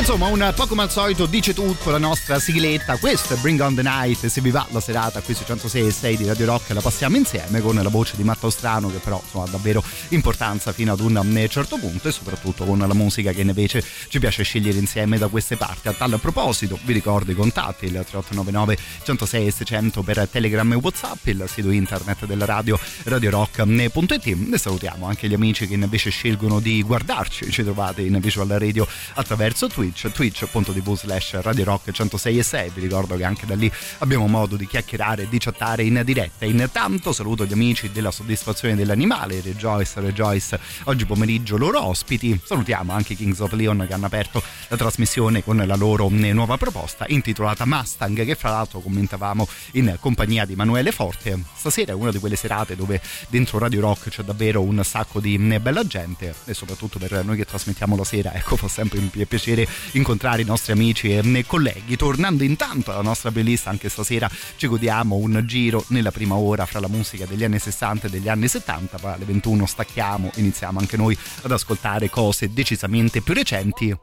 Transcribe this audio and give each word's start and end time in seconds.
Insomma, 0.00 0.28
un 0.28 0.52
po' 0.56 0.66
come 0.66 0.80
al 0.80 0.90
solito 0.90 1.26
dice 1.26 1.52
tutto 1.52 1.90
la 1.90 1.98
nostra 1.98 2.38
sigletta. 2.40 2.96
Questo 2.96 3.34
è 3.34 3.36
Bring 3.36 3.60
on 3.60 3.74
the 3.74 3.82
Night. 3.82 4.26
Se 4.26 4.40
vi 4.40 4.50
va 4.50 4.66
la 4.70 4.80
serata 4.80 5.20
qui 5.20 5.34
su 5.34 5.44
106 5.44 5.86
e 5.86 5.90
6 5.90 6.16
di 6.16 6.24
Radio 6.24 6.46
Rock 6.46 6.70
la 6.70 6.80
passiamo 6.80 7.16
insieme 7.16 7.60
con 7.60 7.74
la 7.74 7.88
voce 7.90 8.16
di 8.16 8.24
Matteo 8.24 8.48
Strano 8.48 8.90
che 8.90 8.96
però 8.96 9.20
insomma, 9.22 9.44
ha 9.44 9.48
davvero 9.48 9.84
importanza 10.08 10.72
fino 10.72 10.94
ad 10.94 11.00
un 11.00 11.46
certo 11.50 11.76
punto 11.76 12.08
e 12.08 12.12
soprattutto 12.12 12.64
con 12.64 12.78
la 12.78 12.94
musica 12.94 13.32
che 13.32 13.42
invece 13.42 13.84
ci 14.08 14.18
piace 14.18 14.42
scegliere 14.42 14.78
insieme 14.78 15.18
da 15.18 15.28
queste 15.28 15.58
parti. 15.58 15.88
A 15.88 15.92
tal 15.92 16.18
proposito 16.18 16.78
vi 16.84 16.94
ricordo 16.94 17.30
i 17.30 17.34
contatti, 17.34 17.84
il 17.84 17.92
3899 17.92 18.78
106 19.02 19.46
e 19.46 19.50
600 19.50 20.02
per 20.02 20.28
Telegram 20.28 20.72
e 20.72 20.76
Whatsapp, 20.76 21.26
il 21.26 21.44
sito 21.46 21.70
internet 21.70 22.24
della 22.24 22.46
radio 22.46 22.80
radiorock.it 23.04 24.26
e 24.50 24.58
salutiamo 24.58 25.06
anche 25.06 25.28
gli 25.28 25.34
amici 25.34 25.68
che 25.68 25.74
invece 25.74 26.08
scelgono 26.08 26.58
di 26.58 26.82
guardarci, 26.82 27.50
ci 27.52 27.62
trovate 27.62 28.00
in 28.00 28.18
visual 28.18 28.48
radio 28.48 28.88
attraverso 29.14 29.68
Twitch 29.68 29.88
Twitch, 29.90 30.10
twitch.tv 30.12 30.94
slash 30.94 31.40
Radio 31.40 31.64
Rock 31.64 31.90
106 31.90 32.38
e 32.38 32.42
6. 32.42 32.70
Vi 32.74 32.80
ricordo 32.80 33.16
che 33.16 33.24
anche 33.24 33.46
da 33.46 33.54
lì 33.54 33.70
abbiamo 33.98 34.26
modo 34.26 34.56
di 34.56 34.66
chiacchierare 34.66 35.22
e 35.22 35.28
di 35.28 35.38
chattare 35.38 35.82
in 35.82 36.00
diretta. 36.04 36.44
Intanto 36.44 37.12
saluto 37.12 37.44
gli 37.44 37.52
amici 37.52 37.90
della 37.90 38.10
soddisfazione 38.10 38.76
dell'animale, 38.76 39.40
Rejoice, 39.40 40.00
Rejoice, 40.00 40.58
oggi 40.84 41.04
pomeriggio 41.06 41.56
loro 41.56 41.84
ospiti. 41.84 42.38
Salutiamo 42.42 42.92
anche 42.92 43.14
i 43.14 43.16
Kings 43.16 43.40
of 43.40 43.52
Leon 43.52 43.84
che 43.86 43.92
hanno 43.92 44.06
aperto 44.06 44.42
la 44.68 44.76
trasmissione 44.76 45.42
con 45.42 45.56
la 45.56 45.76
loro 45.76 46.08
nuova 46.08 46.56
proposta 46.56 47.04
intitolata 47.08 47.66
Mustang, 47.66 48.24
che 48.24 48.34
fra 48.34 48.50
l'altro 48.50 48.80
commentavamo 48.80 49.48
in 49.72 49.96
compagnia 49.98 50.44
di 50.44 50.52
Emanuele 50.52 50.92
Forte. 50.92 51.42
Stasera 51.54 51.92
è 51.92 51.94
una 51.94 52.10
di 52.10 52.18
quelle 52.18 52.36
serate 52.36 52.76
dove 52.76 53.00
dentro 53.28 53.58
Radio 53.58 53.80
Rock 53.80 54.08
c'è 54.10 54.22
davvero 54.22 54.62
un 54.62 54.82
sacco 54.84 55.20
di 55.20 55.38
bella 55.60 55.86
gente 55.86 56.34
e 56.44 56.54
soprattutto 56.54 56.98
per 56.98 57.24
noi 57.24 57.36
che 57.36 57.44
trasmettiamo 57.44 57.96
la 57.96 58.04
sera, 58.04 58.32
ecco, 58.34 58.56
fa 58.56 58.68
sempre 58.68 58.98
un 58.98 59.08
piacere 59.10 59.66
incontrare 59.92 60.42
i 60.42 60.44
nostri 60.44 60.72
amici 60.72 61.12
e 61.12 61.44
colleghi. 61.46 61.96
Tornando 61.96 62.44
intanto 62.44 62.92
alla 62.92 63.02
nostra 63.02 63.30
playlist, 63.30 63.66
anche 63.66 63.88
stasera 63.88 64.30
ci 64.56 64.66
godiamo 64.66 65.16
un 65.16 65.42
giro 65.46 65.84
nella 65.88 66.10
prima 66.10 66.34
ora 66.34 66.66
fra 66.66 66.80
la 66.80 66.88
musica 66.88 67.26
degli 67.26 67.44
anni 67.44 67.58
60 67.58 68.06
e 68.06 68.10
degli 68.10 68.28
anni 68.28 68.48
70, 68.48 68.98
poi 68.98 69.12
alle 69.12 69.24
21 69.24 69.66
stacchiamo, 69.66 70.30
iniziamo 70.36 70.78
anche 70.78 70.96
noi 70.96 71.16
ad 71.42 71.50
ascoltare 71.50 72.10
cose 72.10 72.52
decisamente 72.52 73.20
più 73.20 73.34
recenti 73.34 73.96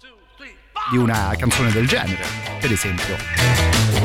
di 0.92 0.98
una 0.98 1.34
canzone 1.38 1.72
del 1.72 1.88
genere, 1.88 2.26
per 2.60 2.72
esempio. 2.72 3.97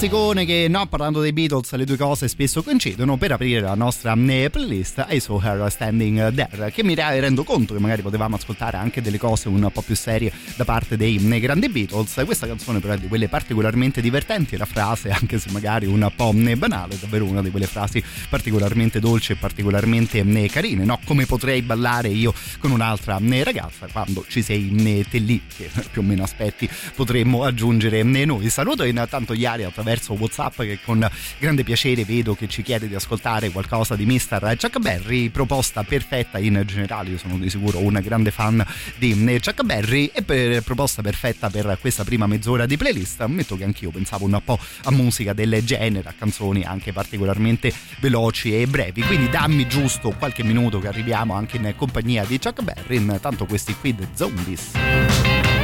Classicone 0.00 0.46
che 0.46 0.66
no, 0.66 0.86
parlando 0.86 1.20
dei 1.20 1.34
Beatles 1.34 1.72
le 1.72 1.84
due 1.84 1.98
cose 1.98 2.26
spesso 2.26 2.62
coincidono 2.62 3.18
per 3.18 3.32
aprire 3.32 3.60
la 3.60 3.74
nostra 3.74 4.14
eh, 4.14 4.48
playlist 4.50 5.04
I 5.10 5.20
Saw 5.20 5.38
Her 5.42 5.70
Standing 5.70 6.32
There 6.32 6.70
che 6.70 6.82
mi 6.82 6.94
re- 6.94 7.20
rendo 7.20 7.44
conto 7.44 7.74
che 7.74 7.80
magari 7.80 8.00
potevamo 8.00 8.36
ascoltare 8.36 8.78
anche 8.78 9.02
delle 9.02 9.18
cose 9.18 9.48
un 9.48 9.68
po' 9.70 9.82
più 9.82 9.94
serie 9.94 10.32
da 10.56 10.64
parte 10.64 10.96
dei 10.96 11.16
eh, 11.16 11.40
grandi 11.40 11.68
Beatles 11.68 12.22
questa 12.24 12.46
canzone 12.46 12.78
però 12.78 12.94
è 12.94 12.96
di 12.96 13.08
quelle 13.08 13.28
particolarmente 13.28 14.00
divertenti 14.00 14.56
la 14.56 14.64
frase 14.64 15.10
anche 15.12 15.38
se 15.38 15.50
magari 15.50 15.84
un 15.84 16.10
po' 16.16 16.32
eh, 16.34 16.56
banale 16.56 16.94
è 16.94 16.98
davvero 16.98 17.26
una 17.26 17.42
di 17.42 17.50
quelle 17.50 17.66
frasi 17.66 18.02
particolarmente 18.30 19.00
dolci 19.00 19.32
e 19.32 19.36
particolarmente 19.36 20.20
eh, 20.20 20.48
carine 20.48 20.86
no? 20.86 20.98
come 21.04 21.26
potrei 21.26 21.60
ballare 21.60 22.08
io 22.08 22.32
con 22.58 22.70
un'altra 22.70 23.20
ragazza 23.42 23.86
quando 23.92 24.24
ci 24.26 24.40
sei 24.40 25.04
te 25.10 25.18
lì 25.18 25.42
che 25.54 25.70
più 25.90 26.00
o 26.00 26.04
meno 26.04 26.22
aspetti 26.22 26.66
potremmo 26.94 27.44
aggiungere 27.44 28.02
noi 28.02 28.48
saluto 28.48 28.84
intanto 28.84 29.34
gli 29.34 29.44
familiari 29.44 29.89
attraverso 29.90 30.14
Whatsapp 30.14 30.60
che 30.62 30.78
con 30.84 31.08
grande 31.38 31.64
piacere 31.64 32.04
vedo 32.04 32.34
che 32.34 32.48
ci 32.48 32.62
chiede 32.62 32.86
di 32.86 32.94
ascoltare 32.94 33.50
qualcosa 33.50 33.96
di 33.96 34.06
Mr. 34.06 34.56
Chuck 34.56 34.78
Berry, 34.78 35.28
proposta 35.30 35.82
perfetta 35.82 36.38
in 36.38 36.62
generale, 36.66 37.10
io 37.10 37.18
sono 37.18 37.36
di 37.36 37.50
sicuro 37.50 37.78
un 37.78 37.98
grande 38.02 38.30
fan 38.30 38.64
di 38.96 39.14
Chuck 39.42 39.62
Berry 39.62 40.10
e 40.12 40.22
per 40.22 40.62
proposta 40.62 41.02
perfetta 41.02 41.50
per 41.50 41.76
questa 41.80 42.04
prima 42.04 42.26
mezz'ora 42.26 42.66
di 42.66 42.76
playlist, 42.76 43.20
ammetto 43.22 43.56
che 43.56 43.64
anch'io 43.64 43.90
pensavo 43.90 44.26
un 44.26 44.40
po' 44.44 44.58
a 44.84 44.90
musica 44.90 45.32
del 45.32 45.62
genere, 45.64 46.08
a 46.08 46.14
canzoni 46.16 46.62
anche 46.62 46.92
particolarmente 46.92 47.72
veloci 48.00 48.60
e 48.60 48.66
brevi, 48.66 49.02
quindi 49.02 49.28
dammi 49.28 49.66
giusto 49.66 50.10
qualche 50.10 50.44
minuto 50.44 50.78
che 50.78 50.88
arriviamo 50.88 51.34
anche 51.34 51.56
in 51.56 51.74
compagnia 51.76 52.24
di 52.24 52.38
Chuck 52.38 52.62
Berry, 52.62 52.96
intanto 52.96 53.46
questi 53.46 53.74
qui 53.74 53.94
The 53.94 54.08
Zombies. 54.14 55.59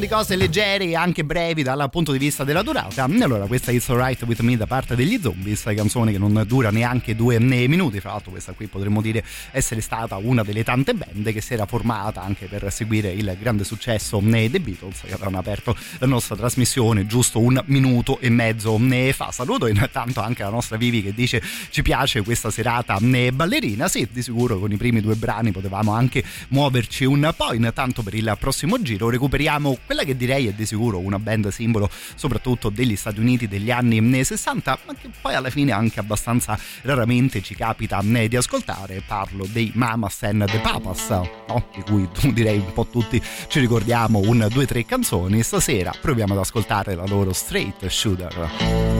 Di 0.00 0.08
cose 0.08 0.34
leggere 0.34 0.84
e 0.84 0.96
anche 0.96 1.24
brevi 1.24 1.62
dal 1.62 1.88
punto 1.90 2.10
di 2.10 2.18
vista 2.18 2.42
della 2.42 2.62
durata. 2.62 3.04
Allora, 3.04 3.46
questa 3.46 3.70
It's 3.70 3.88
Alright 3.90 4.22
With 4.22 4.40
Me 4.40 4.56
da 4.56 4.66
parte 4.66 4.96
degli 4.96 5.20
Zombies, 5.20 5.62
canzone 5.76 6.10
che 6.10 6.18
non 6.18 6.42
dura 6.46 6.70
neanche 6.70 7.14
due 7.14 7.38
minuti. 7.38 8.00
Fra 8.00 8.12
l'altro, 8.12 8.30
questa 8.30 8.52
qui 8.52 8.66
potremmo 8.66 9.00
dire 9.00 9.22
essere 9.52 9.80
stata 9.80 10.16
una 10.16 10.42
delle 10.42 10.64
tante 10.64 10.94
band 10.94 11.30
che 11.32 11.40
si 11.40 11.52
era 11.52 11.66
formata 11.66 12.22
anche 12.22 12.46
per 12.46 12.72
seguire 12.72 13.12
il 13.12 13.36
grande 13.38 13.62
successo 13.62 14.20
dei 14.20 14.48
Beatles, 14.48 15.02
che 15.02 15.12
avevano 15.12 15.38
aperto 15.38 15.76
la 15.98 16.06
nostra 16.06 16.34
trasmissione 16.34 17.06
giusto 17.06 17.38
un 17.38 17.62
minuto 17.66 18.18
e 18.20 18.30
mezzo 18.30 18.80
fa. 19.12 19.30
Saluto 19.30 19.66
intanto 19.66 20.20
anche 20.20 20.42
la 20.42 20.50
nostra 20.50 20.78
Vivi 20.78 21.02
che 21.02 21.12
dice 21.12 21.42
ci 21.68 21.82
piace 21.82 22.22
questa 22.22 22.50
serata 22.50 22.98
ballerina. 22.98 23.86
Sì, 23.88 24.08
di 24.10 24.22
sicuro 24.22 24.58
con 24.58 24.72
i 24.72 24.76
primi 24.76 25.00
due 25.02 25.14
brani 25.14 25.52
potevamo 25.52 25.92
anche 25.92 26.24
muoverci 26.48 27.04
un 27.04 27.32
po'. 27.36 27.52
Intanto 27.52 28.02
per 28.02 28.14
il 28.14 28.34
prossimo 28.38 28.80
giro 28.80 29.10
recuperiamo 29.10 29.78
quella 29.90 30.04
che 30.04 30.16
direi 30.16 30.46
è 30.46 30.52
di 30.52 30.66
sicuro 30.66 31.00
una 31.00 31.18
band 31.18 31.48
simbolo 31.48 31.90
soprattutto 32.14 32.70
degli 32.70 32.94
Stati 32.94 33.18
Uniti 33.18 33.48
degli 33.48 33.72
anni 33.72 34.22
60 34.22 34.78
ma 34.86 34.94
che 34.94 35.10
poi 35.20 35.34
alla 35.34 35.50
fine 35.50 35.72
anche 35.72 35.98
abbastanza 35.98 36.56
raramente 36.82 37.42
ci 37.42 37.56
capita 37.56 38.00
di 38.28 38.36
ascoltare. 38.36 39.02
Parlo 39.04 39.48
dei 39.50 39.72
Mamas 39.74 40.22
and 40.22 40.44
the 40.48 40.58
Papas 40.58 41.08
no? 41.08 41.66
di 41.74 41.82
cui 41.82 42.08
direi 42.32 42.58
un 42.58 42.72
po' 42.72 42.86
tutti 42.86 43.20
ci 43.48 43.58
ricordiamo 43.58 44.20
un, 44.20 44.46
due, 44.52 44.64
tre 44.64 44.84
canzoni. 44.84 45.42
Stasera 45.42 45.92
proviamo 46.00 46.34
ad 46.34 46.38
ascoltare 46.38 46.94
la 46.94 47.06
loro 47.06 47.32
Straight 47.32 47.84
Shooter 47.88 48.99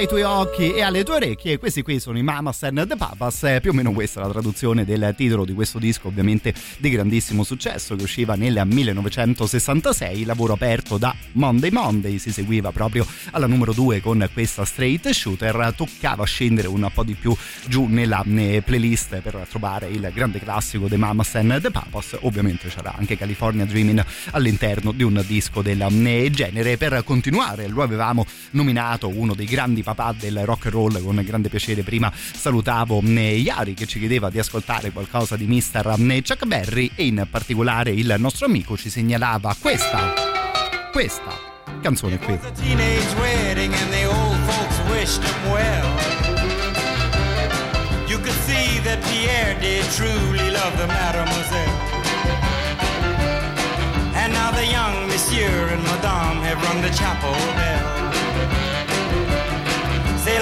ai 0.00 0.08
tuoi 0.08 0.22
occhi 0.22 0.72
e 0.72 0.80
alle 0.80 1.04
tue 1.04 1.16
orecchie, 1.16 1.58
questi 1.58 1.82
qui 1.82 2.00
sono 2.00 2.16
i 2.16 2.22
Mamas 2.22 2.62
and 2.62 2.86
the 2.86 2.96
Papas, 2.96 3.42
eh, 3.42 3.58
più 3.60 3.72
o 3.72 3.74
meno 3.74 3.92
questa 3.92 4.20
è 4.20 4.24
la 4.24 4.30
traduzione 4.30 4.86
del 4.86 5.12
titolo 5.14 5.44
di 5.44 5.52
questo 5.52 5.78
disco, 5.78 6.08
ovviamente 6.08 6.54
di 6.78 6.88
grandissimo 6.88 7.44
successo, 7.44 7.94
che 7.96 8.04
usciva 8.04 8.34
nel 8.34 8.62
1966, 8.64 10.24
lavoro 10.24 10.54
aperto 10.54 10.96
da 10.96 11.14
Monday 11.32 11.70
Monday, 11.70 12.18
si 12.18 12.32
seguiva 12.32 12.72
proprio 12.72 13.06
alla 13.32 13.46
numero 13.46 13.74
2 13.74 14.00
con 14.00 14.26
questa 14.32 14.64
Straight 14.64 15.10
Shooter, 15.10 15.74
toccava 15.76 16.24
scendere 16.24 16.68
un 16.68 16.90
po' 16.94 17.02
di 17.02 17.12
più 17.12 17.36
giù 17.66 17.84
nella 17.84 18.24
playlist 18.24 19.20
per 19.20 19.46
trovare 19.50 19.88
il 19.88 20.10
grande 20.14 20.38
classico 20.38 20.88
dei 20.88 20.96
Mamas 20.96 21.34
and 21.34 21.60
the 21.60 21.70
Papas, 21.70 22.16
ovviamente 22.22 22.68
c'era 22.68 22.94
anche 22.96 23.18
California 23.18 23.66
Dreaming 23.66 24.02
all'interno 24.30 24.92
di 24.92 25.02
un 25.02 25.22
disco 25.26 25.60
del 25.60 25.82
eh, 25.82 26.30
genere, 26.30 26.78
per 26.78 27.02
continuare 27.04 27.68
lo 27.68 27.82
avevamo 27.82 28.24
nominato 28.52 29.08
uno 29.08 29.34
dei 29.34 29.44
grandi 29.44 29.82
papà 29.94 30.14
del 30.18 30.44
rock 30.44 30.66
and 30.66 30.74
roll 30.74 31.02
con 31.02 31.20
grande 31.24 31.48
piacere 31.48 31.82
prima 31.82 32.12
salutavo 32.14 33.02
eh, 33.02 33.36
Yari 33.36 33.74
che 33.74 33.86
ci 33.86 33.98
chiedeva 33.98 34.30
di 34.30 34.38
ascoltare 34.38 34.90
qualcosa 34.90 35.36
di 35.36 35.46
Mr. 35.46 35.96
eh, 35.98 36.22
Chuck 36.22 36.46
Berry 36.46 36.90
e 36.94 37.06
in 37.06 37.26
particolare 37.30 37.90
il 37.90 38.14
nostro 38.18 38.46
amico 38.46 38.76
ci 38.76 38.90
segnalava 38.90 39.56
questa 39.58 40.12
questa 40.92 41.48
canzone 41.80 42.18
qui. 42.18 42.38
You 48.10 48.18
could 48.18 48.34
see 48.44 48.80
that 48.82 48.98
Pierre 49.04 49.54
did 49.60 49.84
truly 49.92 50.50
love 50.50 50.76
the 50.76 50.88
mademoiselle. 50.88 51.90
And 54.16 54.32
now 54.32 54.50
the 54.50 54.66
young 54.66 55.06
monsieur 55.06 55.68
and 55.68 55.80
madame 55.84 56.42
have 56.42 56.60
rung 56.60 56.82
the 56.82 56.90
chapel 56.90 57.32
bell. 57.54 58.09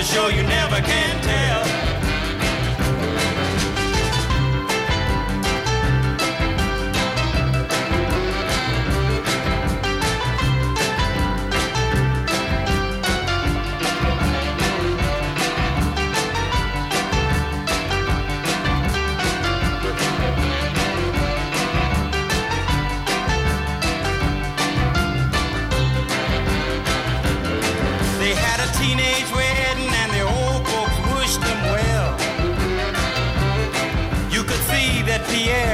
to 0.00 0.06
show 0.06 0.28
you 0.28 0.42
never 0.44 0.80
can 0.80 1.22
tell. 1.22 1.80
teenage 28.78 29.30
way 29.34 29.49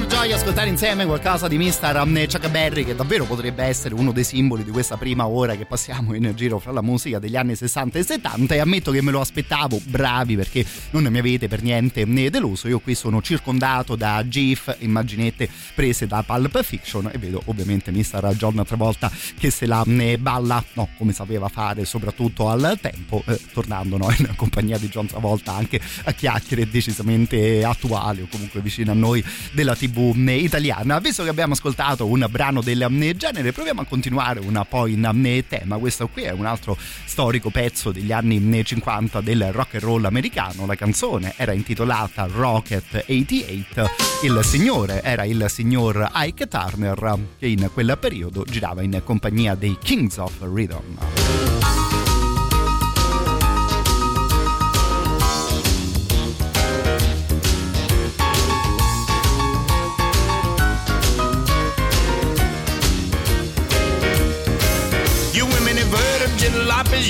Una 0.00 0.08
gioia 0.08 0.36
ascoltare 0.36 0.70
insieme 0.70 1.04
qualcosa 1.04 1.46
di 1.46 1.58
Mr. 1.58 2.26
Chuck 2.26 2.48
Berry 2.48 2.84
che 2.84 2.94
davvero 2.94 3.26
potrebbe 3.26 3.64
essere 3.64 3.94
uno 3.94 4.12
dei 4.12 4.24
simboli 4.24 4.64
di 4.64 4.70
questa 4.70 4.96
prima 4.96 5.26
ora 5.26 5.56
che 5.56 5.66
passiamo 5.66 6.14
in 6.14 6.32
giro 6.34 6.58
fra 6.58 6.72
la 6.72 6.80
musica 6.80 7.18
degli 7.18 7.36
anni 7.36 7.54
60 7.54 7.98
e 7.98 8.02
70 8.02 8.54
e 8.54 8.58
ammetto 8.60 8.92
che 8.92 9.02
me 9.02 9.10
lo 9.10 9.20
aspettavo, 9.20 9.78
bravi 9.84 10.36
perché 10.36 10.64
non 10.92 11.04
mi 11.04 11.18
avete 11.18 11.48
per 11.48 11.62
niente 11.62 12.06
deluso, 12.30 12.66
io 12.66 12.78
qui 12.78 12.94
sono 12.94 13.20
circondato 13.20 13.94
da 13.94 14.26
GIF, 14.26 14.74
immaginette 14.78 15.50
prese 15.74 16.06
da 16.06 16.22
Pulp 16.22 16.62
Fiction 16.62 17.10
e 17.12 17.18
vedo 17.18 17.42
ovviamente 17.46 17.90
Mr. 17.90 18.34
John 18.36 18.62
Travolta 18.64 19.10
che 19.38 19.50
se 19.50 19.66
la 19.66 19.82
ne 19.84 20.16
balla, 20.16 20.64
no, 20.74 20.88
come 20.96 21.12
sapeva 21.12 21.48
fare 21.48 21.84
soprattutto 21.84 22.48
al 22.48 22.78
tempo, 22.80 23.22
eh, 23.26 23.38
tornando 23.52 23.98
no, 23.98 24.10
in 24.16 24.32
compagnia 24.34 24.78
di 24.78 24.88
John 24.88 25.06
Travolta 25.06 25.54
anche 25.54 25.78
a 26.04 26.12
chiacchiere 26.12 26.70
decisamente 26.70 27.64
attuali 27.64 28.22
o 28.22 28.28
comunque 28.30 28.62
vicino 28.62 28.92
a 28.92 28.94
noi 28.94 29.22
della 29.52 29.76
tv 29.76 29.89
italiana. 30.28 30.98
Visto 30.98 31.22
che 31.22 31.28
abbiamo 31.28 31.52
ascoltato 31.52 32.06
un 32.06 32.26
brano 32.30 32.62
del 32.62 32.86
genere, 33.16 33.52
proviamo 33.52 33.82
a 33.82 33.84
continuare 33.84 34.40
un 34.40 34.64
po' 34.68 34.86
in 34.86 35.08
tema. 35.48 35.76
Questo 35.78 36.08
qui 36.08 36.22
è 36.22 36.30
un 36.30 36.46
altro 36.46 36.76
storico 37.04 37.50
pezzo 37.50 37.92
degli 37.92 38.12
anni 38.12 38.62
50 38.64 39.20
del 39.20 39.52
rock 39.52 39.74
and 39.74 39.82
roll 39.82 40.04
americano. 40.04 40.66
La 40.66 40.74
canzone 40.74 41.34
era 41.36 41.52
intitolata 41.52 42.26
Rocket 42.30 43.04
88. 43.06 43.88
Il 44.22 44.40
signore 44.42 45.02
era 45.02 45.24
il 45.24 45.44
signor 45.48 46.10
Ike 46.14 46.48
Turner 46.48 47.18
che 47.38 47.46
in 47.46 47.70
quel 47.72 47.96
periodo 48.00 48.44
girava 48.44 48.82
in 48.82 49.00
compagnia 49.04 49.54
dei 49.54 49.76
Kings 49.80 50.16
of 50.18 50.32
Rhythm. 50.40 51.89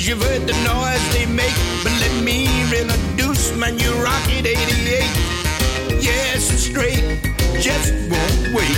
Heard 0.01 0.09
you've 0.09 0.23
heard 0.23 0.47
the 0.47 0.53
noise 0.63 1.13
they 1.13 1.27
make, 1.27 1.53
but 1.83 1.91
let 2.01 2.23
me 2.23 2.47
introduce 2.73 3.55
my 3.55 3.69
you 3.69 3.91
rock 4.01 4.25
it 4.29 4.47
88. 4.47 6.01
Yes, 6.01 6.51
it's 6.51 6.63
straight, 6.63 7.21
just 7.61 7.93
won't 8.09 8.55
wait. 8.55 8.77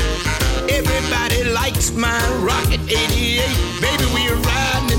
Everybody 0.67 1.45
likes 1.45 1.93
my 1.93 2.19
Rocket 2.43 2.81
88. 2.91 3.39
Baby, 3.79 4.05
we're 4.13 4.35
riding 4.35 4.92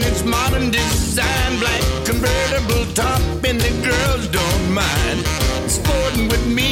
and 0.00 0.12
its 0.12 0.24
modern 0.24 0.70
design, 0.70 1.58
black 1.58 1.82
convertible 2.04 2.84
top, 2.94 3.20
and 3.44 3.60
the 3.60 3.72
girls 3.84 4.28
don't 4.28 4.72
mind. 4.72 5.18
Sporting 5.68 6.28
with 6.28 6.46
me, 6.46 6.69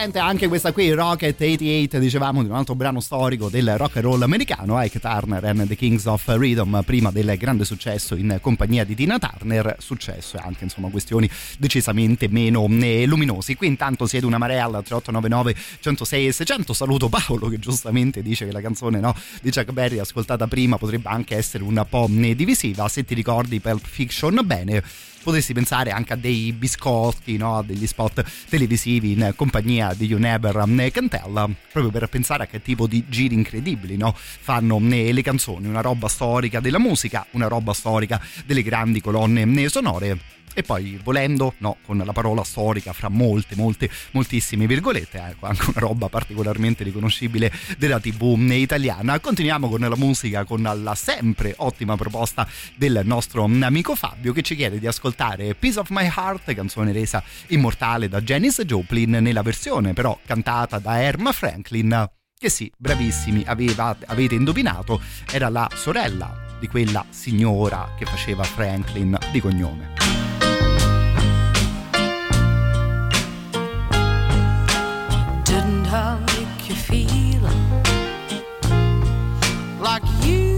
Divertente 0.00 0.30
anche 0.30 0.48
questa 0.48 0.72
qui, 0.72 0.90
Rocket 0.92 1.38
88, 1.38 1.98
dicevamo 1.98 2.42
di 2.42 2.48
un 2.48 2.54
altro 2.54 2.74
brano 2.74 3.00
storico 3.00 3.50
del 3.50 3.76
rock 3.76 3.96
and 3.96 4.04
roll 4.06 4.22
americano, 4.22 4.82
Ike 4.82 4.98
Turner 4.98 5.44
and 5.44 5.66
the 5.66 5.76
Kings 5.76 6.06
of 6.06 6.26
Rhythm, 6.26 6.80
prima 6.86 7.10
del 7.10 7.36
grande 7.36 7.66
successo 7.66 8.14
in 8.14 8.38
compagnia 8.40 8.82
di 8.84 8.94
Tina 8.94 9.18
Turner, 9.18 9.76
successo 9.78 10.38
e 10.38 10.40
anche 10.42 10.64
insomma 10.64 10.88
questioni 10.88 11.28
decisamente 11.58 12.28
meno 12.28 12.66
eh, 12.80 13.04
luminosi. 13.04 13.56
Qui 13.56 13.66
intanto 13.66 14.06
siete 14.06 14.24
una 14.24 14.38
marea 14.38 14.64
al 14.64 14.82
3899 14.82 15.54
106 15.80 16.26
e 16.28 16.32
600, 16.32 16.72
saluto 16.72 17.10
Paolo 17.10 17.48
che 17.48 17.58
giustamente 17.58 18.22
dice 18.22 18.46
che 18.46 18.52
la 18.52 18.62
canzone 18.62 19.00
no, 19.00 19.14
di 19.42 19.50
Chuck 19.50 19.70
Berry 19.70 19.98
ascoltata 19.98 20.46
prima 20.46 20.78
potrebbe 20.78 21.10
anche 21.10 21.36
essere 21.36 21.62
un 21.62 21.84
po' 21.86 22.08
eh, 22.08 22.34
divisiva, 22.34 22.88
se 22.88 23.04
ti 23.04 23.12
ricordi 23.12 23.60
Pulp 23.60 23.84
Fiction 23.86 24.40
bene 24.44 24.82
potresti 25.22 25.52
pensare 25.52 25.90
anche 25.90 26.12
a 26.12 26.16
dei 26.16 26.52
biscotti, 26.52 27.36
no? 27.36 27.58
a 27.58 27.62
degli 27.62 27.86
spot 27.86 28.24
televisivi 28.48 29.12
in 29.12 29.32
compagnia 29.36 29.94
di 29.94 30.06
You 30.06 30.18
Never 30.18 30.54
Can 30.92 31.08
Tell, 31.08 31.54
proprio 31.72 31.90
per 31.90 32.08
pensare 32.08 32.44
a 32.44 32.46
che 32.46 32.62
tipo 32.62 32.86
di 32.86 33.04
giri 33.08 33.34
incredibili 33.34 33.96
no? 33.96 34.14
fanno 34.16 34.80
eh, 34.90 35.12
le 35.12 35.22
canzoni, 35.22 35.66
una 35.66 35.80
roba 35.80 36.08
storica 36.08 36.60
della 36.60 36.78
musica, 36.78 37.26
una 37.32 37.48
roba 37.48 37.72
storica 37.72 38.20
delle 38.44 38.62
grandi 38.62 39.00
colonne 39.00 39.42
eh, 39.42 39.68
sonore 39.68 40.38
e 40.54 40.62
poi 40.62 40.98
volendo, 41.02 41.54
no, 41.58 41.76
con 41.84 41.98
la 41.98 42.12
parola 42.12 42.44
storica 42.44 42.92
fra 42.92 43.08
molte, 43.08 43.56
molte, 43.56 43.90
moltissime 44.12 44.66
virgolette, 44.66 45.18
ecco, 45.18 45.46
anche 45.46 45.62
una 45.70 45.80
roba 45.80 46.08
particolarmente 46.08 46.84
riconoscibile 46.84 47.52
della 47.78 48.00
TV 48.00 48.36
italiana. 48.50 49.20
Continuiamo 49.20 49.68
con 49.68 49.80
la 49.80 49.96
musica, 49.96 50.44
con 50.44 50.62
la 50.62 50.94
sempre 50.94 51.54
ottima 51.58 51.96
proposta 51.96 52.46
del 52.76 53.02
nostro 53.04 53.44
amico 53.44 53.94
Fabio 53.94 54.32
che 54.32 54.42
ci 54.42 54.56
chiede 54.56 54.78
di 54.78 54.86
ascoltare 54.86 55.54
Piece 55.54 55.78
of 55.78 55.90
My 55.90 56.04
Heart, 56.04 56.54
canzone 56.54 56.92
resa 56.92 57.22
immortale 57.48 58.08
da 58.08 58.20
Janis 58.20 58.62
Joplin 58.62 59.10
nella 59.10 59.42
versione 59.42 59.92
però 59.92 60.18
cantata 60.24 60.78
da 60.78 61.02
Erma 61.02 61.32
Franklin 61.32 62.08
che 62.38 62.48
sì, 62.48 62.72
bravissimi, 62.74 63.42
aveva, 63.46 63.94
avete 64.06 64.34
indovinato, 64.34 64.98
era 65.30 65.50
la 65.50 65.68
sorella 65.74 66.56
di 66.58 66.68
quella 66.68 67.04
signora 67.10 67.94
che 67.98 68.06
faceva 68.06 68.44
Franklin 68.44 69.18
di 69.30 69.40
cognome. 69.40 70.29
Like 80.02 80.24
you 80.26 80.49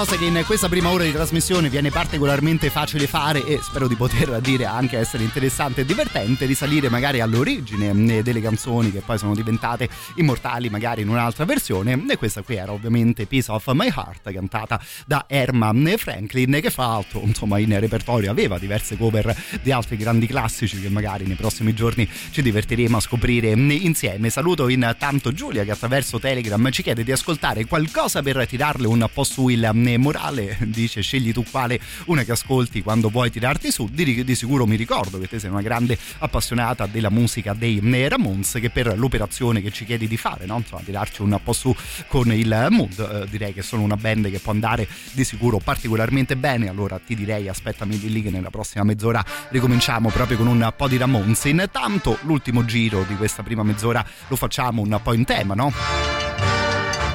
cose 0.00 0.16
che 0.16 0.24
in 0.24 0.42
questa 0.46 0.70
prima 0.70 0.88
ora 0.88 1.04
di 1.04 1.12
trasmissione 1.12 1.68
viene 1.68 1.90
particolarmente 1.90 2.70
facile 2.70 3.06
fare 3.06 3.44
e 3.44 3.60
spero 3.60 3.86
di 3.86 3.96
poter 3.96 4.40
dire 4.40 4.64
anche 4.64 4.96
essere 4.96 5.24
interessante 5.24 5.82
e 5.82 5.84
divertente, 5.84 6.46
risalire 6.46 6.88
magari 6.88 7.20
all'origine 7.20 7.90
eh, 8.16 8.22
delle 8.22 8.40
canzoni 8.40 8.90
che 8.90 9.02
poi 9.04 9.18
sono 9.18 9.34
diventate 9.34 9.90
immortali 10.14 10.70
magari 10.70 11.02
in 11.02 11.10
un'altra 11.10 11.44
versione 11.44 12.02
e 12.08 12.16
questa 12.16 12.40
qui 12.40 12.56
era 12.56 12.72
ovviamente 12.72 13.26
Piece 13.26 13.52
of 13.52 13.66
My 13.74 13.88
Heart 13.94 14.32
cantata 14.32 14.80
da 15.04 15.26
Herman 15.28 15.92
Franklin 15.98 16.60
che 16.62 16.70
fra 16.70 16.86
l'altro 16.86 17.20
insomma 17.20 17.58
in 17.58 17.78
repertorio 17.78 18.30
aveva 18.30 18.58
diverse 18.58 18.96
cover 18.96 19.36
di 19.60 19.70
altri 19.70 19.98
grandi 19.98 20.26
classici 20.26 20.80
che 20.80 20.88
magari 20.88 21.26
nei 21.26 21.36
prossimi 21.36 21.74
giorni 21.74 22.08
ci 22.30 22.40
divertiremo 22.40 22.96
a 22.96 23.00
scoprire 23.00 23.50
insieme. 23.50 24.30
Saluto 24.30 24.66
intanto 24.68 25.30
Giulia 25.34 25.62
che 25.64 25.72
attraverso 25.72 26.18
Telegram 26.18 26.70
ci 26.70 26.82
chiede 26.82 27.04
di 27.04 27.12
ascoltare 27.12 27.66
qualcosa 27.66 28.22
per 28.22 28.46
tirarle 28.46 28.86
un 28.86 29.06
po' 29.12 29.24
su 29.24 29.48
il 29.48 29.70
morale, 29.96 30.56
dice 30.60 31.00
scegli 31.00 31.32
tu 31.32 31.44
quale 31.50 31.80
una 32.06 32.22
che 32.22 32.32
ascolti 32.32 32.82
quando 32.82 33.08
vuoi 33.08 33.30
tirarti 33.30 33.70
su, 33.70 33.88
di, 33.90 34.24
di 34.24 34.34
sicuro 34.34 34.66
mi 34.66 34.76
ricordo 34.76 35.18
che 35.18 35.28
te 35.28 35.38
sei 35.38 35.50
una 35.50 35.62
grande 35.62 35.98
appassionata 36.18 36.86
della 36.86 37.10
musica 37.10 37.54
dei 37.54 37.80
Ramones 38.08 38.58
che 38.60 38.70
per 38.70 38.98
l'operazione 38.98 39.60
che 39.62 39.70
ci 39.70 39.84
chiedi 39.84 40.08
di 40.08 40.16
fare, 40.16 40.46
no? 40.46 40.58
insomma 40.58 40.82
tirarci 40.82 41.22
un 41.22 41.38
po' 41.42 41.52
su 41.52 41.74
con 42.06 42.32
il 42.32 42.66
mood, 42.70 42.98
eh, 42.98 43.28
direi 43.28 43.52
che 43.52 43.62
sono 43.62 43.82
una 43.82 43.96
band 43.96 44.30
che 44.30 44.38
può 44.38 44.52
andare 44.52 44.88
di 45.12 45.24
sicuro 45.24 45.58
particolarmente 45.58 46.36
bene, 46.36 46.68
allora 46.68 46.98
ti 46.98 47.14
direi 47.14 47.48
aspettami 47.48 47.98
di 47.98 48.10
lì 48.10 48.22
che 48.22 48.30
nella 48.30 48.50
prossima 48.50 48.84
mezz'ora 48.84 49.24
ricominciamo 49.50 50.10
proprio 50.10 50.36
con 50.36 50.46
un 50.46 50.72
po' 50.76 50.88
di 50.88 50.96
Ramones. 50.96 51.44
Intanto 51.44 52.18
l'ultimo 52.22 52.64
giro 52.64 53.04
di 53.06 53.16
questa 53.16 53.42
prima 53.42 53.62
mezz'ora 53.62 54.04
lo 54.28 54.36
facciamo 54.36 54.82
un 54.82 55.00
po' 55.02 55.12
in 55.12 55.24
tema, 55.24 55.54
no? 55.54 56.49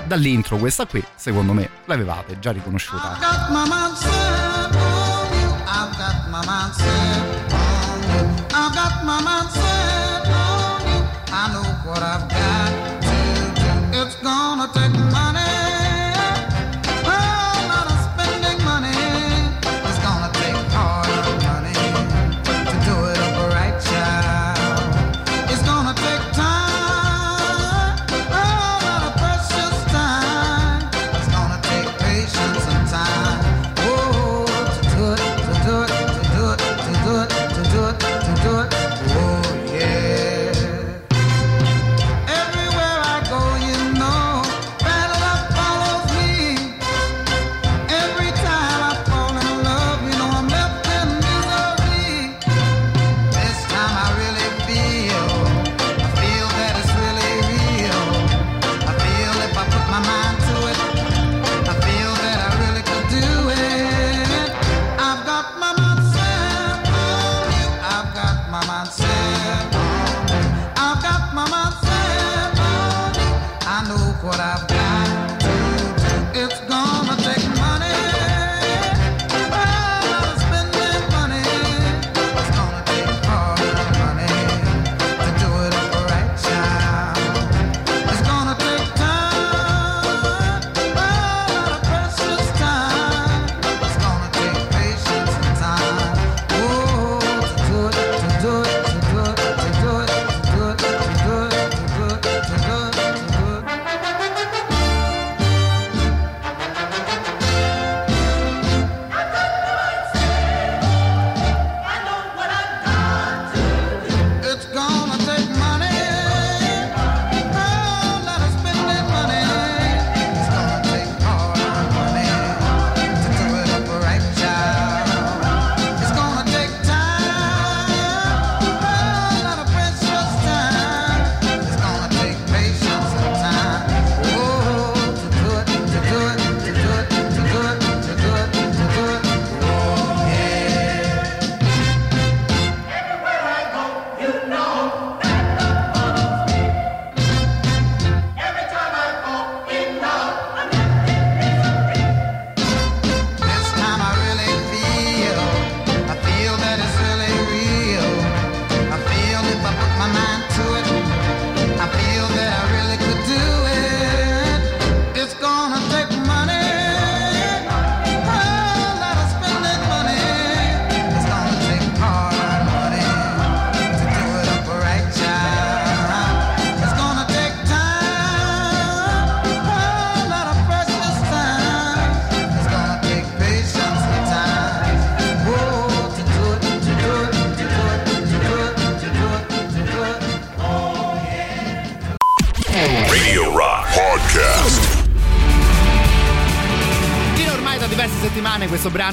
Dall'intro 0.05 0.57
questa 0.57 0.85
qui, 0.85 1.03
secondo 1.15 1.53
me, 1.53 1.69
l'avevate 1.85 2.37
già 2.39 2.51
riconosciuta. 2.51 3.17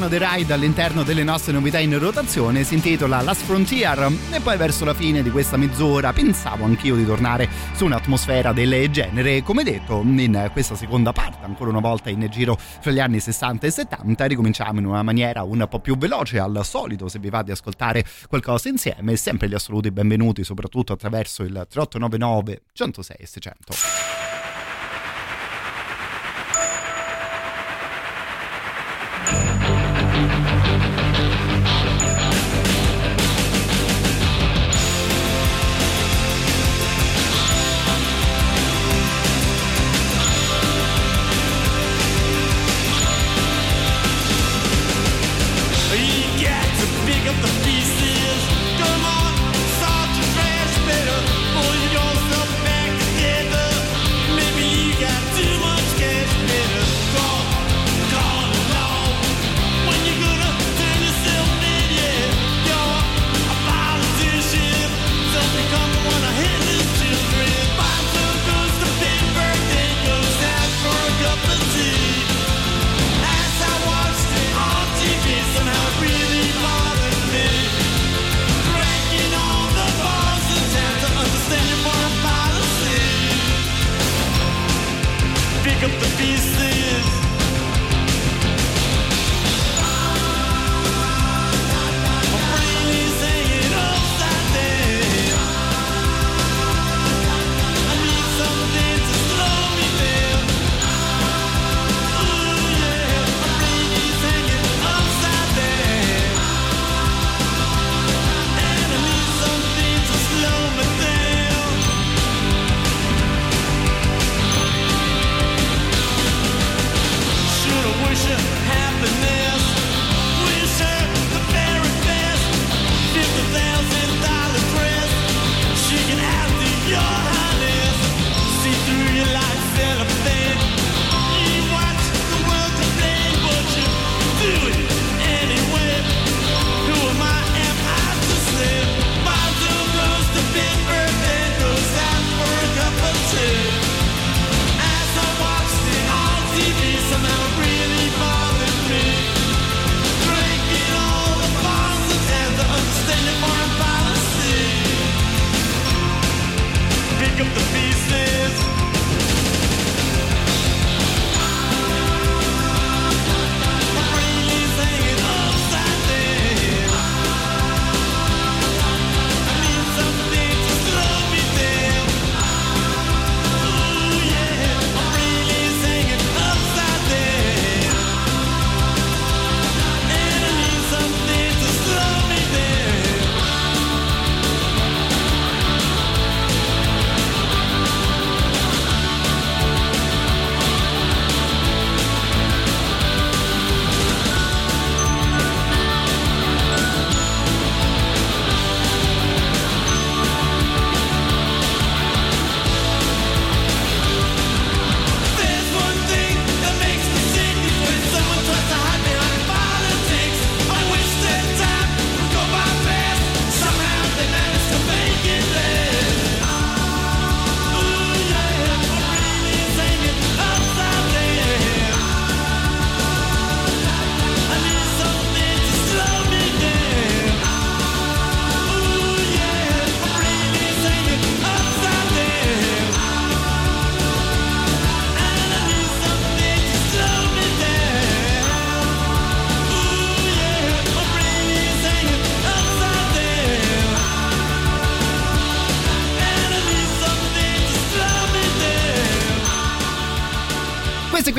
Brano 0.03 0.09
The 0.09 0.19
Ride 0.19 0.53
all'interno 0.53 1.03
delle 1.03 1.23
nostre 1.23 1.53
novità 1.53 1.79
in 1.79 1.99
rotazione 1.99 2.65
si 2.65 2.75
intitola 2.75 3.21
Last 3.21 3.43
Frontier 3.45 4.11
e 4.31 4.41
poi 4.41 4.57
verso 4.57 4.85
la 4.85 4.95
fine 4.95 5.23
di 5.23 5.31
questa 5.31 5.57
mezz'ora 5.57 6.12
pensavo 6.12 6.65
anch'io 6.65 6.97
di 6.97 7.05
tornare 7.05 7.49
su 7.75 7.85
un'atmosfera 7.85 8.53
del 8.53 8.91
genere. 8.91 9.43
Come 9.43 9.62
detto 9.62 10.01
in 10.03 10.51
questa 10.53 10.75
seconda 10.75 11.12
parte 11.12 11.45
ancora 11.45 11.71
una 11.71 11.81
volta 11.81 12.11
in 12.11 12.27
giro 12.31 12.57
fra 12.57 12.91
gli 12.91 12.99
anni 12.99 13.21
60 13.21 13.67
e 13.67 13.71
70 13.71 14.25
ricominciamo 14.25 14.81
in 14.81 14.87
una 14.87 15.03
maniera 15.03 15.43
un 15.43 15.67
po' 15.69 15.81
più 15.81 15.97
veloce 15.97 16.38
al 16.38 16.61
solito 16.65 17.09
se 17.09 17.19
vi 17.19 17.29
va 17.29 17.43
di 17.43 17.51
ascoltare 17.51 18.05
qualcosa 18.29 18.69
insieme 18.69 19.17
sempre 19.17 19.49
gli 19.49 19.55
assoluti 19.55 19.91
benvenuti 19.91 20.43
soprattutto 20.43 20.93
attraverso 20.93 21.43
il 21.43 21.67
3899 21.69 22.62
106 22.73 23.17
e 23.19 23.27
600 23.27 24.12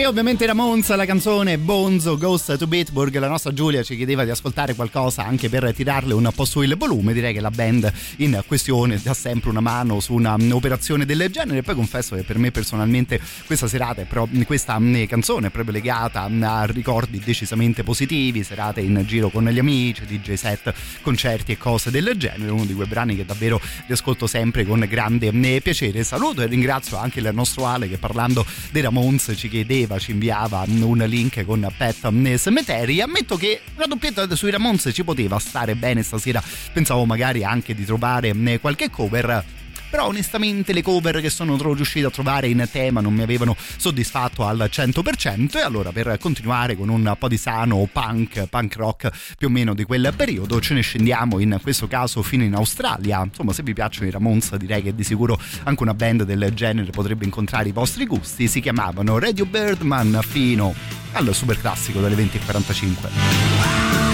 qui 0.03 0.11
ovviamente 0.11 0.45
Ramones, 0.45 0.93
la 0.95 1.05
canzone 1.05 1.57
Bonzo 1.57 2.17
Ghost 2.17 2.57
to 2.57 2.67
Bitburg, 2.67 3.17
la 3.19 3.29
nostra 3.29 3.53
Giulia 3.53 3.83
ci 3.83 3.95
chiedeva 3.95 4.25
di 4.25 4.31
ascoltare 4.31 4.75
qualcosa 4.75 5.23
anche 5.23 5.47
per 5.47 5.73
tirarle 5.73 6.13
un 6.13 6.29
po' 6.35 6.43
su 6.43 6.61
il 6.61 6.75
volume, 6.77 7.13
direi 7.13 7.33
che 7.33 7.39
la 7.39 7.49
band 7.49 7.91
in 8.17 8.43
questione 8.45 8.99
dà 9.01 9.13
sempre 9.13 9.49
una 9.49 9.61
mano 9.61 10.01
su 10.01 10.13
un'operazione 10.13 11.05
del 11.05 11.29
genere, 11.31 11.61
poi 11.61 11.75
confesso 11.75 12.15
che 12.15 12.23
per 12.23 12.37
me 12.37 12.51
personalmente 12.51 13.19
questa 13.45 13.67
serata 13.67 14.01
è 14.01 14.05
proprio 14.05 14.43
questa 14.45 14.77
mm, 14.77 15.05
canzone 15.05 15.47
è 15.47 15.49
proprio 15.51 15.73
legata 15.73 16.23
a 16.23 16.65
ricordi 16.65 17.19
decisamente 17.23 17.83
positivi, 17.83 18.43
serate 18.43 18.81
in 18.81 19.03
giro 19.05 19.29
con 19.29 19.45
gli 19.45 19.59
amici, 19.59 20.05
DJ 20.05 20.33
set, 20.33 20.73
concerti 21.01 21.53
e 21.53 21.57
cose 21.57 21.91
del 21.91 22.13
genere, 22.17 22.51
uno 22.51 22.65
di 22.65 22.73
quei 22.73 22.87
brani 22.87 23.15
che 23.15 23.25
davvero 23.25 23.61
riascolto 23.87 24.27
sempre 24.27 24.65
con 24.65 24.85
grande 24.89 25.31
mm, 25.31 25.57
piacere. 25.57 26.03
Saluto 26.03 26.41
e 26.41 26.47
ringrazio 26.47 26.97
anche 26.97 27.19
il 27.19 27.29
nostro 27.31 27.65
Ale 27.65 27.87
che 27.87 27.97
parlando 27.97 28.45
dei 28.71 28.81
Ramones 28.81 29.31
ci 29.37 29.47
chiedeva, 29.47 29.92
ci 29.99 30.11
inviava 30.11 30.65
un 30.67 31.03
link 31.07 31.43
con 31.45 31.67
Pet 31.75 32.37
Cemetery. 32.37 33.01
Ammetto 33.01 33.35
che 33.37 33.61
una 33.75 33.85
doppietta 33.85 34.33
sui 34.35 34.51
Ramones 34.51 34.89
ci 34.93 35.03
poteva 35.03 35.39
stare 35.39 35.75
bene 35.75 36.03
stasera, 36.03 36.41
pensavo 36.71 37.05
magari 37.05 37.43
anche 37.43 37.73
di 37.73 37.85
trovare 37.85 38.33
mm, 38.33 38.55
qualche 38.61 38.89
cover 38.89 39.61
però 39.93 40.07
onestamente 40.07 40.73
le 40.73 40.81
cover 40.81 41.21
che 41.21 41.29
sono 41.29 41.55
riuscito 41.55 42.07
a 42.07 42.09
trovare 42.09 42.47
in 42.47 42.67
tema 42.71 42.99
non 42.99 43.13
mi 43.13 43.21
avevano 43.21 43.55
soddisfatto 43.77 44.43
al 44.43 44.67
100% 44.71 45.57
e 45.57 45.61
allora 45.61 45.91
per 45.91 46.17
continuare 46.19 46.75
con 46.75 46.89
un 46.89 47.15
po' 47.19 47.27
di 47.27 47.37
sano 47.37 47.87
punk, 47.91 48.47
punk 48.47 48.75
rock 48.75 49.35
più 49.37 49.49
o 49.49 49.51
meno 49.51 49.75
di 49.75 49.83
quel 49.83 50.11
periodo 50.17 50.59
ce 50.59 50.73
ne 50.73 50.81
scendiamo 50.81 51.37
in 51.37 51.59
questo 51.61 51.87
caso 51.87 52.23
fino 52.23 52.43
in 52.43 52.55
Australia. 52.55 53.21
Insomma 53.21 53.53
se 53.53 53.61
vi 53.61 53.73
piacciono 53.73 54.07
i 54.07 54.09
Ramones 54.09 54.55
direi 54.55 54.81
che 54.81 54.95
di 54.95 55.03
sicuro 55.03 55.39
anche 55.61 55.83
una 55.83 55.93
band 55.93 56.23
del 56.23 56.49
genere 56.55 56.89
potrebbe 56.89 57.25
incontrare 57.25 57.69
i 57.69 57.71
vostri 57.71 58.07
gusti. 58.07 58.47
Si 58.47 58.61
chiamavano 58.61 59.19
Radio 59.19 59.45
Birdman 59.45 60.21
fino 60.27 60.73
al 61.11 61.35
super 61.35 61.59
classico 61.59 61.99
delle 61.99 62.15
20.45 62.15 64.12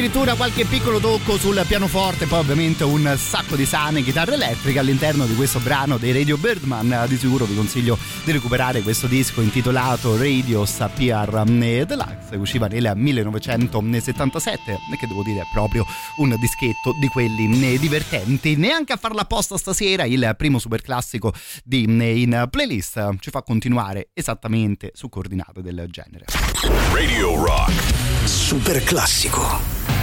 addirittura 0.00 0.34
qualche 0.34 0.64
piccolo 0.64 0.98
tocco 0.98 1.36
sul 1.36 1.62
pianoforte, 1.68 2.24
poi 2.24 2.38
ovviamente 2.38 2.84
un 2.84 3.14
sacco 3.18 3.54
di 3.54 3.66
sane 3.66 4.02
chitarre 4.02 4.32
elettriche 4.32 4.78
all'interno 4.78 5.26
di 5.26 5.34
questo 5.34 5.58
brano 5.58 5.98
dei 5.98 6.14
Radio 6.14 6.38
Birdman. 6.38 7.04
Di 7.06 7.18
sicuro 7.18 7.44
vi 7.44 7.54
consiglio 7.54 7.98
di 8.24 8.32
recuperare 8.32 8.80
questo 8.80 9.06
disco 9.06 9.42
intitolato 9.42 10.16
Radios 10.16 10.82
PR 10.94 11.42
Deluxe, 11.44 12.19
che 12.30 12.36
usciva 12.36 12.66
nel 12.66 12.92
1977 12.94 14.72
e 14.72 14.96
che 14.98 15.06
devo 15.06 15.22
dire 15.22 15.40
è 15.40 15.46
proprio 15.52 15.84
un 16.16 16.34
dischetto 16.38 16.94
di 16.98 17.08
quelli 17.08 17.78
divertenti. 17.78 18.56
Neanche 18.56 18.92
a 18.92 18.96
farla 18.96 19.22
apposta 19.22 19.56
stasera 19.56 20.04
il 20.04 20.34
primo 20.36 20.58
super 20.58 20.82
classico 20.82 21.32
di 21.64 21.82
in 21.82 22.48
playlist 22.50 23.16
ci 23.20 23.30
fa 23.30 23.42
continuare 23.42 24.10
esattamente 24.14 24.90
su 24.94 25.08
coordinate 25.08 25.62
del 25.62 25.86
genere. 25.90 26.26
Radio 26.92 27.44
Rock. 27.44 27.72
Super 28.24 28.82
classico. 28.82 29.99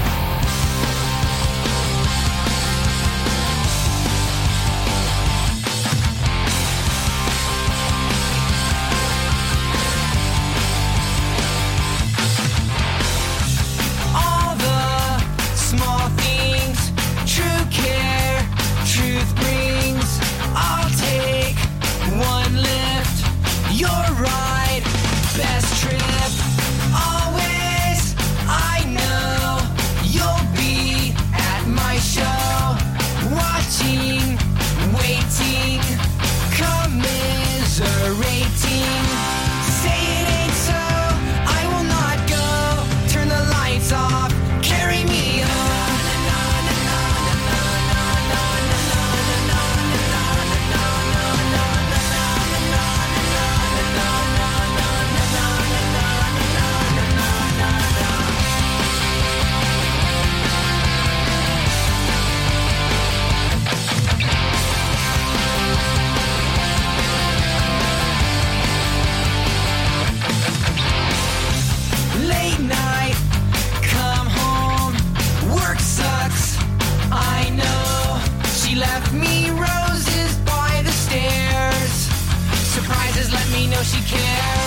She 83.87 84.01
cares 84.01 84.66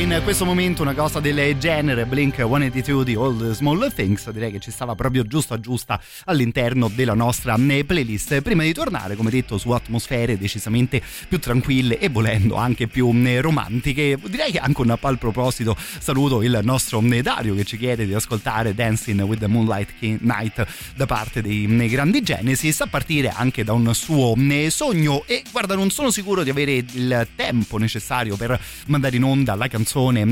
in 0.00 0.20
questo 0.22 0.44
momento 0.44 0.82
una 0.82 0.94
cosa 0.94 1.18
del 1.18 1.58
genere 1.58 2.06
Blink 2.06 2.36
182 2.36 3.04
di 3.04 3.14
All 3.14 3.36
the 3.36 3.52
Small 3.52 3.92
Things 3.92 4.30
direi 4.30 4.52
che 4.52 4.60
ci 4.60 4.70
stava 4.70 4.94
proprio 4.94 5.24
giusta 5.24 5.58
giusta 5.58 6.00
all'interno 6.26 6.88
della 6.88 7.14
nostra 7.14 7.56
eh, 7.56 7.84
playlist. 7.84 8.40
Prima 8.42 8.62
di 8.62 8.72
tornare 8.72 9.16
come 9.16 9.30
detto 9.30 9.58
su 9.58 9.70
atmosfere 9.70 10.38
decisamente 10.38 11.02
più 11.26 11.40
tranquille 11.40 11.98
e 11.98 12.10
volendo 12.10 12.54
anche 12.54 12.86
più 12.86 13.10
eh, 13.12 13.40
romantiche 13.40 14.16
direi 14.26 14.52
che 14.52 14.60
anche 14.60 14.80
un 14.82 14.96
pal 15.00 15.18
proposito 15.18 15.76
saluto 15.98 16.42
il 16.42 16.60
nostro 16.62 17.02
eh, 17.02 17.20
Dario 17.20 17.56
che 17.56 17.64
ci 17.64 17.76
chiede 17.76 18.06
di 18.06 18.14
ascoltare 18.14 18.74
Dancing 18.74 19.20
with 19.22 19.40
the 19.40 19.48
Moonlight 19.48 19.94
Night 20.20 20.64
da 20.94 21.06
parte 21.06 21.42
dei 21.42 21.64
eh, 21.64 21.88
grandi 21.88 22.22
Genesis 22.22 22.82
a 22.82 22.86
partire 22.86 23.32
anche 23.34 23.64
da 23.64 23.72
un 23.72 23.92
suo 23.94 24.34
sogno. 24.68 25.24
E 25.26 25.42
guarda 25.50 25.74
non 25.74 25.90
sono 25.90 26.12
sicuro 26.12 26.44
di 26.44 26.50
avere 26.50 26.84
il 26.92 27.26
tempo 27.34 27.78
necessario 27.78 28.36
per 28.36 28.60
mandare 28.86 29.16
in 29.16 29.24
onda 29.24 29.56
la 29.56 29.66
canzone 29.66 29.86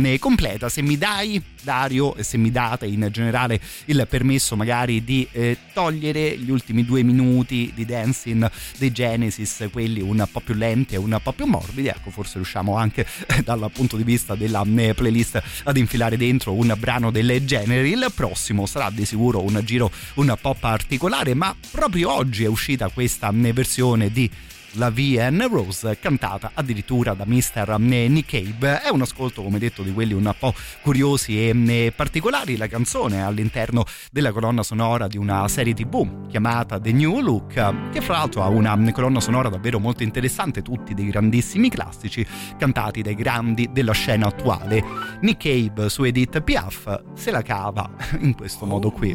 eh, 0.04 0.18
completa. 0.18 0.68
Se 0.68 0.82
mi 0.82 0.98
dai 0.98 1.42
Dario 1.66 2.14
e 2.14 2.22
se 2.22 2.36
mi 2.36 2.52
date 2.52 2.86
in 2.86 3.08
generale 3.10 3.60
il 3.86 4.06
permesso 4.08 4.54
magari 4.54 5.02
di 5.02 5.26
eh, 5.32 5.56
togliere 5.72 6.38
gli 6.38 6.50
ultimi 6.50 6.84
due 6.84 7.02
minuti 7.02 7.72
di 7.74 7.84
dancing 7.84 8.48
dei 8.78 8.92
Genesis 8.92 9.68
quelli 9.72 10.00
un 10.00 10.24
po' 10.30 10.38
più 10.38 10.54
lenti 10.54 10.94
e 10.94 10.98
un 10.98 11.18
po' 11.20 11.32
più 11.32 11.44
morbidi 11.46 11.88
ecco 11.88 12.10
forse 12.10 12.34
riusciamo 12.34 12.76
anche 12.76 13.04
eh, 13.26 13.42
dal 13.42 13.68
punto 13.72 13.96
di 13.96 14.04
vista 14.04 14.36
della 14.36 14.64
eh, 14.76 14.94
playlist 14.94 15.42
ad 15.64 15.76
infilare 15.76 16.16
dentro 16.16 16.52
un 16.52 16.72
brano 16.78 17.10
del 17.10 17.44
genere. 17.44 17.88
Il 17.88 18.12
prossimo 18.14 18.64
sarà 18.66 18.88
di 18.90 19.04
sicuro 19.04 19.42
un 19.42 19.60
giro 19.64 19.90
un 20.14 20.36
po' 20.40 20.54
particolare 20.54 21.34
ma 21.34 21.54
proprio 21.72 22.12
oggi 22.12 22.44
è 22.44 22.48
uscita 22.48 22.88
questa 22.88 23.32
eh, 23.42 23.52
versione 23.52 24.12
di 24.12 24.30
la 24.76 24.90
VN 24.90 25.46
Rose 25.50 25.98
cantata 25.98 26.50
addirittura 26.54 27.14
da 27.14 27.24
Mr. 27.26 27.76
Nick 27.78 28.30
Cave 28.30 28.82
è 28.82 28.88
un 28.88 29.02
ascolto 29.02 29.42
come 29.42 29.58
detto 29.58 29.82
di 29.82 29.92
quelli 29.92 30.12
un 30.12 30.34
po' 30.38 30.54
curiosi 30.82 31.48
e 31.48 31.92
particolari. 31.94 32.56
La 32.56 32.66
canzone 32.66 33.16
è 33.16 33.20
all'interno 33.20 33.84
della 34.10 34.32
colonna 34.32 34.62
sonora 34.62 35.06
di 35.06 35.16
una 35.16 35.46
serie 35.48 35.74
tv 35.74 36.26
chiamata 36.28 36.78
The 36.78 36.92
New 36.92 37.20
Look 37.20 37.90
che 37.90 38.00
fra 38.00 38.18
l'altro 38.18 38.42
ha 38.42 38.48
una 38.48 38.76
colonna 38.92 39.20
sonora 39.20 39.48
davvero 39.48 39.78
molto 39.78 40.02
interessante 40.02 40.62
tutti 40.62 40.94
dei 40.94 41.06
grandissimi 41.06 41.68
classici 41.68 42.26
cantati 42.58 43.02
dai 43.02 43.14
grandi 43.14 43.70
della 43.72 43.92
scena 43.92 44.26
attuale. 44.26 44.82
Nick 45.20 45.42
Cave 45.42 45.88
su 45.88 46.04
Edith 46.04 46.40
Piaf 46.40 47.02
se 47.14 47.30
la 47.30 47.42
cava 47.42 47.88
in 48.20 48.34
questo 48.34 48.66
modo 48.66 48.90
qui 48.90 49.12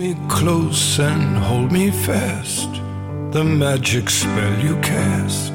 The 3.31 3.45
magic 3.45 4.09
spell 4.09 4.59
you 4.59 4.75
cast. 4.81 5.53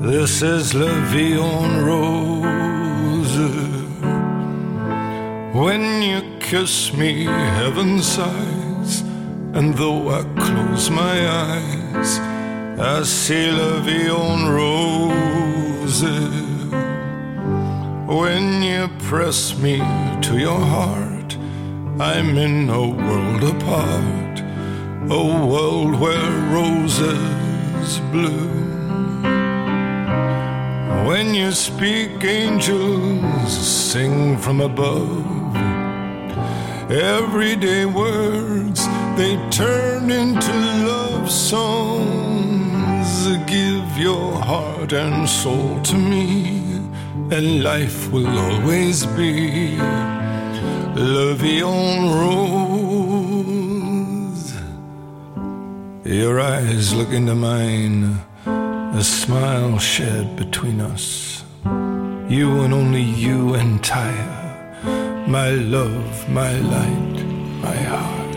This 0.00 0.40
is 0.40 0.72
La 0.72 0.90
Vie 1.10 1.36
Rose. 1.84 3.36
When 5.54 6.00
you 6.00 6.22
kiss 6.40 6.94
me, 6.94 7.24
heaven 7.24 8.00
sighs. 8.00 9.02
And 9.52 9.74
though 9.74 10.08
I 10.08 10.22
close 10.38 10.88
my 10.88 11.28
eyes, 11.28 12.18
I 12.78 13.02
see 13.02 13.50
La 13.50 13.80
Rose. 14.48 16.02
When 18.08 18.62
you 18.62 18.88
press 19.00 19.54
me 19.58 19.82
to 20.22 20.38
your 20.38 20.58
heart, 20.58 21.36
I'm 22.00 22.38
in 22.38 22.70
a 22.70 22.88
world 22.88 23.44
apart, 23.44 24.40
a 25.08 25.46
world 25.46 25.98
where 25.98 26.30
roses 26.52 27.98
bloom. 28.12 29.22
When 31.06 31.34
you 31.34 31.52
speak, 31.52 32.22
angels 32.22 33.52
sing 33.52 34.36
from 34.36 34.60
above. 34.60 35.56
Everyday 36.90 37.86
words 37.86 38.86
they 39.16 39.36
turn 39.50 40.10
into 40.10 40.52
love 40.86 41.30
songs. 41.30 43.08
Give 43.46 43.98
your 43.98 44.34
heart 44.34 44.92
and 44.92 45.28
soul 45.28 45.80
to 45.82 45.96
me, 45.96 46.62
and 47.30 47.62
life 47.62 48.12
will 48.12 48.38
always 48.38 49.06
be 49.06 49.76
la 50.94 51.32
vie 51.34 51.62
en 51.62 52.10
rose. 52.12 53.09
Your 56.04 56.40
eyes 56.40 56.94
look 56.94 57.10
into 57.10 57.34
mine, 57.34 58.22
a 58.46 59.04
smile 59.04 59.78
shared 59.78 60.34
between 60.34 60.80
us. 60.80 61.44
You 61.64 62.62
and 62.62 62.72
only 62.72 63.02
you 63.02 63.54
entire 63.54 64.40
my 65.28 65.50
love, 65.50 66.28
my 66.30 66.58
light, 66.58 67.24
my 67.62 67.76
heart. 67.76 68.29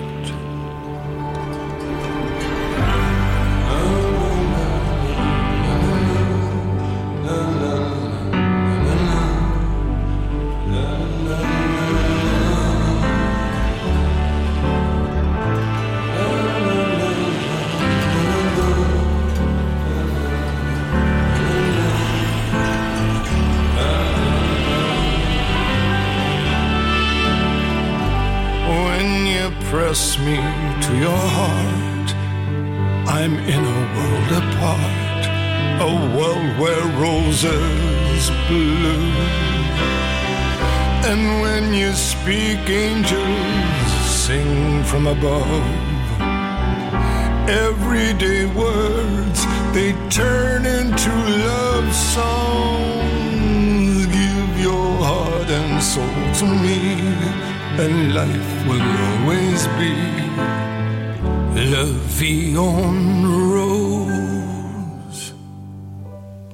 Your 31.00 31.24
heart, 31.40 32.10
I'm 33.08 33.36
in 33.54 33.64
a 33.64 33.80
world 33.96 34.32
apart, 34.44 35.24
a 35.82 35.84
world 36.16 36.50
where 36.60 36.86
roses 37.02 38.22
bloom. 38.48 39.14
And 41.10 41.22
when 41.42 41.74
you 41.74 41.94
speak, 41.94 42.70
angels 42.70 43.92
sing 44.26 44.84
from 44.84 45.08
above. 45.08 45.66
Everyday 47.50 48.46
words 48.46 49.46
they 49.74 49.94
turn 50.10 50.66
into 50.66 51.12
love 51.50 51.94
songs. 51.94 54.06
Give 54.06 54.60
your 54.60 54.98
heart 55.04 55.50
and 55.50 55.82
soul 55.82 56.34
to 56.40 56.46
me, 56.66 56.80
and 57.84 58.14
life 58.14 58.68
will 58.68 58.88
always 59.10 59.68
be 59.80 59.94
vie 61.72 62.58
en 62.58 63.26
rose. 63.52 65.34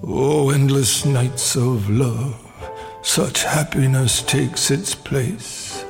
Oh, 0.04 0.50
endless 0.52 1.06
nights 1.06 1.56
of 1.56 1.90
love, 1.90 2.36
such 3.02 3.44
happiness 3.44 4.22
takes 4.24 4.72
its 4.72 4.94
place. 4.96 5.84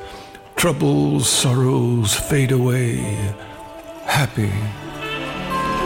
Troubles, 0.55 1.27
sorrows 1.27 2.13
fade 2.13 2.51
away. 2.51 2.97
Happy, 4.05 4.51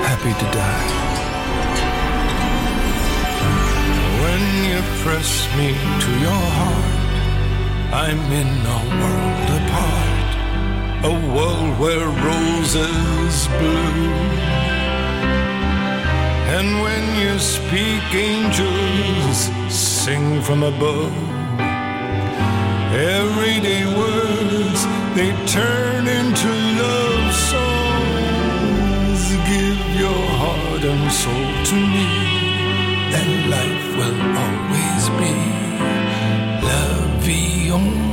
happy 0.10 0.34
to 0.34 0.46
die. 0.52 0.90
When 4.24 4.44
you 4.70 4.82
press 5.04 5.48
me 5.58 5.70
to 6.04 6.12
your 6.26 6.46
heart, 6.60 7.14
I'm 7.94 8.22
in 8.32 8.50
a 8.66 8.80
world 9.02 9.50
apart, 9.62 10.03
a 11.04 11.12
world 11.36 11.80
where 11.80 12.08
roses 12.08 13.48
bloom. 13.60 14.32
And 16.56 16.82
when 16.82 17.04
you 17.22 17.38
speak, 17.40 18.04
angels 18.14 19.50
sing 19.70 20.42
from 20.42 20.64
above. 20.64 21.14
Everyday 23.20 23.86
words 23.86 24.82
they 25.18 25.32
turn 25.46 26.08
into 26.08 26.50
love 26.82 27.34
songs. 27.52 29.22
Give 29.52 29.84
your 30.04 30.24
heart 30.42 30.84
and 30.92 31.12
soul 31.12 31.50
to 31.70 31.78
me, 31.96 32.10
and 33.20 33.32
life 33.56 33.88
will 34.00 34.20
always 34.46 35.04
be 35.20 35.34
la 36.68 36.84
vie 37.26 38.13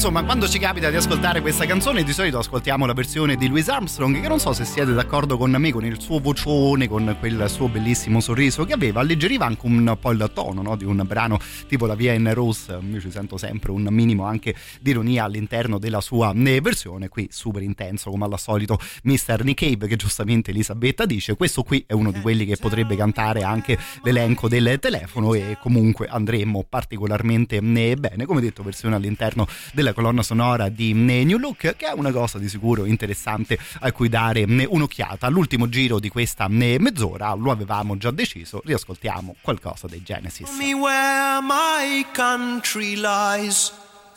Insomma, 0.00 0.24
quando 0.24 0.48
ci 0.48 0.58
capita 0.58 0.88
di 0.88 0.96
ascoltare 0.96 1.42
questa 1.42 1.66
canzone, 1.66 2.02
di 2.02 2.14
solito 2.14 2.38
ascoltiamo 2.38 2.86
la 2.86 2.94
versione 2.94 3.36
di 3.36 3.48
Louis 3.48 3.68
Armstrong, 3.68 4.18
che 4.18 4.28
non 4.28 4.40
so 4.40 4.54
se 4.54 4.64
siete 4.64 4.94
d'accordo 4.94 5.36
con 5.36 5.50
me, 5.50 5.70
con 5.72 5.84
il 5.84 6.00
suo 6.00 6.20
vocione, 6.20 6.88
con 6.88 7.14
quel 7.18 7.50
suo 7.50 7.68
bellissimo 7.68 8.18
sorriso 8.20 8.64
che 8.64 8.72
aveva, 8.72 9.00
alleggeriva 9.00 9.44
anche 9.44 9.66
un 9.66 9.98
po' 10.00 10.10
il 10.12 10.30
tono 10.32 10.62
no? 10.62 10.74
di 10.76 10.86
un 10.86 11.04
brano 11.06 11.38
tipo 11.68 11.84
La 11.84 11.94
in 12.00 12.32
Rose. 12.32 12.78
Io 12.90 12.98
ci 12.98 13.10
sento 13.10 13.36
sempre 13.36 13.72
un 13.72 13.88
minimo 13.90 14.24
anche 14.24 14.54
di 14.80 14.88
ironia 14.88 15.24
all'interno 15.24 15.78
della 15.78 16.00
sua 16.00 16.32
eh, 16.32 16.60
versione. 16.62 17.08
Qui 17.08 17.28
super 17.30 17.60
intenso, 17.60 18.08
come 18.08 18.24
al 18.24 18.38
solito, 18.38 18.78
Mr. 19.02 19.44
Nick 19.44 19.66
Cave, 19.66 19.86
che 19.86 19.96
giustamente 19.96 20.50
Elisabetta 20.50 21.04
dice. 21.04 21.36
Questo 21.36 21.62
qui 21.62 21.84
è 21.86 21.92
uno 21.92 22.10
di 22.10 22.22
quelli 22.22 22.46
che 22.46 22.56
potrebbe 22.56 22.96
cantare 22.96 23.42
anche 23.42 23.78
l'elenco 24.02 24.48
del 24.48 24.78
telefono, 24.80 25.34
e 25.34 25.58
comunque 25.60 26.06
andremo 26.06 26.64
particolarmente 26.66 27.56
eh, 27.56 27.96
bene. 27.96 28.24
Come 28.24 28.40
detto, 28.40 28.62
versione 28.62 28.94
all'interno 28.94 29.46
della 29.74 29.88
colonna 29.92 30.22
sonora 30.22 30.68
di 30.68 30.92
New 30.92 31.38
Look, 31.38 31.76
che 31.76 31.86
è 31.86 31.92
una 31.92 32.12
cosa 32.12 32.38
di 32.38 32.48
sicuro 32.48 32.84
interessante 32.84 33.58
a 33.80 33.92
cui 33.92 34.08
dare 34.08 34.44
un'occhiata. 34.44 35.26
All'ultimo 35.26 35.68
giro 35.68 35.98
di 35.98 36.08
questa 36.08 36.48
mezz'ora 36.48 37.34
lo 37.34 37.50
avevamo 37.50 37.96
già 37.96 38.10
deciso, 38.10 38.62
riascoltiamo 38.64 39.36
qualcosa 39.40 39.86
dei 39.86 40.02
Genesis. 40.02 40.48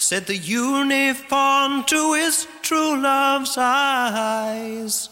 said 0.03 0.25
the 0.25 0.37
uniform 0.37 1.83
to 1.85 2.13
his 2.13 2.45
true 2.61 2.99
love's 2.99 3.57
eyes. 3.57 5.09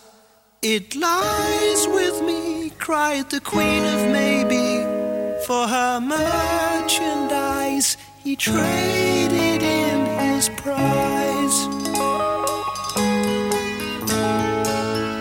It 0.61 0.95
lies 0.97 1.87
with 1.87 2.21
me, 2.23 2.71
cried 2.77 3.29
the 3.29 3.39
Queen 3.39 3.85
of 3.85 4.11
Maybe, 4.11 4.83
for 5.45 5.65
her 5.67 6.01
merchandise 6.01 7.95
he 8.23 8.35
traded 8.35 9.50
in 10.41 10.55
prize. 10.55 11.67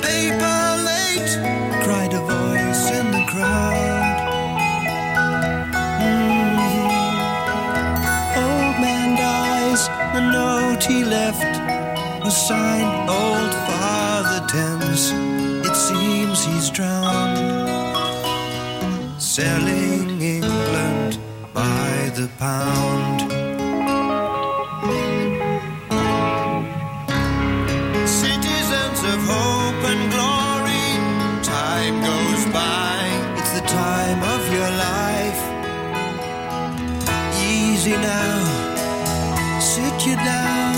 Paper 0.00 0.62
late, 0.88 1.32
cried 1.84 2.12
a 2.14 2.20
voice 2.20 2.84
in 2.98 3.06
the 3.10 3.24
crowd. 3.28 4.18
Mm-hmm. 6.00 6.90
Old 8.44 8.76
man 8.80 9.08
dies, 9.16 9.82
the 10.14 10.22
note 10.38 10.82
he 10.84 11.04
left 11.04 11.52
was 12.24 12.36
signed 12.36 13.10
Old 13.10 13.54
Father 13.68 14.40
Thames. 14.46 15.12
It 15.68 15.76
seems 15.76 16.44
he's 16.44 16.70
drowned, 16.70 17.38
selling 19.20 20.20
England 20.22 21.18
by 21.52 22.10
the 22.14 22.28
pound. 22.38 23.19
Easy 37.80 37.96
now, 37.96 39.58
sit 39.58 40.06
you 40.06 40.14
down, 40.16 40.74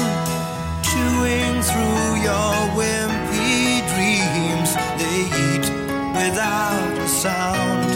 chewing 0.84 1.61
through 1.61 2.22
your 2.22 2.55
wimpy 2.78 3.82
dreams. 3.90 4.70
They 5.00 5.26
eat 5.46 5.66
without 6.14 6.94
a 6.96 7.09
sound. 7.09 7.90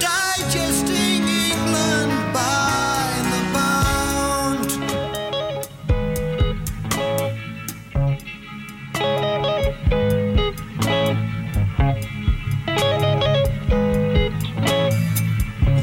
Digesting 0.00 1.22
England 1.50 2.12
by 2.32 3.12
the 3.30 3.42
pound. 3.52 4.68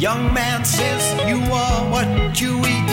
Young 0.02 0.24
man 0.34 0.66
says 0.66 1.04
you 1.28 1.38
you 2.40 2.60
eat. 2.68 2.87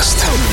Podcast. 0.00 0.49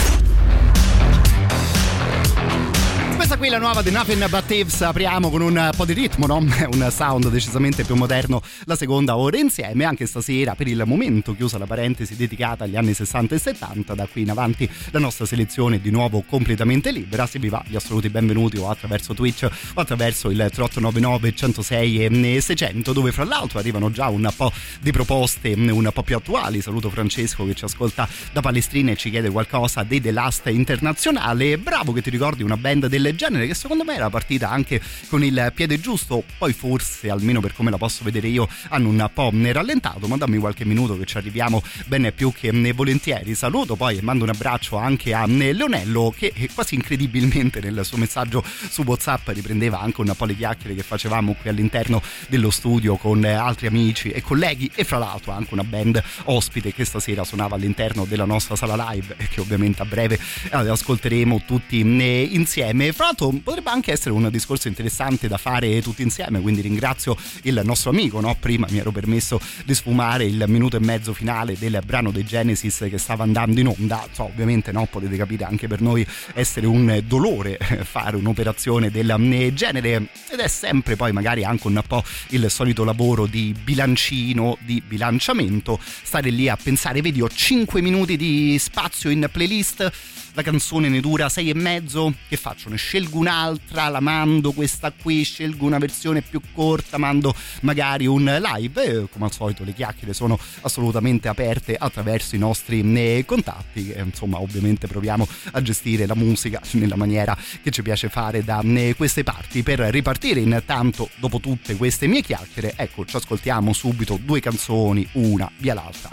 The 3.87 3.93
Nothing 3.93 4.27
But 4.27 4.47
Thieves. 4.47 4.81
Apriamo 4.81 5.29
con 5.29 5.39
un 5.39 5.69
po' 5.73 5.85
di 5.85 5.93
ritmo, 5.93 6.25
no? 6.25 6.35
Un 6.43 6.87
sound 6.91 7.29
decisamente 7.29 7.85
più 7.85 7.95
moderno. 7.95 8.41
La 8.65 8.75
seconda 8.75 9.15
ora 9.15 9.37
insieme, 9.37 9.85
anche 9.85 10.05
stasera, 10.05 10.55
per 10.55 10.67
il 10.67 10.83
momento, 10.85 11.33
chiusa 11.33 11.57
la 11.57 11.65
parentesi 11.65 12.17
dedicata 12.17 12.65
agli 12.65 12.75
anni 12.75 12.93
60 12.93 13.35
e 13.35 13.39
70. 13.39 13.93
Da 13.93 14.05
qui 14.05 14.23
in 14.23 14.29
avanti 14.29 14.69
la 14.91 14.99
nostra 14.99 15.25
selezione 15.25 15.77
è 15.77 15.79
di 15.79 15.89
nuovo 15.89 16.21
completamente 16.27 16.91
libera. 16.91 17.25
Se 17.27 17.39
vi 17.39 17.47
va, 17.47 17.63
gli 17.65 17.77
assoluti 17.77 18.09
benvenuti 18.09 18.57
o 18.57 18.69
attraverso 18.69 19.13
Twitch 19.13 19.43
o 19.43 19.79
attraverso 19.79 20.31
il 20.31 20.35
3899 20.35 21.33
106 21.33 22.03
e 22.03 22.41
600, 22.41 22.91
dove 22.91 23.13
fra 23.13 23.23
l'altro 23.23 23.57
arrivano 23.57 23.89
già 23.89 24.09
un 24.09 24.29
po' 24.35 24.51
di 24.81 24.91
proposte 24.91 25.53
un 25.55 25.89
po' 25.93 26.03
più 26.03 26.17
attuali. 26.17 26.59
Saluto 26.59 26.89
Francesco 26.89 27.45
che 27.45 27.53
ci 27.53 27.63
ascolta 27.63 28.05
da 28.33 28.41
Palestrina 28.41 28.91
e 28.91 28.97
ci 28.97 29.09
chiede 29.09 29.29
qualcosa 29.29 29.83
dei 29.83 30.01
The 30.01 30.11
Last 30.11 30.45
Internazionale. 30.47 31.57
Bravo 31.57 31.93
che 31.93 32.01
ti 32.01 32.09
ricordi 32.09 32.43
una 32.43 32.57
band 32.57 32.87
del 32.87 33.15
genere 33.15 33.47
che 33.47 33.53
secondo 33.53 33.75
me 33.83 33.95
era 33.95 34.09
partita 34.09 34.49
anche 34.49 34.81
con 35.09 35.23
il 35.23 35.51
piede 35.53 35.79
giusto, 35.79 36.23
poi 36.37 36.53
forse, 36.53 37.09
almeno 37.09 37.39
per 37.39 37.53
come 37.53 37.71
la 37.71 37.77
posso 37.77 38.03
vedere 38.03 38.27
io, 38.27 38.47
hanno 38.69 38.89
un 38.89 39.09
po' 39.13 39.31
rallentato, 39.33 40.07
ma 40.07 40.17
dammi 40.17 40.37
qualche 40.37 40.65
minuto 40.65 40.97
che 40.97 41.05
ci 41.05 41.17
arriviamo 41.17 41.61
bene 41.85 42.11
più 42.11 42.31
che 42.31 42.51
volentieri. 42.73 43.35
Saluto 43.35 43.75
poi 43.75 43.97
e 43.97 44.01
mando 44.01 44.23
un 44.23 44.29
abbraccio 44.29 44.77
anche 44.77 45.13
a 45.13 45.25
Leonello 45.25 46.13
che 46.15 46.33
quasi 46.53 46.75
incredibilmente 46.75 47.59
nel 47.59 47.83
suo 47.83 47.97
messaggio 47.97 48.43
su 48.43 48.83
WhatsApp 48.83 49.29
riprendeva 49.29 49.79
anche 49.79 50.01
un 50.01 50.13
po' 50.15 50.25
le 50.25 50.35
chiacchiere 50.35 50.75
che 50.75 50.83
facevamo 50.83 51.35
qui 51.39 51.49
all'interno 51.49 52.01
dello 52.27 52.49
studio 52.49 52.95
con 52.95 53.23
altri 53.23 53.67
amici 53.67 54.09
e 54.09 54.21
colleghi 54.21 54.69
e 54.73 54.83
fra 54.83 54.97
l'altro 54.97 55.31
anche 55.31 55.53
una 55.53 55.63
band 55.63 56.01
ospite 56.25 56.73
che 56.73 56.85
stasera 56.85 57.23
suonava 57.23 57.55
all'interno 57.55 58.05
della 58.05 58.25
nostra 58.25 58.55
sala 58.55 58.91
live 58.91 59.15
che 59.29 59.41
ovviamente 59.41 59.81
a 59.81 59.85
breve 59.85 60.19
eh, 60.51 60.69
ascolteremo 60.69 61.43
tutti 61.45 61.81
eh, 61.81 62.27
insieme. 62.31 62.91
Fra 62.93 63.05
l'altro 63.05 63.29
potrebbe 63.43 63.66
anche 63.71 63.91
essere 63.91 64.11
un 64.11 64.29
discorso 64.29 64.67
interessante 64.67 65.27
da 65.27 65.37
fare 65.37 65.81
tutti 65.81 66.01
insieme, 66.01 66.39
quindi 66.39 66.61
ringrazio 66.61 67.17
il 67.43 67.61
nostro 67.63 67.89
amico, 67.89 68.19
no? 68.19 68.35
prima 68.39 68.67
mi 68.69 68.77
ero 68.77 68.91
permesso 68.91 69.39
di 69.65 69.73
sfumare 69.73 70.25
il 70.25 70.43
minuto 70.47 70.77
e 70.77 70.79
mezzo 70.79 71.13
finale 71.13 71.57
del 71.57 71.81
brano 71.85 72.11
dei 72.11 72.23
Genesis 72.23 72.85
che 72.89 72.97
stava 72.97 73.23
andando 73.23 73.59
in 73.59 73.67
onda, 73.67 74.07
so, 74.11 74.23
ovviamente 74.23 74.71
no, 74.71 74.87
potete 74.89 75.15
capire 75.17 75.45
anche 75.45 75.67
per 75.67 75.81
noi 75.81 76.05
essere 76.33 76.65
un 76.65 77.01
dolore 77.05 77.57
fare 77.83 78.17
un'operazione 78.17 78.91
del 78.91 79.09
eh, 79.09 79.53
genere 79.53 80.07
ed 80.29 80.39
è 80.39 80.47
sempre 80.47 80.95
poi 80.95 81.11
magari 81.11 81.43
anche 81.43 81.67
un 81.67 81.81
po' 81.87 82.03
il 82.29 82.49
solito 82.49 82.83
lavoro 82.83 83.25
di 83.25 83.55
bilancino, 83.61 84.57
di 84.61 84.81
bilanciamento, 84.85 85.79
stare 85.81 86.29
lì 86.29 86.49
a 86.49 86.57
pensare, 86.61 87.01
vedi 87.01 87.21
ho 87.21 87.29
5 87.29 87.81
minuti 87.81 88.17
di 88.17 88.57
spazio 88.59 89.09
in 89.09 89.27
playlist 89.31 89.91
la 90.37 90.43
canzone 90.43 90.87
ne 90.87 90.99
dura 90.99 91.29
sei 91.29 91.49
e 91.49 91.55
mezzo, 91.55 92.13
che 92.29 92.37
faccio? 92.37 92.69
Ne 92.69 92.75
scelgo 92.75 93.17
un'altra, 93.17 93.46
la 93.89 93.99
mando 93.99 94.51
questa 94.51 94.91
qui, 94.91 95.23
scelgo 95.23 95.65
una 95.65 95.77
versione 95.77 96.21
più 96.21 96.41
corta, 96.53 96.97
mando 96.97 97.35
magari 97.61 98.05
un 98.05 98.23
live 98.23 98.83
e 98.83 99.07
come 99.09 99.25
al 99.25 99.31
solito 99.31 99.63
le 99.63 99.73
chiacchiere 99.73 100.13
sono 100.13 100.39
assolutamente 100.61 101.27
aperte 101.27 101.75
attraverso 101.75 102.35
i 102.35 102.39
nostri 102.39 102.81
eh, 102.95 103.23
contatti 103.25 103.91
e 103.91 104.01
insomma 104.01 104.39
ovviamente 104.39 104.87
proviamo 104.87 105.27
a 105.51 105.61
gestire 105.61 106.05
la 106.05 106.15
musica 106.15 106.61
nella 106.73 106.95
maniera 106.95 107.37
che 107.61 107.71
ci 107.71 107.81
piace 107.81 108.09
fare 108.09 108.43
da 108.43 108.61
eh, 108.61 108.95
queste 108.95 109.23
parti 109.23 109.63
per 109.63 109.79
ripartire 109.79 110.39
intanto 110.39 111.09
dopo 111.17 111.39
tutte 111.39 111.75
queste 111.75 112.07
mie 112.07 112.21
chiacchiere 112.21 112.73
ecco 112.75 113.05
ci 113.05 113.15
ascoltiamo 113.15 113.73
subito 113.73 114.19
due 114.21 114.39
canzoni 114.39 115.07
una 115.13 115.49
via 115.57 115.73
l'altra 115.73 116.09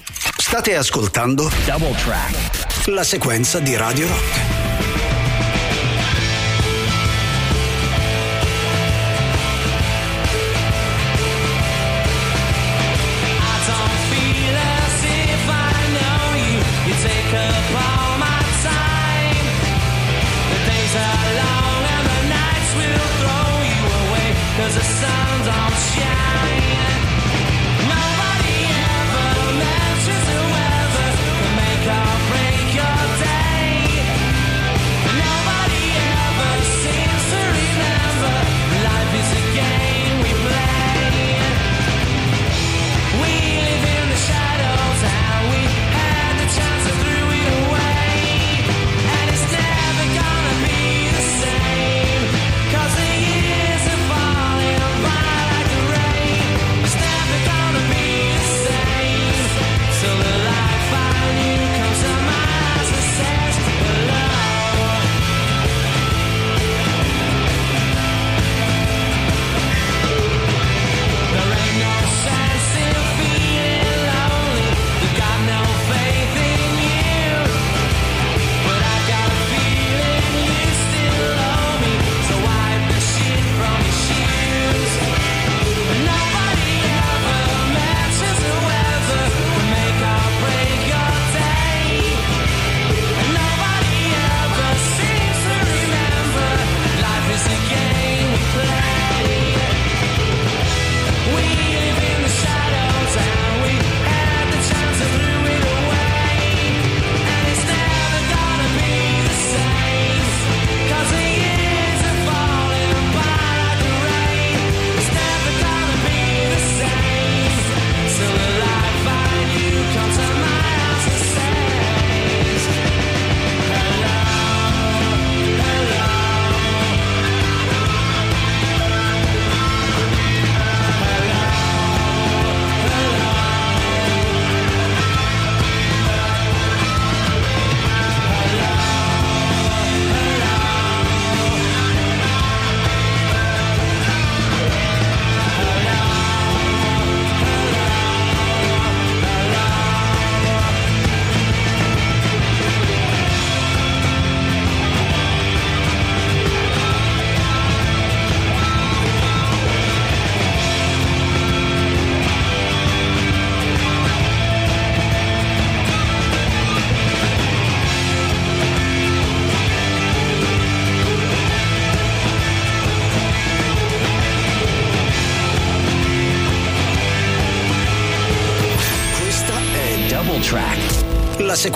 State 0.47 0.77
ascoltando 0.77 1.51
Double 1.67 1.97
Track, 1.97 2.87
la 2.89 3.03
sequenza 3.03 3.59
di 3.59 3.75
Radio 3.77 4.07
Rock. 4.07 4.94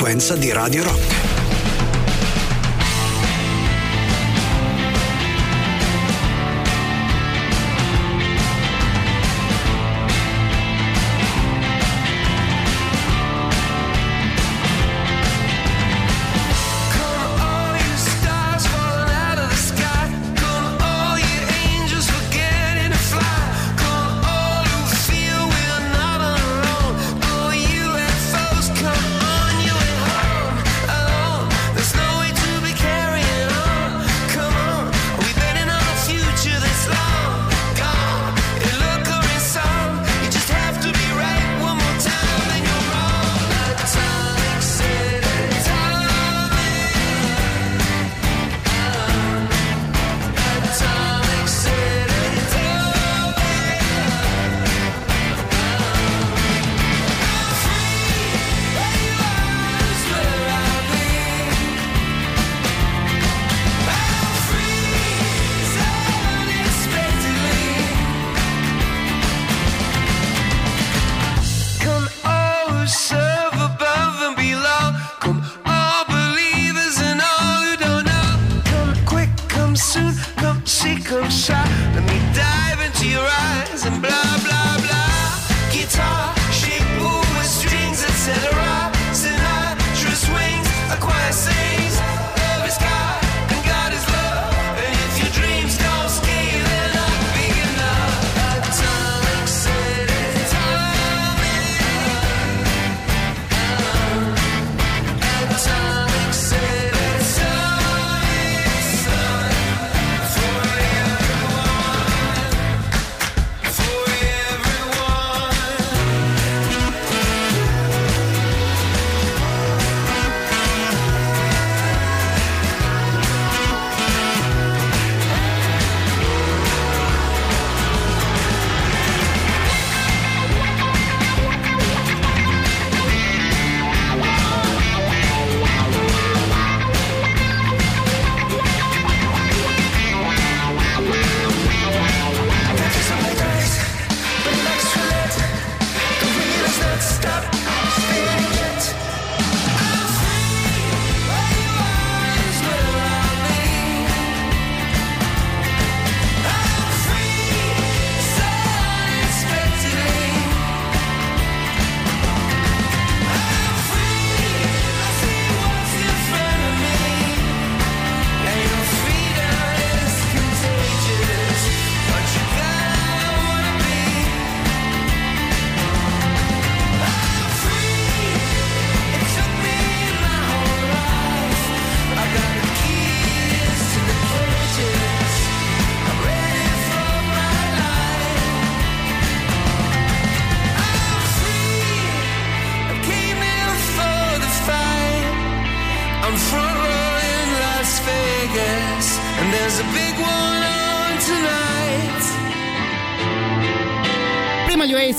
La 0.09 0.15
sequenza 0.15 0.37
di 0.37 0.51
Radio 0.53 0.85
Rock. 0.85 1.18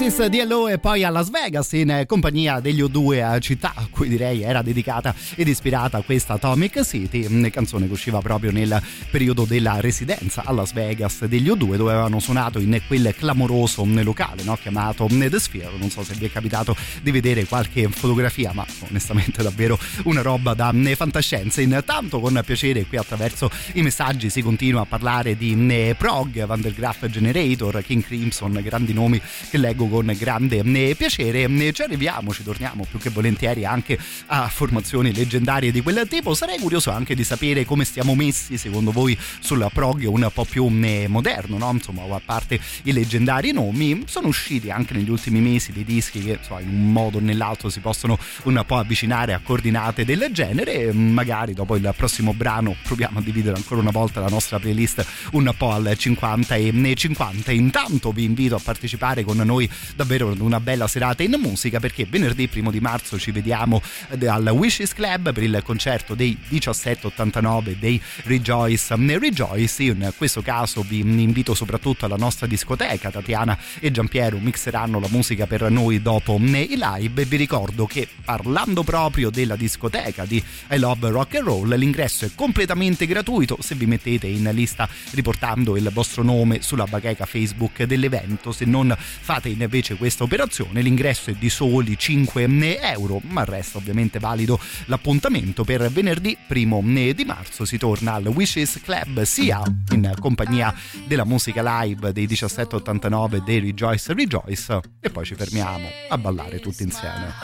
Oasis 0.10 0.26
di 0.26 0.39
Hello 0.39 0.68
e 0.68 0.80
poi 0.80 1.03
a 1.03 1.12
Las 1.12 1.30
Vegas 1.30 1.72
in 1.74 2.03
compagnia 2.07 2.60
degli 2.60 2.82
O2 2.82 3.24
a 3.24 3.38
città 3.38 3.74
cui 4.00 4.08
direi 4.08 4.43
era 4.43 4.62
dedicata 4.62 5.14
ed 5.36 5.50
ispirata 5.50 6.00
questa 6.00 6.36
Atomic 6.36 6.86
City, 6.86 7.26
una 7.26 7.50
canzone 7.50 7.86
che 7.86 7.91
usciva 7.91 8.22
proprio 8.22 8.50
nel 8.50 8.82
periodo 9.12 9.43
della 9.43 9.82
residenza 9.82 10.43
a 10.45 10.54
Las 10.54 10.72
Vegas 10.72 11.26
degli 11.26 11.50
O2 11.50 11.76
dove 11.76 11.91
avevano 11.91 12.22
suonato 12.22 12.60
in 12.60 12.80
quel 12.88 13.14
clamoroso 13.14 13.84
locale 13.86 14.43
no, 14.43 14.56
chiamato 14.56 15.06
The 15.10 15.38
Sphere, 15.38 15.72
non 15.78 15.89
so 15.89 16.06
se 16.06 16.14
vi 16.14 16.28
è 16.28 16.32
capitato 16.32 16.74
di 17.02 17.12
vedere 17.12 17.43
qualche 17.45 17.89
fotografia 17.89 18.54
ma 18.54 18.66
onestamente 18.88 19.43
davvero 19.43 19.78
una 20.04 20.22
roba 20.22 20.54
da 20.54 20.74
fantascienza. 20.95 21.60
Intanto 21.60 22.22
con 22.22 22.41
piacere 22.45 22.86
qui 22.86 22.95
attraverso 22.95 23.52
i 23.74 23.82
messaggi 23.82 24.30
si 24.30 24.41
continua 24.41 24.84
a 24.84 24.86
parlare 24.86 25.36
di 25.36 25.93
Prog, 25.97 26.45
Van 26.45 26.62
der 26.62 26.74
Graaf 26.74 27.06
Generator, 27.08 27.84
King 27.84 28.02
Crimson, 28.02 28.62
grandi 28.64 28.93
nomi 28.93 29.22
che 29.50 29.58
leggo 29.58 29.88
con 29.88 30.16
grande 30.18 30.64
piacere. 30.95 31.74
Ci 31.74 31.82
arriviamo, 31.82 32.32
ci 32.32 32.43
torniamo 32.43 32.86
più 32.89 32.97
che 32.97 33.10
volentieri 33.10 33.66
anche 33.66 33.88
a 34.28 34.48
formazioni 34.50 35.14
leggendarie 35.14 35.72
di 35.72 35.82
quel 35.82 36.08
tipo. 36.08 36.34
Sarei 36.34 36.60
curioso 36.60 36.92
anche 36.92 37.16
di 37.16 37.24
sapere 37.24 37.66
come 37.66 37.86
stiamo 37.86 38.16
messi 38.16 38.58
secondo 38.58 38.92
voi 38.92 39.18
sul 39.40 39.68
prog 39.74 40.04
un 40.06 40.30
po' 40.34 40.46
più 40.46 40.70
eh, 40.82 41.08
moderno, 41.08 41.58
no? 41.58 41.72
Insomma, 41.72 42.04
a 42.04 42.22
parte 42.24 42.60
i 42.84 42.92
leggendari 42.92 43.52
nomi, 43.52 44.04
sono 44.06 44.28
usciti 44.28 44.70
anche 44.70 44.94
negli 44.94 45.10
ultimi 45.10 45.40
mesi 45.40 45.72
dei 45.72 45.84
dischi 45.84 46.20
che 46.20 46.38
insomma, 46.40 46.62
in 46.62 46.70
un 46.70 46.92
modo 46.92 47.18
o 47.18 47.22
nell'altro 47.22 47.70
si 47.70 47.80
possono 47.80 48.18
un 48.44 48.64
po' 48.66 48.78
avvicinare 48.78 49.34
a 49.34 49.40
coordinate 49.44 50.06
del 50.06 50.30
genere. 50.32 50.92
Magari 50.94 51.54
dopo 51.54 51.76
il 51.76 51.94
prossimo 51.96 52.34
brano 52.34 52.76
proviamo 52.84 53.20
a 53.20 53.22
dividere 53.22 53.56
ancora 53.56 53.82
una 53.82 53.92
volta 53.92 54.20
la 54.20 54.28
nostra 54.28 54.60
playlist 54.60 55.06
un 55.32 55.52
po' 55.58 55.72
al 55.72 55.94
50 55.98 56.56
e 56.56 56.94
50. 56.96 57.52
Intanto 57.52 58.12
vi 58.12 58.24
invito 58.24 58.56
a 58.56 58.60
partecipare 58.64 59.24
con 59.24 59.38
noi 59.38 59.70
davvero 59.96 60.32
ad 60.32 60.40
una 60.40 60.60
bella 60.60 60.88
serata 60.88 61.24
in 61.24 61.36
musica 61.40 61.80
perché 61.80 62.06
venerdì 62.06 62.48
primo 62.48 62.72
di 62.72 62.80
marzo 62.80 63.18
ci 63.18 63.32
vediamo 63.32 63.78
al 64.27 64.47
Wishes 64.47 64.93
Club 64.93 65.34
per 65.34 65.43
il 65.43 65.61
concerto 65.63 66.15
dei 66.15 66.38
1789 66.47 67.77
dei 67.80 68.01
Rejoice 68.23 68.95
Rejoice. 68.95 69.84
Io 69.84 69.93
in 69.93 70.13
questo 70.17 70.41
caso 70.41 70.82
vi 70.82 70.99
invito 70.99 71.53
soprattutto 71.53 72.05
alla 72.05 72.15
nostra 72.15 72.47
discoteca. 72.47 73.11
Tatiana 73.11 73.57
e 73.80 73.91
Giampiero 73.91 74.38
mixeranno 74.38 74.99
la 74.99 75.07
musica 75.09 75.45
per 75.45 75.69
noi 75.69 76.01
dopo 76.01 76.38
i 76.39 76.77
live 76.77 77.21
e 77.21 77.25
vi 77.25 77.36
ricordo 77.36 77.86
che 77.86 78.07
parlando 78.23 78.84
proprio 78.84 79.30
della 79.30 79.55
discoteca 79.55 80.25
di 80.25 80.43
I 80.71 80.77
Love 80.77 81.09
Rock 81.09 81.36
and 81.36 81.45
Roll 81.45 81.75
l'ingresso 81.75 82.25
è 82.25 82.32
completamente 82.36 83.05
gratuito 83.05 83.57
se 83.61 83.75
vi 83.75 83.86
mettete 83.86 84.27
in 84.27 84.49
lista 84.53 84.88
riportando 85.11 85.77
il 85.77 85.89
vostro 85.91 86.23
nome 86.23 86.61
sulla 86.61 86.86
bacheca 86.86 87.25
Facebook 87.25 87.84
dell'evento 87.84 88.51
se 88.51 88.65
non 88.65 88.95
fate 88.97 89.49
invece 89.49 89.95
questa 89.95 90.23
operazione 90.23 90.82
l'ingresso 90.82 91.30
è 91.30 91.34
di 91.34 91.49
soli 91.49 91.97
5 91.97 92.80
euro 92.82 93.21
ma 93.27 93.43
resta 93.43 93.59
ovviamente 93.74 94.20
valido 94.20 94.60
l'appuntamento 94.86 95.64
per 95.64 95.89
venerdì 95.89 96.38
primo 96.47 96.82
di 96.84 97.24
marzo. 97.26 97.66
Si 97.66 97.78
torna 97.78 98.14
al 98.14 98.28
Wishes 98.28 98.80
Club 98.84 99.22
sia 99.24 99.62
in 99.91 100.14
compagnia 100.20 100.74
della 101.05 101.26
musica 101.26 101.62
live 101.82 102.12
dei 102.12 102.26
1789 102.28 103.43
dei 103.43 103.60
Rejoice 103.60 104.14
Rejoice 104.14 104.82
e 104.99 105.10
poi 105.10 105.26
ci 105.26 105.36
fermiamo 105.36 105.88
a 106.10 106.18
ballare 106.18 106.60
tutti 106.60 106.84
insieme. 106.84 107.36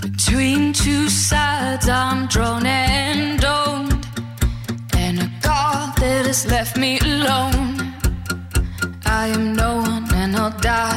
Between 0.00 0.72
two 0.72 1.08
sides, 1.08 1.88
I'm 1.88 2.26
drawn 2.28 2.66
and 2.66 2.97
Has 6.28 6.44
left 6.44 6.76
me 6.76 6.98
alone. 6.98 7.94
I 9.06 9.28
am 9.28 9.54
no 9.56 9.78
one, 9.78 10.12
and 10.12 10.36
I'll 10.36 10.50
die 10.60 10.87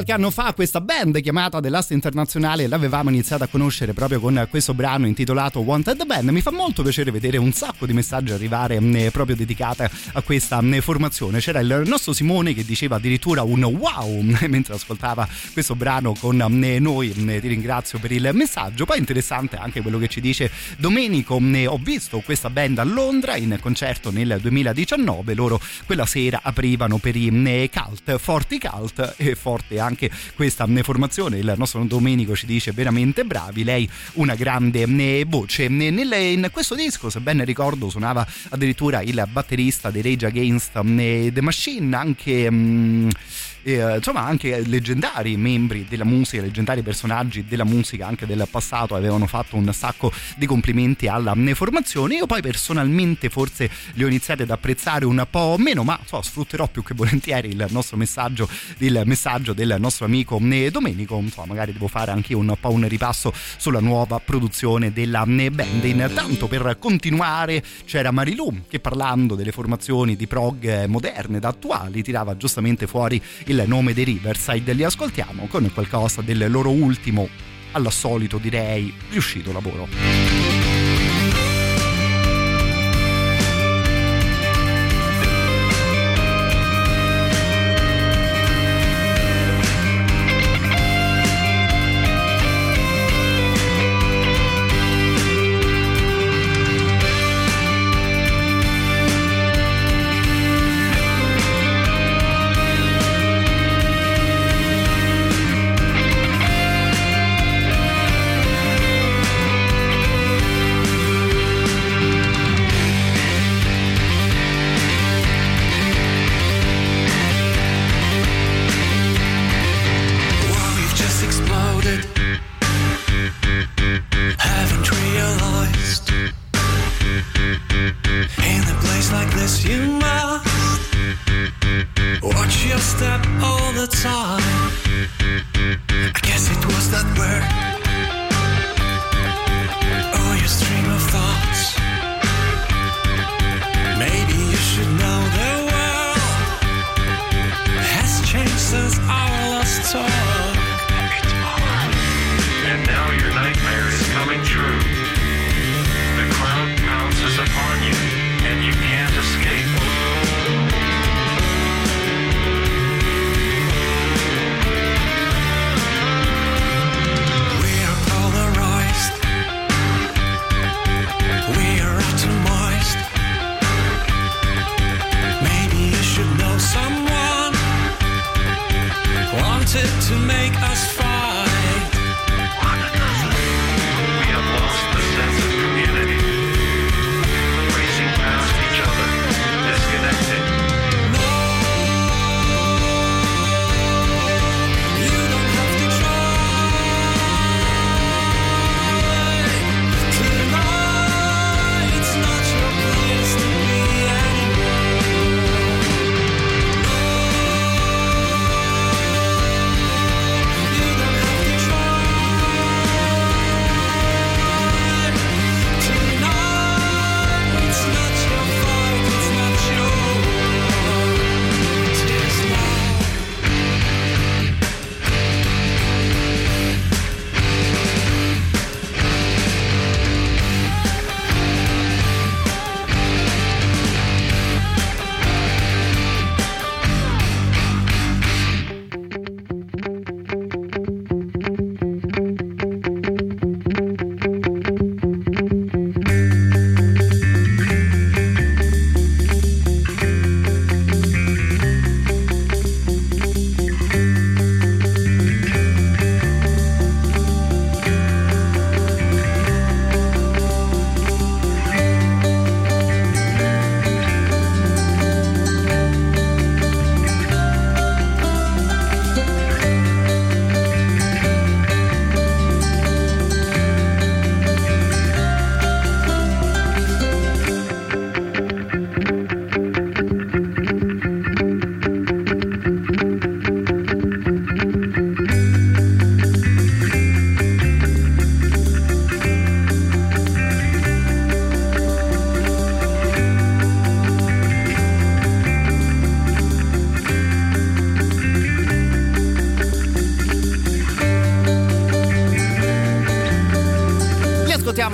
qualche 0.00 0.12
anno 0.12 0.30
fa 0.30 0.54
questa 0.54 0.80
band 0.80 1.20
chiamata 1.20 1.60
The 1.60 1.68
Last 1.68 1.90
Internazionale 1.90 2.66
l'avevamo 2.66 3.10
iniziata 3.10 3.44
a 3.44 3.48
conoscere 3.48 3.92
proprio 3.92 4.18
con 4.18 4.46
questo 4.48 4.72
brano 4.72 5.06
intitolato 5.06 5.60
Wanted 5.60 6.06
Band. 6.06 6.30
Mi 6.30 6.40
fa 6.40 6.50
molto 6.50 6.82
piacere 6.82 7.10
vedere 7.10 7.36
un 7.36 7.52
sacco 7.52 7.84
di 7.84 7.92
messaggi 7.92 8.32
arrivare 8.32 8.80
mh, 8.80 9.10
proprio 9.10 9.36
dedicate 9.36 9.90
a 10.12 10.22
questa 10.22 10.58
mh, 10.62 10.80
formazione. 10.80 11.40
C'era 11.40 11.60
il 11.60 11.82
nostro 11.84 12.14
Simone 12.14 12.54
che 12.54 12.64
diceva 12.64 12.96
addirittura 12.96 13.42
un 13.42 13.62
wow 13.62 14.22
mentre 14.48 14.72
ascoltava 14.72 15.28
questo 15.52 15.74
brano 15.74 16.14
con 16.18 16.36
noi. 16.36 17.12
Ti 17.12 17.46
ringrazio 17.46 17.98
per 17.98 18.12
il 18.12 18.30
messaggio. 18.32 18.86
Poi 18.86 18.96
interessante 18.96 19.56
anche 19.56 19.82
quello 19.82 19.98
che 19.98 20.08
ci 20.08 20.22
dice 20.22 20.50
Domenico. 20.78 21.34
Ho 21.34 21.78
visto 21.78 22.20
questa 22.20 22.48
band 22.48 22.78
a 22.78 22.84
Londra 22.84 23.36
in 23.36 23.58
concerto 23.60 24.10
nel 24.10 24.38
2019. 24.40 25.34
Loro 25.34 25.60
quella 25.84 26.06
sera 26.06 26.40
aprivano 26.42 26.96
per 26.96 27.16
i 27.16 27.70
cult, 27.70 28.16
forti 28.16 28.58
cult 28.58 29.14
e 29.18 29.34
forte 29.34 29.78
anche 29.78 29.88
questa 30.34 30.66
eh, 30.66 30.82
formazione. 30.82 31.38
Il 31.38 31.54
nostro 31.56 31.82
Domenico 31.84 32.34
ci 32.34 32.46
dice 32.46 32.72
veramente 32.72 33.24
bravi, 33.24 33.64
lei 33.64 33.88
una 34.14 34.34
grande 34.34 34.82
eh, 34.82 35.24
voce. 35.26 35.68
Nel- 35.68 36.12
in 36.12 36.48
questo 36.52 36.74
disco, 36.74 37.10
se 37.10 37.20
ben 37.20 37.44
ricordo, 37.44 37.88
suonava 37.88 38.26
addirittura 38.50 39.00
il 39.02 39.26
batterista 39.30 39.90
dei 39.90 40.02
Rage 40.02 40.26
Against 40.26 40.72
the 40.72 41.40
Machine, 41.40 41.96
anche. 41.96 43.08
Mm, 43.68 43.72
eh, 43.72 43.96
insomma 43.96 44.24
anche 44.24 44.60
leggendari 44.66 45.36
membri 45.36 45.86
della 45.88 46.04
musica, 46.04 46.42
leggendari 46.42 46.82
personaggi 46.82 47.44
della 47.46 47.64
musica 47.64 48.06
anche 48.06 48.26
del 48.26 48.46
passato 48.50 48.94
avevano 48.94 49.26
fatto 49.26 49.56
un 49.56 49.72
sacco 49.72 50.12
di 50.36 50.46
complimenti 50.46 51.06
alla 51.06 51.34
mh, 51.34 51.54
formazione. 51.54 52.16
Io 52.16 52.26
poi 52.26 52.42
personalmente 52.42 53.28
forse 53.28 53.70
li 53.94 54.04
ho 54.04 54.06
iniziati 54.06 54.42
ad 54.42 54.50
apprezzare 54.50 55.04
un 55.04 55.26
po' 55.30 55.56
meno, 55.58 55.82
ma 55.84 55.98
so, 56.04 56.20
sfrutterò 56.22 56.68
più 56.68 56.82
che 56.82 56.94
volentieri 56.94 57.48
il 57.48 57.66
nostro 57.70 57.96
messaggio, 57.96 58.48
il 58.78 59.02
messaggio 59.04 59.52
del 59.52 59.76
nostro 59.78 60.04
amico 60.04 60.38
mh, 60.38 60.68
Domenico. 60.68 61.18
Insomma, 61.18 61.46
magari 61.48 61.72
devo 61.72 61.88
fare 61.88 62.10
anche 62.10 62.34
un 62.34 62.54
po' 62.58 62.70
un 62.70 62.86
ripasso 62.88 63.32
sulla 63.56 63.80
nuova 63.80 64.20
produzione 64.20 64.92
della 64.92 65.24
mh, 65.24 65.48
band. 65.52 65.84
Intanto 65.84 66.46
per 66.48 66.76
continuare 66.78 67.62
c'era 67.84 68.10
Marilu 68.10 68.62
che 68.68 68.80
parlando 68.80 69.34
delle 69.34 69.52
formazioni 69.52 70.16
di 70.16 70.26
prog 70.26 70.64
eh, 70.64 70.86
moderne, 70.86 71.38
da 71.38 71.48
attuali, 71.48 72.02
tirava 72.02 72.36
giustamente 72.36 72.86
fuori 72.86 73.20
il 73.50 73.64
nome 73.66 73.92
dei 73.92 74.04
Riverside. 74.04 74.72
Li 74.72 74.84
ascoltiamo 74.84 75.46
con 75.48 75.68
qualcosa 75.72 76.22
del 76.22 76.48
loro 76.48 76.70
ultimo, 76.70 77.28
al 77.72 77.90
solito 77.92 78.38
direi, 78.38 78.92
riuscito 79.10 79.52
lavoro. 79.52 80.59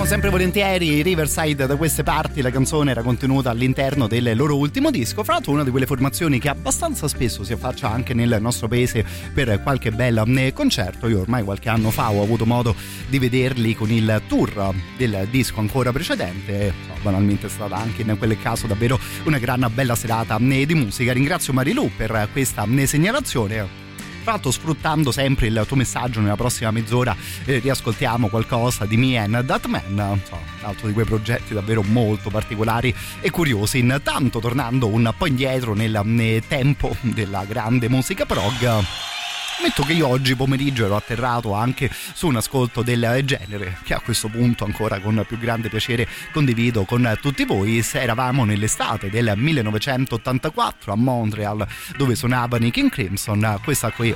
Sempre 0.07 0.29
volentieri 0.29 1.01
Riverside 1.01 1.65
da 1.65 1.75
queste 1.75 2.01
parti, 2.01 2.41
la 2.41 2.49
canzone 2.49 2.91
era 2.91 3.01
contenuta 3.01 3.49
all'interno 3.49 4.07
del 4.07 4.37
loro 4.37 4.55
ultimo 4.55 4.89
disco, 4.89 5.21
fra 5.21 5.33
l'altro 5.33 5.51
una 5.51 5.65
di 5.65 5.69
quelle 5.69 5.85
formazioni 5.85 6.39
che 6.39 6.47
abbastanza 6.47 7.09
spesso 7.09 7.43
si 7.43 7.51
affaccia 7.51 7.91
anche 7.91 8.13
nel 8.13 8.37
nostro 8.39 8.69
paese 8.69 9.03
per 9.33 9.61
qualche 9.61 9.91
bel 9.91 10.23
eh, 10.37 10.53
concerto, 10.53 11.09
io 11.09 11.19
ormai 11.19 11.43
qualche 11.43 11.67
anno 11.67 11.91
fa 11.91 12.09
ho 12.09 12.21
avuto 12.21 12.45
modo 12.45 12.73
di 13.09 13.19
vederli 13.19 13.75
con 13.75 13.91
il 13.91 14.21
tour 14.29 14.73
del 14.95 15.27
disco 15.29 15.59
ancora 15.59 15.91
precedente, 15.91 16.73
banalmente 17.01 17.47
è 17.47 17.49
stata 17.49 17.75
anche 17.75 18.03
in 18.03 18.15
quel 18.17 18.39
caso 18.39 18.65
davvero 18.65 18.97
una 19.25 19.39
gran 19.39 19.69
bella 19.73 19.95
serata 19.95 20.37
eh, 20.37 20.65
di 20.65 20.73
musica, 20.73 21.11
ringrazio 21.11 21.51
Marilu 21.51 21.91
per 21.97 22.29
questa 22.31 22.65
eh, 22.65 22.87
segnalazione 22.87 23.86
Tra 24.27 24.35
l'altro 24.35 24.51
sfruttando 24.51 25.13
sempre 25.13 25.47
il 25.47 25.63
tuo 25.65 25.77
messaggio 25.77 26.19
nella 26.19 26.35
prossima 26.35 26.69
mezz'ora 26.69 27.15
eh, 27.45 27.59
riascoltiamo 27.59 28.27
qualcosa 28.27 28.83
di 28.83 28.97
Me 28.97 29.15
and 29.15 29.45
That 29.45 29.67
Man, 29.67 29.83
insomma, 29.87 30.41
un 30.59 30.65
altro 30.65 30.87
di 30.87 30.93
quei 30.93 31.05
progetti 31.05 31.53
davvero 31.53 31.81
molto 31.81 32.29
particolari 32.29 32.93
e 33.21 33.29
curiosi. 33.29 33.77
Intanto 33.77 34.39
tornando 34.39 34.87
un 34.87 35.13
po' 35.17 35.27
indietro 35.27 35.73
nel, 35.73 36.01
nel 36.03 36.45
tempo 36.45 36.93
della 37.03 37.45
grande 37.45 37.87
musica 37.87 38.25
prog. 38.25 39.16
Ammetto 39.59 39.83
che 39.83 39.93
io 39.93 40.07
oggi 40.07 40.35
pomeriggio 40.35 40.85
ero 40.85 40.95
atterrato 40.95 41.53
anche 41.53 41.89
su 42.13 42.27
un 42.27 42.35
ascolto 42.35 42.83
del 42.83 43.21
genere, 43.25 43.79
che 43.83 43.95
a 43.95 43.99
questo 43.99 44.27
punto 44.27 44.65
ancora 44.65 44.99
con 44.99 45.23
più 45.27 45.39
grande 45.39 45.67
piacere 45.67 46.07
condivido 46.31 46.83
con 46.83 47.17
tutti 47.19 47.43
voi. 47.43 47.81
Se 47.81 47.99
eravamo 47.99 48.45
nell'estate 48.45 49.09
del 49.09 49.33
1984 49.35 50.93
a 50.93 50.95
Montreal, 50.95 51.67
dove 51.95 52.15
suonavano 52.15 52.65
i 52.67 52.71
King 52.71 52.91
Crimson, 52.91 53.59
questa 53.63 53.91
qui, 53.91 54.15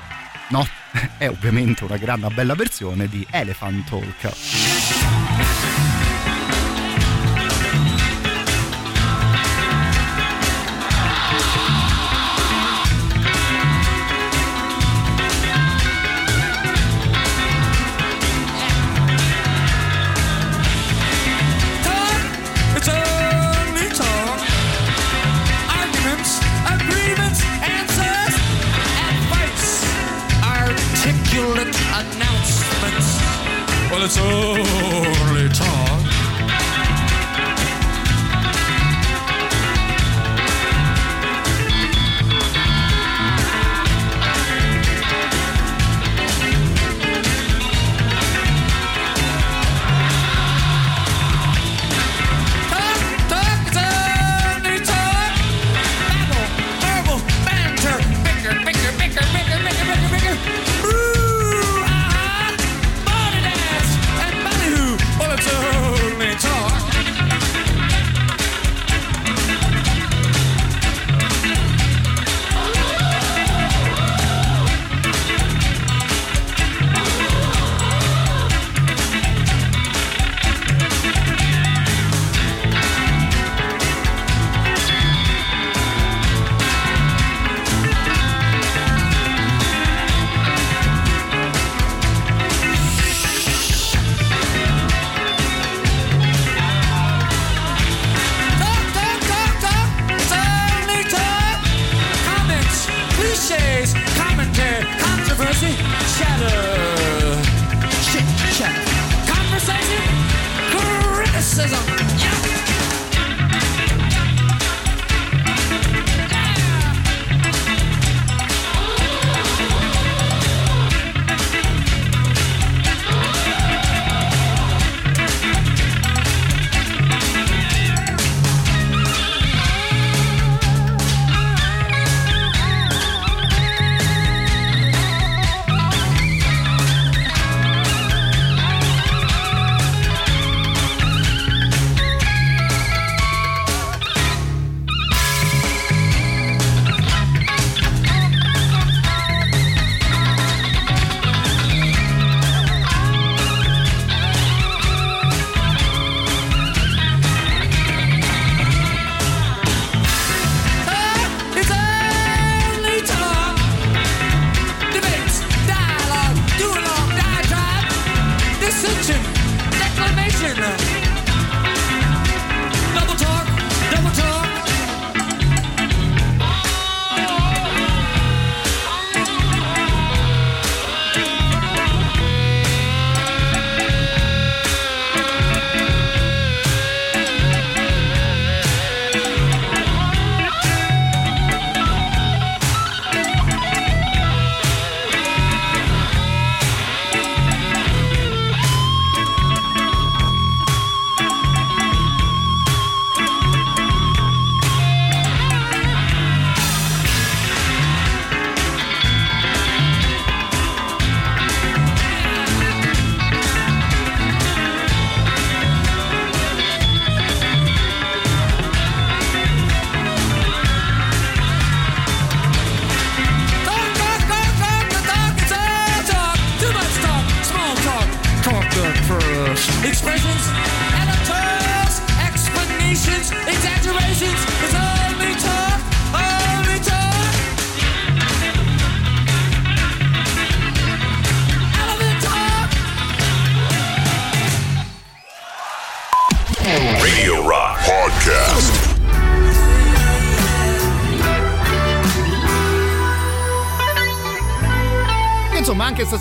no, 0.49 0.68
è 1.18 1.27
ovviamente 1.27 1.85
una 1.85 1.97
gran 1.97 2.27
bella 2.34 2.53
versione 2.53 3.07
di 3.07 3.26
Elephant. 3.31 3.89
Talk, 3.89 5.60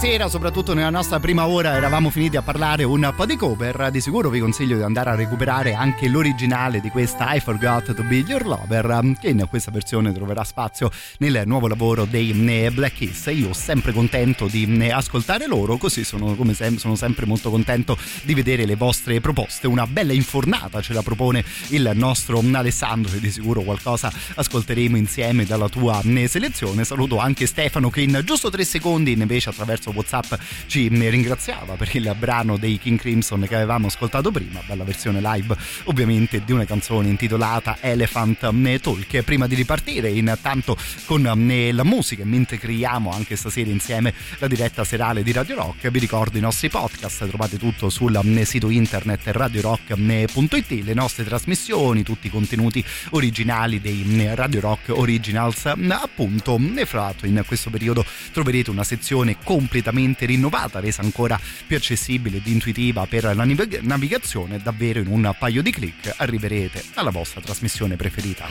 Stasera, 0.00 0.30
soprattutto 0.30 0.72
nella 0.72 0.88
nostra 0.88 1.20
prima 1.20 1.46
ora, 1.46 1.74
eravamo 1.74 2.08
finiti 2.08 2.38
a 2.38 2.40
parlare 2.40 2.84
un 2.84 3.12
po' 3.14 3.26
di 3.26 3.36
cover. 3.36 3.90
Di 3.90 4.00
sicuro 4.00 4.30
vi 4.30 4.40
consiglio 4.40 4.76
di 4.76 4.82
andare 4.82 5.10
a 5.10 5.14
recuperare 5.14 5.74
anche 5.74 6.08
l'originale 6.08 6.80
di 6.80 6.88
questa 6.88 7.34
I 7.34 7.40
Forgot 7.40 7.92
to 7.92 8.02
Be 8.04 8.24
Your 8.26 8.46
Lover, 8.46 9.18
che 9.20 9.28
in 9.28 9.46
questa 9.50 9.70
versione 9.70 10.14
troverà 10.14 10.42
spazio 10.42 10.90
nel 11.18 11.42
nuovo 11.44 11.68
lavoro 11.68 12.06
dei 12.06 12.30
eh, 12.30 12.70
Black 12.70 12.94
Kiss. 12.94 13.26
Io 13.26 13.52
sempre 13.52 13.92
contento 13.92 14.46
di 14.46 14.64
eh, 14.80 14.90
ascoltare 14.90 15.46
loro, 15.46 15.76
così 15.76 16.02
sono, 16.02 16.34
come 16.34 16.54
sem- 16.54 16.78
sono 16.78 16.96
sempre 16.96 17.26
molto 17.26 17.50
contento 17.50 17.98
di 18.22 18.32
vedere 18.32 18.64
le 18.64 18.76
vostre 18.76 19.20
proposte. 19.20 19.66
Una 19.66 19.86
bella 19.86 20.14
infornata 20.14 20.80
ce 20.80 20.94
la 20.94 21.02
propone 21.02 21.44
il 21.68 21.90
nostro 21.92 22.42
Alessandro, 22.54 23.14
e 23.14 23.20
di 23.20 23.30
sicuro 23.30 23.60
qualcosa 23.60 24.10
ascolteremo 24.34 24.96
insieme 24.96 25.44
dalla 25.44 25.68
tua 25.68 26.00
eh, 26.02 26.26
selezione. 26.26 26.84
Saluto 26.84 27.18
anche 27.18 27.44
Stefano 27.44 27.90
che 27.90 28.00
in 28.00 28.18
giusto 28.24 28.48
tre 28.48 28.64
secondi 28.64 29.12
invece 29.12 29.50
attraverso 29.50 29.88
Whatsapp 29.94 30.34
ci 30.66 30.88
ringraziava 30.88 31.74
per 31.74 31.88
il 31.94 32.14
brano 32.18 32.56
dei 32.56 32.78
King 32.78 32.98
Crimson 32.98 33.46
che 33.48 33.54
avevamo 33.54 33.86
ascoltato 33.88 34.30
prima, 34.30 34.60
bella 34.66 34.84
versione 34.84 35.20
live 35.20 35.56
ovviamente 35.84 36.42
di 36.44 36.52
una 36.52 36.64
canzone 36.64 37.08
intitolata 37.08 37.78
Elephant 37.80 38.38
Talk. 38.80 39.22
Prima 39.22 39.46
di 39.46 39.54
ripartire 39.54 40.10
intanto 40.10 40.76
con 41.04 41.22
la 41.22 41.84
musica, 41.84 42.24
mentre 42.24 42.58
creiamo 42.58 43.10
anche 43.10 43.36
stasera 43.36 43.70
insieme 43.70 44.12
la 44.38 44.46
diretta 44.46 44.84
serale 44.84 45.22
di 45.22 45.32
Radio 45.32 45.56
Rock, 45.56 45.88
vi 45.90 45.98
ricordo 45.98 46.38
i 46.38 46.40
nostri 46.40 46.68
podcast, 46.68 47.26
trovate 47.28 47.58
tutto 47.58 47.90
sul 47.90 48.18
sito 48.44 48.70
internet 48.70 49.20
radiorock.it, 49.26 50.70
le 50.84 50.94
nostre 50.94 51.24
trasmissioni, 51.24 52.02
tutti 52.02 52.28
i 52.28 52.30
contenuti 52.30 52.84
originali 53.10 53.80
dei 53.80 54.28
Radio 54.34 54.60
Rock 54.60 54.90
Originals 54.90 55.66
appunto 55.66 56.60
e 56.76 56.86
fra 56.86 57.00
l'altro 57.00 57.26
in 57.26 57.42
questo 57.46 57.70
periodo 57.70 58.04
troverete 58.32 58.70
una 58.70 58.84
sezione 58.84 59.38
completamente 59.80 60.26
rinnovata, 60.26 60.78
resa 60.80 61.00
ancora 61.02 61.40
più 61.66 61.76
accessibile 61.76 62.36
ed 62.36 62.46
intuitiva 62.46 63.06
per 63.06 63.24
la 63.24 63.44
navig- 63.44 63.80
navigazione. 63.80 64.60
Davvero 64.62 65.00
in 65.00 65.08
un 65.08 65.34
paio 65.38 65.62
di 65.62 65.70
clic 65.70 66.14
arriverete 66.16 66.84
alla 66.94 67.10
vostra 67.10 67.40
trasmissione 67.40 67.96
preferita. 67.96 68.46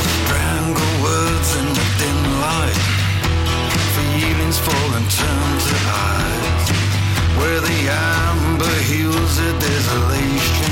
Strangle 0.00 0.82
words 1.02 1.54
in 1.56 1.72
the 1.74 1.86
dim 1.98 2.40
light. 2.40 2.80
Feelings 3.94 4.58
fall 4.58 4.94
and 4.94 5.10
turn 5.10 5.58
to 5.58 5.76
eyes. 5.92 6.70
Where 7.36 7.60
the 7.60 7.90
amber 7.90 8.76
heals 8.88 9.36
the 9.36 9.52
desolation 9.58 10.67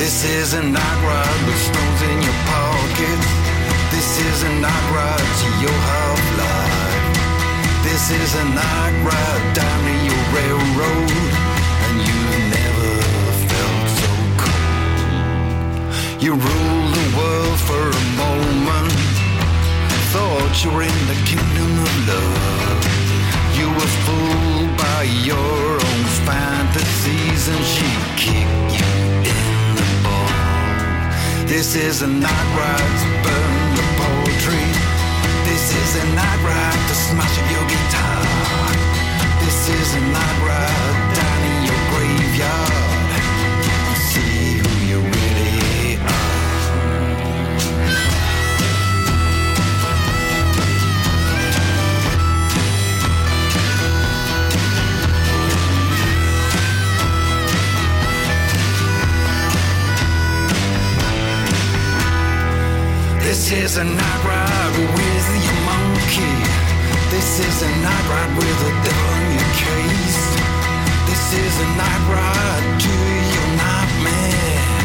This 0.00 0.24
is 0.24 0.54
a 0.54 0.62
night 0.62 1.00
ride 1.04 1.42
with 1.46 1.60
stones 1.60 2.00
in 2.08 2.22
your 2.24 2.38
pockets. 2.48 3.28
This 3.92 4.10
is 4.28 4.42
a 4.44 4.52
night 4.64 4.86
ride 4.96 5.32
to 5.42 5.48
your 5.60 5.78
half 5.92 6.22
life. 6.40 7.04
This 7.84 8.08
is 8.08 8.34
a 8.34 8.46
night 8.48 8.96
ride 9.04 9.46
down 9.52 9.80
to 9.84 9.94
your 10.08 10.22
railroad, 10.32 11.12
and 11.84 11.96
you 12.08 12.20
never 12.56 12.92
felt 13.44 13.88
so 14.00 14.10
cold. 14.40 15.12
You 16.24 16.32
ruled 16.32 16.92
the 16.96 17.08
world 17.20 17.58
for 17.68 17.84
a 17.92 18.04
moment, 18.24 18.96
thought 20.16 20.64
you 20.64 20.70
were 20.72 20.86
in 20.92 21.00
the 21.12 21.18
kingdom 21.28 21.72
of 21.86 21.92
love. 22.08 22.80
You 23.52 23.68
were 23.68 23.92
fooled 24.08 24.72
by 24.80 25.02
your 25.28 25.76
own 25.76 26.04
fantasies, 26.24 27.48
and 27.52 27.62
she 27.68 27.88
kicked 28.16 28.79
you. 28.79 28.79
This 31.50 31.74
is 31.74 32.02
a 32.02 32.06
night 32.06 32.48
ride 32.56 32.94
to 33.02 33.08
burn 33.26 33.74
the 33.74 33.82
poetry. 33.98 34.66
This 35.50 35.74
is 35.74 35.96
a 36.00 36.06
night 36.14 36.40
ride 36.46 36.88
to 36.88 36.94
smash 36.94 37.38
up 37.40 37.50
your 37.50 37.66
guitar. 37.66 38.22
This 39.42 39.68
is 39.68 39.94
a 39.96 40.00
night 40.12 40.38
ride 40.46 40.89
This 63.30 63.52
is 63.52 63.76
a 63.76 63.84
night 63.84 64.22
ride 64.26 64.74
with 64.98 65.28
your 65.46 65.58
monkey. 65.62 66.34
This 67.14 67.38
is 67.38 67.62
a 67.62 67.70
night 67.78 68.06
ride 68.10 68.34
with 68.34 68.58
a 68.58 68.72
devil 68.82 69.38
case. 69.54 70.22
This 71.06 71.24
is 71.38 71.54
a 71.62 71.68
night 71.78 72.04
ride 72.10 72.66
to 72.82 72.90
your 72.90 73.48
nightmare. 73.54 74.82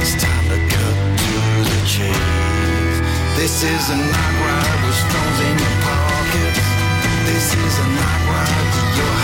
It's 0.00 0.16
time 0.16 0.46
to 0.48 0.58
cut 0.72 0.96
to 1.20 1.36
the 1.68 1.80
chase. 1.84 2.98
This 3.36 3.60
is 3.60 3.84
a 3.92 3.98
night 4.00 4.36
ride 4.40 4.78
with 4.80 4.96
stones 4.96 5.38
in 5.44 5.54
your 5.60 5.76
pockets. 5.84 6.64
This 7.28 7.48
is 7.60 7.74
a 7.76 7.88
night 7.92 8.22
ride 8.24 8.68
to 8.72 8.82
your 8.96 9.15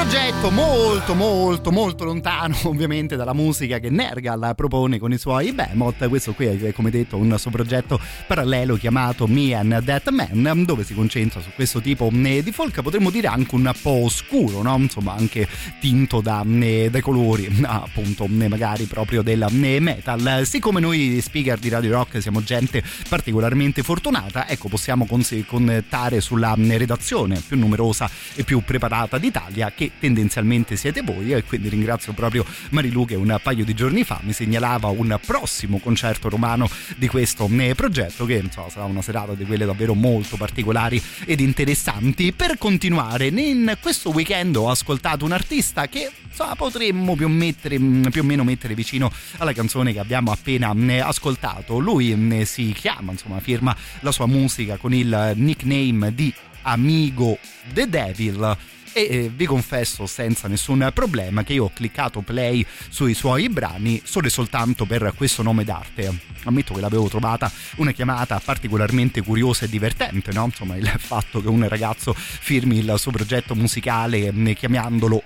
Progetto 0.00 0.50
molto 0.50 1.14
molto 1.14 1.70
molto 1.70 2.04
lontano 2.04 2.56
ovviamente 2.64 3.16
dalla 3.16 3.34
musica 3.34 3.78
che 3.78 3.90
Nergal 3.90 4.54
propone 4.56 4.98
con 4.98 5.12
i 5.12 5.18
suoi 5.18 5.52
Behemoth, 5.52 6.08
questo 6.08 6.32
qui 6.32 6.46
è 6.46 6.72
come 6.72 6.88
detto 6.88 7.18
un 7.18 7.38
suo 7.38 7.50
progetto 7.50 8.00
parallelo 8.26 8.76
chiamato 8.76 9.26
Me 9.26 9.52
and 9.52 9.84
That 9.84 10.08
Man 10.08 10.64
dove 10.64 10.84
si 10.84 10.94
concentra 10.94 11.42
su 11.42 11.50
questo 11.54 11.82
tipo 11.82 12.10
eh, 12.10 12.42
di 12.42 12.50
folk, 12.50 12.80
potremmo 12.80 13.10
dire 13.10 13.26
anche 13.26 13.54
un 13.54 13.70
po' 13.82 14.04
oscuro, 14.04 14.62
no? 14.62 14.74
insomma 14.78 15.12
anche 15.12 15.46
tinto 15.80 16.22
da, 16.22 16.42
eh, 16.48 16.88
dai 16.90 17.02
colori 17.02 17.54
appunto 17.62 18.24
eh, 18.24 18.48
magari 18.48 18.84
proprio 18.84 19.20
del 19.20 19.46
metal. 19.50 20.46
Siccome 20.46 20.80
noi 20.80 21.20
speaker 21.20 21.58
di 21.58 21.68
Radio 21.68 21.92
Rock 21.92 22.22
siamo 22.22 22.42
gente 22.42 22.82
particolarmente 23.06 23.82
fortunata, 23.82 24.48
ecco 24.48 24.68
possiamo 24.68 25.06
contare 25.06 26.22
sulla 26.22 26.54
redazione 26.56 27.42
più 27.46 27.58
numerosa 27.58 28.08
e 28.34 28.44
più 28.44 28.62
preparata 28.64 29.18
d'Italia 29.18 29.70
che 29.76 29.89
tendenzialmente 29.98 30.76
siete 30.76 31.02
voi 31.02 31.32
e 31.32 31.44
quindi 31.44 31.68
ringrazio 31.68 32.12
proprio 32.12 32.44
Marilu 32.70 33.04
che 33.04 33.14
un 33.14 33.38
paio 33.42 33.64
di 33.64 33.74
giorni 33.74 34.04
fa 34.04 34.20
mi 34.22 34.32
segnalava 34.32 34.88
un 34.88 35.18
prossimo 35.24 35.78
concerto 35.78 36.28
romano 36.28 36.68
di 36.96 37.08
questo 37.08 37.48
eh, 37.50 37.74
progetto 37.74 38.24
che 38.24 38.34
insomma, 38.34 38.68
sarà 38.68 38.84
una 38.84 39.02
serata 39.02 39.34
di 39.34 39.44
quelle 39.44 39.64
davvero 39.64 39.94
molto 39.94 40.36
particolari 40.36 41.02
ed 41.24 41.40
interessanti. 41.40 42.32
Per 42.32 42.58
continuare, 42.58 43.26
in 43.26 43.76
questo 43.80 44.10
weekend 44.10 44.56
ho 44.56 44.70
ascoltato 44.70 45.24
un 45.24 45.32
artista 45.32 45.88
che 45.88 46.10
insomma, 46.22 46.54
potremmo 46.54 47.14
più, 47.14 47.28
mettere, 47.28 47.78
più 47.78 48.22
o 48.22 48.24
meno 48.24 48.44
mettere 48.44 48.74
vicino 48.74 49.10
alla 49.38 49.52
canzone 49.52 49.92
che 49.92 49.98
abbiamo 49.98 50.32
appena 50.32 50.72
eh, 50.74 51.00
ascoltato. 51.00 51.78
Lui 51.78 52.12
eh, 52.32 52.44
si 52.44 52.72
chiama, 52.72 53.12
insomma, 53.12 53.40
firma 53.40 53.76
la 54.00 54.12
sua 54.12 54.26
musica 54.26 54.76
con 54.76 54.94
il 54.94 55.32
nickname 55.36 56.14
di 56.14 56.32
Amigo 56.62 57.38
The 57.72 57.88
Devil 57.88 58.56
e 58.92 59.30
vi 59.34 59.46
confesso 59.46 60.06
senza 60.06 60.48
nessun 60.48 60.90
problema 60.92 61.42
che 61.42 61.52
io 61.52 61.64
ho 61.64 61.72
cliccato 61.72 62.20
play 62.20 62.64
sui 62.88 63.14
suoi 63.14 63.48
brani 63.48 64.00
solo 64.04 64.26
e 64.26 64.30
soltanto 64.30 64.86
per 64.86 65.12
questo 65.16 65.42
nome 65.42 65.64
d'arte. 65.64 66.18
Ammetto 66.44 66.74
che 66.74 66.80
l'avevo 66.80 67.08
trovata 67.08 67.50
una 67.76 67.92
chiamata 67.92 68.40
particolarmente 68.44 69.22
curiosa 69.22 69.64
e 69.64 69.68
divertente, 69.68 70.32
no? 70.32 70.44
Insomma, 70.44 70.76
il 70.76 70.88
fatto 70.98 71.40
che 71.40 71.48
un 71.48 71.66
ragazzo 71.68 72.14
firmi 72.14 72.78
il 72.78 72.94
suo 72.98 73.10
progetto 73.10 73.54
musicale 73.54 74.32
eh, 74.34 74.54
chiamandolo 74.54 75.22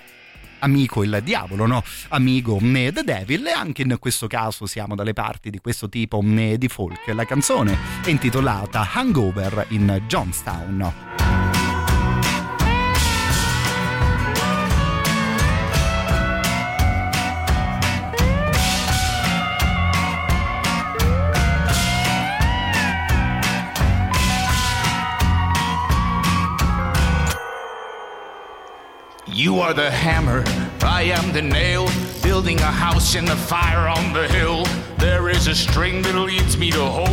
amico 0.61 1.03
il 1.05 1.21
diavolo, 1.23 1.67
no? 1.67 1.83
Amigo 2.09 2.59
eh, 2.59 2.91
The 2.93 3.05
Devil 3.05 3.47
e 3.47 3.53
anche 3.53 3.83
in 3.83 3.97
questo 4.01 4.27
caso 4.27 4.67
siamo 4.67 4.95
dalle 4.95 5.13
parti 5.13 5.51
di 5.51 5.59
questo 5.59 5.89
tipo 5.89 6.23
eh, 6.23 6.59
di 6.59 6.69
folk. 6.69 7.07
La 7.09 7.25
canzone 7.25 7.79
è 8.03 8.11
intitolata 8.11 8.89
Hangover 8.93 9.67
in 9.69 10.03
Johnstown. 10.07 11.44
You 29.35 29.59
are 29.59 29.75
the 29.75 29.91
hammer, 29.91 30.45
I 30.81 31.03
am 31.11 31.33
the 31.33 31.43
nail, 31.43 31.89
building 32.23 32.61
a 32.61 32.71
house 32.71 33.17
in 33.17 33.25
the 33.25 33.35
fire 33.35 33.89
on 33.89 34.13
the 34.13 34.29
hill. 34.29 34.65
There 34.97 35.29
is 35.29 35.49
a 35.49 35.57
string 35.57 36.03
that 36.03 36.15
leads 36.15 36.57
me 36.57 36.71
to 36.71 36.85
hope. 36.85 37.09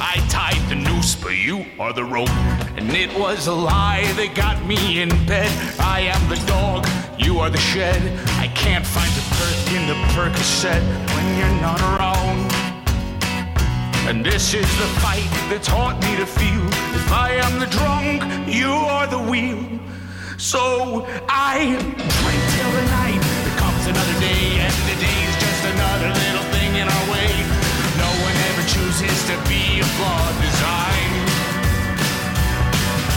I 0.00 0.14
tied 0.30 0.66
the 0.70 0.74
noose, 0.74 1.14
but 1.14 1.36
you 1.36 1.66
are 1.78 1.92
the 1.92 2.02
rope. 2.02 2.30
And 2.78 2.90
it 2.92 3.12
was 3.18 3.46
a 3.46 3.52
lie 3.52 4.10
that 4.16 4.34
got 4.34 4.64
me 4.64 5.02
in 5.02 5.10
bed. 5.26 5.52
I 5.78 6.00
am 6.00 6.26
the 6.30 6.42
dog, 6.46 6.88
you 7.18 7.40
are 7.40 7.50
the 7.50 7.58
shed. 7.58 8.00
I 8.40 8.48
can't 8.48 8.86
find 8.86 9.12
the 9.12 9.24
perk 9.36 9.76
in 9.76 9.86
the 9.86 9.98
Percocet 10.16 10.80
when 11.14 11.38
you're 11.38 11.60
not 11.60 11.78
around. 11.82 12.50
And 14.08 14.24
this 14.24 14.54
is 14.54 14.66
the 14.78 14.88
fight 15.04 15.28
that 15.50 15.62
taught 15.62 16.00
me 16.00 16.16
to 16.16 16.24
feel. 16.24 16.66
If 16.96 17.12
I 17.12 17.32
am 17.32 17.60
the 17.60 17.66
drunk, 17.66 18.48
you 18.48 18.70
are 18.70 19.06
the 19.06 19.18
wheel. 19.18 19.76
So 20.38 21.06
I 21.28 21.64
drink 21.80 22.42
till 22.54 22.70
the 22.70 22.84
night 22.92 23.24
becomes 23.48 23.86
another 23.88 24.20
day, 24.20 24.60
and 24.60 24.74
the 24.84 24.96
day's 25.00 25.34
just 25.40 25.64
another 25.64 26.12
little 26.12 26.44
thing 26.52 26.76
in 26.76 26.86
our 26.86 27.04
way. 27.10 27.32
No 27.96 28.10
one 28.20 28.36
ever 28.52 28.64
chooses 28.68 29.16
to 29.26 29.36
be 29.48 29.80
a 29.80 29.84
flawed 29.96 30.36
design. 30.44 31.10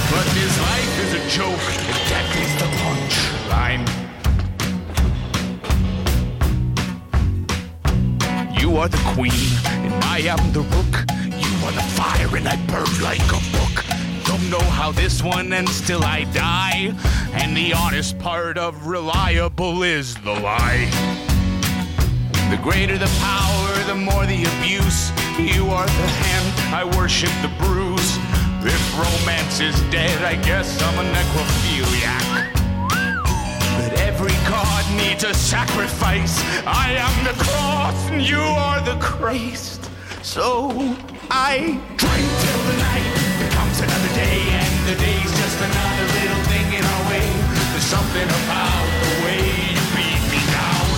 But 0.09 0.25
this 0.31 0.53
life 0.63 0.95
is 1.05 1.11
a 1.19 1.23
joke, 1.29 1.65
and 1.85 1.97
death 2.07 2.31
is 2.39 2.51
the 2.57 2.69
punchline. 2.79 3.83
You 8.59 8.77
are 8.77 8.87
the 8.87 9.01
queen, 9.13 9.49
and 9.67 9.93
I 10.05 10.19
am 10.19 10.51
the 10.53 10.61
rook. 10.61 10.93
You 11.27 11.51
are 11.67 11.73
the 11.73 11.83
fire, 11.99 12.31
and 12.37 12.47
I 12.47 12.55
burn 12.67 13.03
like 13.03 13.27
a 13.27 13.41
book. 13.51 13.85
Don't 14.29 14.51
know 14.51 14.69
how 14.77 14.91
this 14.91 15.23
one 15.23 15.51
ends 15.51 15.81
till 15.81 16.03
I 16.03 16.25
die. 16.25 16.93
And 17.33 17.57
the 17.57 17.73
honest 17.73 18.19
part 18.19 18.59
of 18.59 18.85
reliable 18.85 19.81
is 19.81 20.13
the 20.17 20.33
lie. 20.33 20.85
The 22.51 22.59
greater 22.61 22.99
the 22.99 23.09
power, 23.19 23.83
the 23.87 23.95
more 23.95 24.27
the 24.27 24.43
abuse. 24.53 25.09
You 25.39 25.71
are 25.71 25.87
the 25.87 26.09
hand, 26.21 26.75
I 26.75 26.83
worship 26.95 27.31
the 27.41 27.51
bruise. 27.57 28.17
If 28.61 28.99
romance 28.99 29.61
is 29.61 29.81
dead, 29.89 30.23
I 30.23 30.35
guess 30.43 30.79
I'm 30.79 30.99
a 30.99 31.09
necrophiliac. 31.11 32.53
But 33.81 33.99
every 34.01 34.37
god 34.47 34.85
needs 34.95 35.23
a 35.23 35.33
sacrifice. 35.33 36.39
I 36.67 36.91
am 36.91 37.23
the 37.25 37.33
cross 37.43 38.09
and 38.11 38.21
you 38.21 38.37
are 38.37 38.79
the 38.85 38.99
Christ. 39.01 39.89
So 40.21 40.69
I 41.31 41.81
drink 41.97 42.29
till 42.43 42.61
the 42.69 42.77
night 42.77 43.29
becomes 43.39 43.79
another 43.79 44.08
the 44.89 44.95
day's 44.95 45.31
just 45.37 45.57
another 45.61 46.07
little 46.17 46.43
thing 46.49 46.65
in 46.73 46.83
our 46.83 47.03
way. 47.13 47.29
There's 47.69 47.85
something 47.85 48.25
about 48.25 48.85
the 49.05 49.13
way 49.21 49.37
you 49.69 49.81
beat 49.93 50.23
me 50.33 50.41
down 50.49 50.89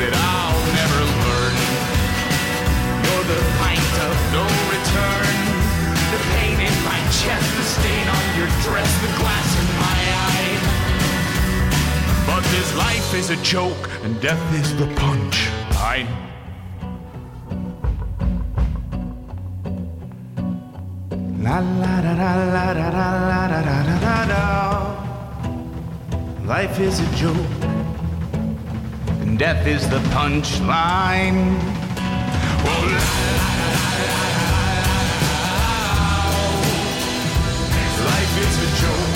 that 0.00 0.14
I'll 0.16 0.64
never 0.72 1.00
learn. 1.20 1.56
You're 3.04 3.26
the 3.28 3.40
pint 3.60 3.92
of 4.08 4.16
no 4.32 4.44
return. 4.72 5.36
The 6.16 6.20
pain 6.32 6.56
in 6.64 6.76
my 6.80 7.00
chest, 7.20 7.44
the 7.60 7.66
stain 7.76 8.06
on 8.08 8.24
your 8.40 8.48
dress, 8.64 8.88
the 9.04 9.12
glass 9.20 9.48
in 9.60 9.68
my 9.84 10.00
eye. 10.24 10.56
But 12.24 12.42
this 12.56 12.72
life 12.74 13.12
is 13.20 13.28
a 13.28 13.36
joke, 13.44 13.84
and 14.02 14.18
death 14.22 14.40
is 14.56 14.74
the 14.78 14.88
punchline. 14.96 16.29
La 21.42 21.58
la 21.58 22.00
da 22.02 22.12
da 22.14 22.34
la 22.54 22.74
da 22.74 22.90
da 22.90 23.06
la 23.30 23.48
da 23.48 23.60
da 23.68 23.76
da 23.88 23.96
da 24.04 24.16
da. 24.32 24.42
Life 26.44 26.78
is 26.78 27.00
a 27.00 27.08
joke, 27.16 27.52
and 29.22 29.38
death 29.38 29.66
is 29.66 29.88
the 29.88 30.00
punchline. 30.14 31.56
Oh, 32.62 32.82
la, 32.92 33.04
la, 33.16 33.38
la, 33.60 33.72
la, 33.96 34.12
la, 34.80 35.00
la, 35.00 35.20
la. 35.24 35.40
Life 38.10 38.34
is 38.44 38.54
a 38.66 38.68
joke, 38.82 39.09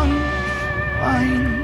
the 0.00 0.06
punchline. 0.06 1.59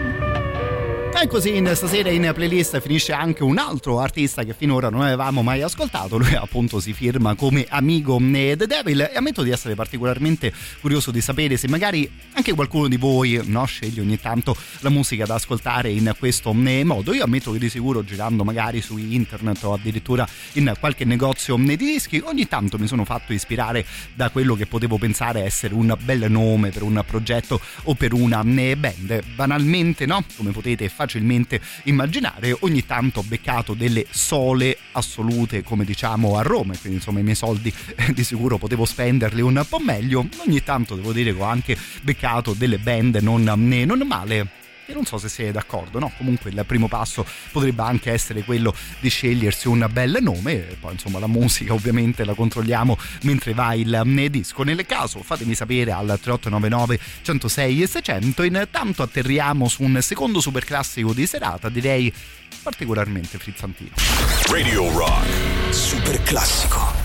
E 1.18 1.28
così 1.28 1.56
in 1.56 1.72
stasera 1.74 2.10
in 2.10 2.30
playlist 2.34 2.78
finisce 2.80 3.12
anche 3.12 3.42
un 3.42 3.56
altro 3.56 4.00
artista 4.00 4.44
che 4.44 4.52
finora 4.52 4.90
non 4.90 5.00
avevamo 5.00 5.42
mai 5.42 5.62
ascoltato. 5.62 6.18
Lui 6.18 6.34
appunto 6.34 6.78
si 6.78 6.92
firma 6.92 7.34
come 7.34 7.64
amico 7.70 8.18
The 8.20 8.66
Devil 8.66 9.00
e 9.00 9.16
ammetto 9.16 9.42
di 9.42 9.50
essere 9.50 9.74
particolarmente 9.74 10.52
curioso 10.80 11.10
di 11.10 11.22
sapere 11.22 11.56
se 11.56 11.68
magari 11.68 12.08
anche 12.34 12.52
qualcuno 12.52 12.86
di 12.86 12.98
voi 12.98 13.40
no, 13.44 13.64
sceglie 13.64 14.02
ogni 14.02 14.20
tanto 14.20 14.54
la 14.80 14.90
musica 14.90 15.24
da 15.24 15.34
ascoltare 15.36 15.90
in 15.90 16.14
questo 16.18 16.54
eh, 16.64 16.84
modo. 16.84 17.14
Io 17.14 17.24
ammetto 17.24 17.50
che 17.50 17.58
di 17.58 17.70
sicuro 17.70 18.04
girando 18.04 18.44
magari 18.44 18.82
su 18.82 18.98
internet 18.98 19.64
o 19.64 19.72
addirittura 19.72 20.28
in 20.52 20.74
qualche 20.78 21.06
negozio 21.06 21.56
eh, 21.56 21.64
di 21.64 21.76
dischi 21.76 22.22
ogni 22.24 22.46
tanto 22.46 22.78
mi 22.78 22.86
sono 22.86 23.06
fatto 23.06 23.32
ispirare 23.32 23.86
da 24.12 24.28
quello 24.28 24.54
che 24.54 24.66
potevo 24.66 24.98
pensare 24.98 25.42
essere 25.44 25.72
un 25.72 25.96
bel 25.98 26.30
nome 26.30 26.68
per 26.70 26.82
un 26.82 27.02
progetto 27.06 27.58
o 27.84 27.94
per 27.94 28.12
una 28.12 28.42
eh, 28.44 28.76
band. 28.76 29.24
Banalmente 29.34 30.04
no, 30.04 30.22
come 30.36 30.50
potete 30.50 30.84
facilmente 31.06 31.60
immaginare, 31.84 32.56
ogni 32.60 32.84
tanto 32.84 33.20
ho 33.20 33.22
beccato 33.22 33.74
delle 33.74 34.04
sole 34.10 34.76
assolute 34.92 35.62
come 35.62 35.84
diciamo 35.84 36.36
a 36.36 36.42
Roma, 36.42 36.76
quindi 36.76 36.98
insomma 36.98 37.20
i 37.20 37.22
miei 37.22 37.36
soldi 37.36 37.72
eh, 37.94 38.12
di 38.12 38.24
sicuro 38.24 38.58
potevo 38.58 38.84
spenderli 38.84 39.40
un 39.40 39.64
po' 39.68 39.78
meglio, 39.78 40.26
ogni 40.44 40.62
tanto 40.62 40.96
devo 40.96 41.12
dire 41.12 41.32
che 41.34 41.40
ho 41.40 41.44
anche 41.44 41.76
beccato 42.02 42.52
delle 42.52 42.78
band 42.78 43.16
non, 43.16 43.46
eh, 43.72 43.84
non 43.84 44.02
male 44.06 44.64
e 44.86 44.92
non 44.94 45.04
so 45.04 45.18
se 45.18 45.28
siete 45.28 45.52
d'accordo, 45.52 45.98
no? 45.98 46.12
Comunque 46.16 46.50
il 46.50 46.64
primo 46.66 46.88
passo 46.88 47.26
potrebbe 47.52 47.82
anche 47.82 48.12
essere 48.12 48.42
quello 48.44 48.74
di 49.00 49.08
scegliersi 49.08 49.68
un 49.68 49.86
bel 49.90 50.18
nome 50.20 50.76
poi 50.80 50.92
insomma 50.92 51.18
la 51.18 51.26
musica 51.26 51.72
ovviamente 51.72 52.24
la 52.24 52.34
controlliamo 52.34 52.96
mentre 53.22 53.52
va 53.52 53.74
il 53.74 54.28
disco. 54.30 54.62
Nel 54.62 54.84
caso 54.86 55.22
fatemi 55.22 55.54
sapere 55.54 55.92
al 55.92 56.06
3899 56.06 56.98
106 57.22 57.82
e 57.82 57.86
600, 57.86 58.42
intanto 58.42 59.02
atterriamo 59.02 59.68
su 59.68 59.82
un 59.82 59.98
secondo 60.00 60.40
super 60.40 60.64
classico 60.64 61.12
di 61.12 61.26
serata, 61.26 61.68
direi 61.68 62.12
particolarmente 62.62 63.38
frizzantino. 63.38 63.90
Radio 64.48 64.90
Rock. 64.96 65.26
Super 65.70 66.22
classico. 66.22 66.95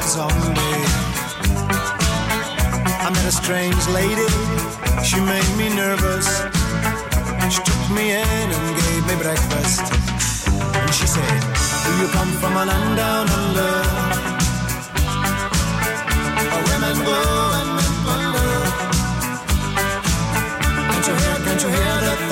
Full 0.00 0.20
of 0.20 0.32
zombies 0.32 0.92
I 3.02 3.10
met 3.12 3.26
a 3.26 3.32
strange 3.32 3.86
lady, 3.88 4.28
she 5.02 5.18
made 5.20 5.50
me 5.56 5.74
nervous. 5.74 6.42
She 7.50 7.60
took 7.62 7.90
me 7.90 8.12
in 8.12 8.46
and 8.56 8.76
gave 8.76 9.06
me 9.08 9.16
breakfast. 9.22 9.82
And 10.52 10.94
she 10.94 11.06
said, 11.06 11.40
do 11.84 11.90
you 12.00 12.08
come 12.12 12.30
from 12.40 12.56
a 12.56 12.64
land 12.66 12.96
down 12.96 13.28
under? 13.28 13.72
Where 16.50 16.64
women 16.70 16.96
go 17.04 17.20
and 17.58 17.70
men 17.78 17.94
wonder 18.06 18.52
Can't 20.90 21.06
you 21.08 21.14
hear, 21.14 21.36
can't 21.44 21.62
you 21.62 21.68
hear 21.68 21.96
the 22.06 22.29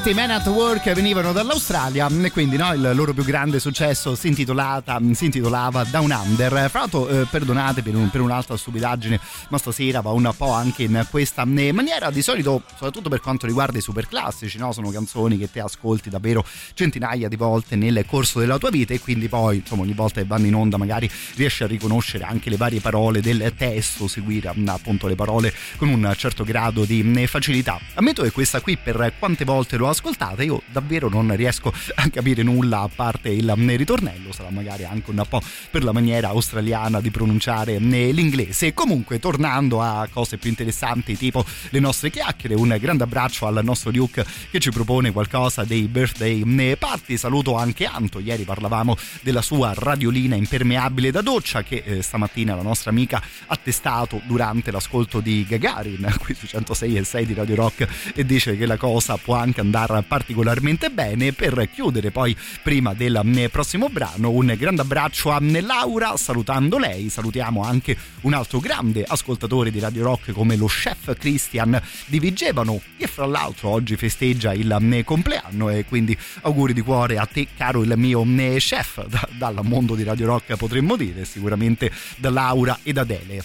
giustamente 0.00 0.10
i 0.10 0.14
Men 0.14 0.30
at 0.30 0.46
Work 0.46 0.92
venivano 0.92 1.32
dall'Australia 1.32 2.08
e 2.08 2.30
quindi 2.30 2.56
no, 2.56 2.72
il 2.72 2.90
loro 2.94 3.12
più 3.12 3.24
grande 3.24 3.60
successo 3.60 4.14
si, 4.14 4.32
si 4.32 5.24
intitolava 5.24 5.84
Down 5.84 6.10
Under. 6.10 6.70
Fra 6.70 6.80
l'altro, 6.80 7.08
eh, 7.08 7.26
perdonate 7.28 7.82
per, 7.82 7.94
un, 7.94 8.08
per, 8.08 8.20
un'altra 8.20 8.56
stupidaggine, 8.56 9.20
ma 9.50 9.58
stasera 9.58 10.00
va 10.00 10.10
un 10.10 10.32
po' 10.36 10.50
anche 10.52 10.84
in 10.84 11.06
questa 11.10 11.42
eh, 11.42 11.72
maniera. 11.72 12.10
Di 12.10 12.22
solito, 12.22 12.62
soprattutto 12.72 13.08
per 13.08 13.20
quanto 13.20 13.46
riguarda 13.46 13.78
i 13.78 13.80
super 13.80 14.08
classici, 14.08 14.58
no? 14.58 14.72
sono 14.72 14.90
canzoni 14.90 15.36
che 15.38 15.50
te 15.50 15.60
ascolti 15.60 16.08
davvero 16.08 16.44
centinaia 16.74 17.28
di 17.28 17.36
volte 17.36 17.76
nel 17.76 18.04
corso 18.06 18.38
della 18.38 18.58
tua 18.58 18.70
vita 18.70 18.94
e 18.94 19.00
quindi 19.00 19.28
poi, 19.28 19.58
insomma, 19.58 19.82
ogni 19.82 19.92
volta 19.92 20.20
che 20.20 20.26
vanno 20.26 20.46
in 20.46 20.54
onda 20.54 20.76
magari 20.76 21.10
riesci 21.34 21.62
a 21.62 21.66
riconoscere 21.66 22.24
anche 22.24 22.50
le 22.50 22.56
varie 22.56 22.80
parole 22.80 23.20
del 23.20 23.52
testo, 23.56 24.08
seguire 24.08 24.52
appunto 24.66 25.06
le 25.06 25.14
parole 25.14 25.52
con 25.76 25.88
un 25.88 26.12
certo 26.16 26.44
grado 26.44 26.84
di 26.84 27.12
eh, 27.16 27.26
facilità. 27.26 27.78
Ammetto 27.94 28.22
che 28.22 28.30
questa 28.30 28.60
qui 28.60 28.76
per 28.76 29.12
quante 29.18 29.44
volte 29.44 29.76
l'ho 29.76 29.88
ascoltata 29.88 30.42
io 30.42 30.62
davvero 30.66 31.08
non 31.08 31.34
riesco 31.34 31.72
a 31.94 32.08
capire 32.08 32.42
nulla 32.42 32.80
a 32.80 32.90
parte 32.94 33.28
il 33.30 33.52
ritornello 33.76 34.32
sarà 34.32 34.50
magari 34.50 34.84
anche 34.84 35.10
un 35.10 35.22
po' 35.28 35.40
per 35.70 35.84
la 35.84 35.92
maniera 35.92 36.28
australiana 36.28 37.00
di 37.00 37.10
pronunciare 37.10 37.78
l'inglese 37.78 38.74
comunque 38.74 39.18
tornando 39.40 39.80
a 39.80 40.06
cose 40.12 40.36
più 40.36 40.50
interessanti 40.50 41.16
tipo 41.16 41.42
le 41.70 41.80
nostre 41.80 42.10
chiacchiere 42.10 42.54
un 42.54 42.76
grande 42.78 43.04
abbraccio 43.04 43.46
al 43.46 43.60
nostro 43.64 43.90
Duke 43.90 44.22
che 44.50 44.58
ci 44.58 44.70
propone 44.70 45.12
qualcosa 45.12 45.64
dei 45.64 45.88
birthday. 45.88 46.76
Party 46.76 47.16
saluto 47.16 47.56
anche 47.56 47.86
Anto 47.86 48.18
ieri 48.18 48.44
parlavamo 48.44 48.96
della 49.22 49.40
sua 49.40 49.72
radiolina 49.74 50.34
impermeabile 50.34 51.10
da 51.10 51.22
doccia 51.22 51.62
che 51.62 51.82
eh, 51.84 52.02
stamattina 52.02 52.54
la 52.54 52.60
nostra 52.60 52.90
amica 52.90 53.22
ha 53.46 53.56
testato 53.56 54.20
durante 54.26 54.70
l'ascolto 54.70 55.20
di 55.20 55.46
Gagarin 55.48 56.14
qui 56.20 56.34
su 56.34 56.46
106 56.46 56.96
e 56.98 57.04
6 57.04 57.26
di 57.26 57.32
Radio 57.32 57.54
Rock 57.54 58.12
e 58.14 58.26
dice 58.26 58.58
che 58.58 58.66
la 58.66 58.76
cosa 58.76 59.16
può 59.16 59.36
anche 59.36 59.60
andare 59.60 60.02
particolarmente 60.02 60.90
bene. 60.90 61.32
Per 61.32 61.70
chiudere 61.72 62.10
poi 62.10 62.36
prima 62.62 62.92
del 62.92 63.48
prossimo 63.50 63.88
brano 63.88 64.30
un 64.30 64.54
grande 64.58 64.82
abbraccio 64.82 65.30
a 65.30 65.38
Laura 65.40 66.14
salutando 66.18 66.76
lei 66.76 67.08
salutiamo 67.08 67.62
anche 67.62 67.96
un 68.22 68.34
altro 68.34 68.58
grande 68.58 69.02
ascoltatore 69.02 69.28
di 69.70 69.78
Radio 69.78 70.04
Rock 70.04 70.32
come 70.32 70.56
lo 70.56 70.66
chef 70.66 71.16
Christian 71.16 71.80
di 72.06 72.18
Vigevano 72.18 72.80
che 72.96 73.06
fra 73.06 73.26
l'altro 73.26 73.70
oggi 73.70 73.96
festeggia 73.96 74.52
il 74.52 75.02
compleanno 75.04 75.68
e 75.68 75.84
quindi 75.84 76.16
auguri 76.42 76.72
di 76.72 76.80
cuore 76.80 77.18
a 77.18 77.26
te 77.26 77.48
caro 77.56 77.82
il 77.82 77.92
mio 77.96 78.24
chef 78.56 79.06
da, 79.08 79.28
dal 79.36 79.60
mondo 79.62 79.94
di 79.94 80.02
Radio 80.02 80.26
Rock 80.26 80.56
potremmo 80.56 80.96
dire 80.96 81.24
sicuramente 81.24 81.90
da 82.16 82.30
Laura 82.30 82.78
ed 82.82 82.98
Adele 82.98 83.42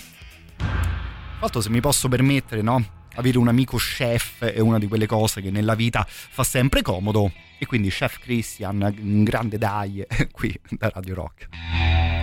fatto 1.39 1.61
se 1.61 1.69
mi 1.69 1.79
posso 1.79 2.07
permettere 2.07 2.61
no 2.61 3.03
avere 3.15 3.37
un 3.37 3.47
amico 3.47 3.77
chef 3.77 4.43
è 4.43 4.59
una 4.59 4.79
di 4.79 4.87
quelle 4.87 5.05
cose 5.05 5.41
che 5.41 5.51
nella 5.51 5.75
vita 5.75 6.05
fa 6.07 6.43
sempre 6.43 6.81
comodo. 6.81 7.31
E 7.57 7.65
quindi 7.65 7.89
Chef 7.89 8.19
Christian, 8.19 8.93
un 8.99 9.23
grande 9.23 9.57
dai, 9.57 10.05
qui 10.31 10.57
da 10.69 10.89
Radio 10.93 11.15
Rock. 11.15 12.14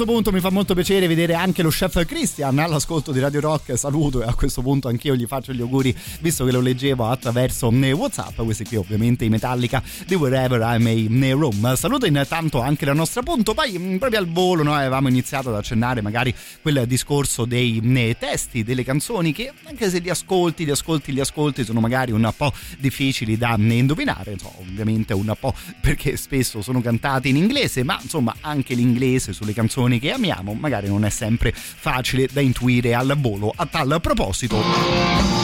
Questo 0.00 0.16
punto 0.16 0.32
mi 0.32 0.40
fa 0.40 0.48
molto 0.48 0.72
piacere 0.72 1.06
vedere 1.06 1.34
anche 1.34 1.62
lo 1.62 1.68
chef 1.68 2.06
Christian 2.06 2.58
all'ascolto 2.58 3.12
di 3.12 3.20
Radio 3.20 3.40
Rock. 3.40 3.76
Saluto 3.76 4.22
e 4.22 4.26
a 4.26 4.32
questo 4.32 4.62
punto 4.62 4.88
anch'io 4.88 5.14
gli 5.14 5.26
faccio 5.26 5.52
gli 5.52 5.60
auguri, 5.60 5.94
visto 6.20 6.46
che 6.46 6.52
lo 6.52 6.60
leggevo 6.60 7.06
attraverso 7.06 7.70
eh, 7.70 7.92
WhatsApp. 7.92 8.40
Questi 8.40 8.64
qui, 8.64 8.78
ovviamente, 8.78 9.26
i 9.26 9.28
Metallica 9.28 9.82
di 10.06 10.14
Wherever 10.14 10.58
I 10.62 11.08
May 11.10 11.32
Room. 11.32 11.76
Saluto 11.76 12.06
intanto 12.06 12.62
anche 12.62 12.86
la 12.86 12.94
nostra 12.94 13.22
punto. 13.22 13.52
Poi, 13.52 13.76
mh, 13.76 13.98
proprio 13.98 14.20
al 14.20 14.26
volo, 14.26 14.62
noi 14.62 14.78
avevamo 14.78 15.08
iniziato 15.08 15.50
ad 15.50 15.56
accennare 15.56 16.00
magari 16.00 16.34
quel 16.62 16.86
discorso 16.86 17.44
dei 17.44 18.16
testi 18.18 18.64
delle 18.64 18.84
canzoni 18.84 19.34
che, 19.34 19.52
anche 19.64 19.90
se 19.90 19.98
li 19.98 20.08
ascolti, 20.08 20.64
li 20.64 20.70
ascolti, 20.70 21.12
li 21.12 21.20
ascolti, 21.20 21.62
sono 21.62 21.80
magari 21.80 22.10
un 22.10 22.32
po' 22.34 22.54
difficili 22.78 23.36
da 23.36 23.54
indovinare. 23.58 24.32
Insomma, 24.32 24.60
ovviamente 24.60 25.12
un 25.12 25.30
po' 25.38 25.52
perché 25.78 26.16
spesso 26.16 26.62
sono 26.62 26.80
cantati 26.80 27.28
in 27.28 27.36
inglese, 27.36 27.82
ma 27.82 27.98
insomma 28.00 28.34
anche 28.40 28.72
l'inglese 28.72 29.34
sulle 29.34 29.52
canzoni 29.52 29.88
che 29.98 30.12
amiamo 30.12 30.54
magari 30.54 30.88
non 30.88 31.04
è 31.04 31.10
sempre 31.10 31.52
facile 31.54 32.28
da 32.30 32.40
intuire 32.40 32.94
al 32.94 33.14
volo. 33.18 33.52
A 33.54 33.66
tal 33.66 33.98
proposito, 34.00 34.56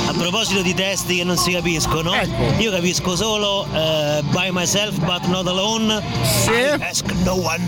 A 0.08 0.12
proposito 0.12 0.62
di 0.62 0.74
testi 0.74 1.16
che 1.16 1.24
non 1.24 1.36
si 1.36 1.52
capiscono, 1.52 2.12
io 2.58 2.70
capisco 2.70 3.16
solo 3.16 3.66
eh, 3.72 4.22
by 4.30 4.50
myself 4.50 4.98
but 5.00 5.24
not 5.26 5.46
alone. 5.46 6.02
I 6.46 6.80
ask 6.80 7.04
no 7.24 7.34
one. 7.34 7.64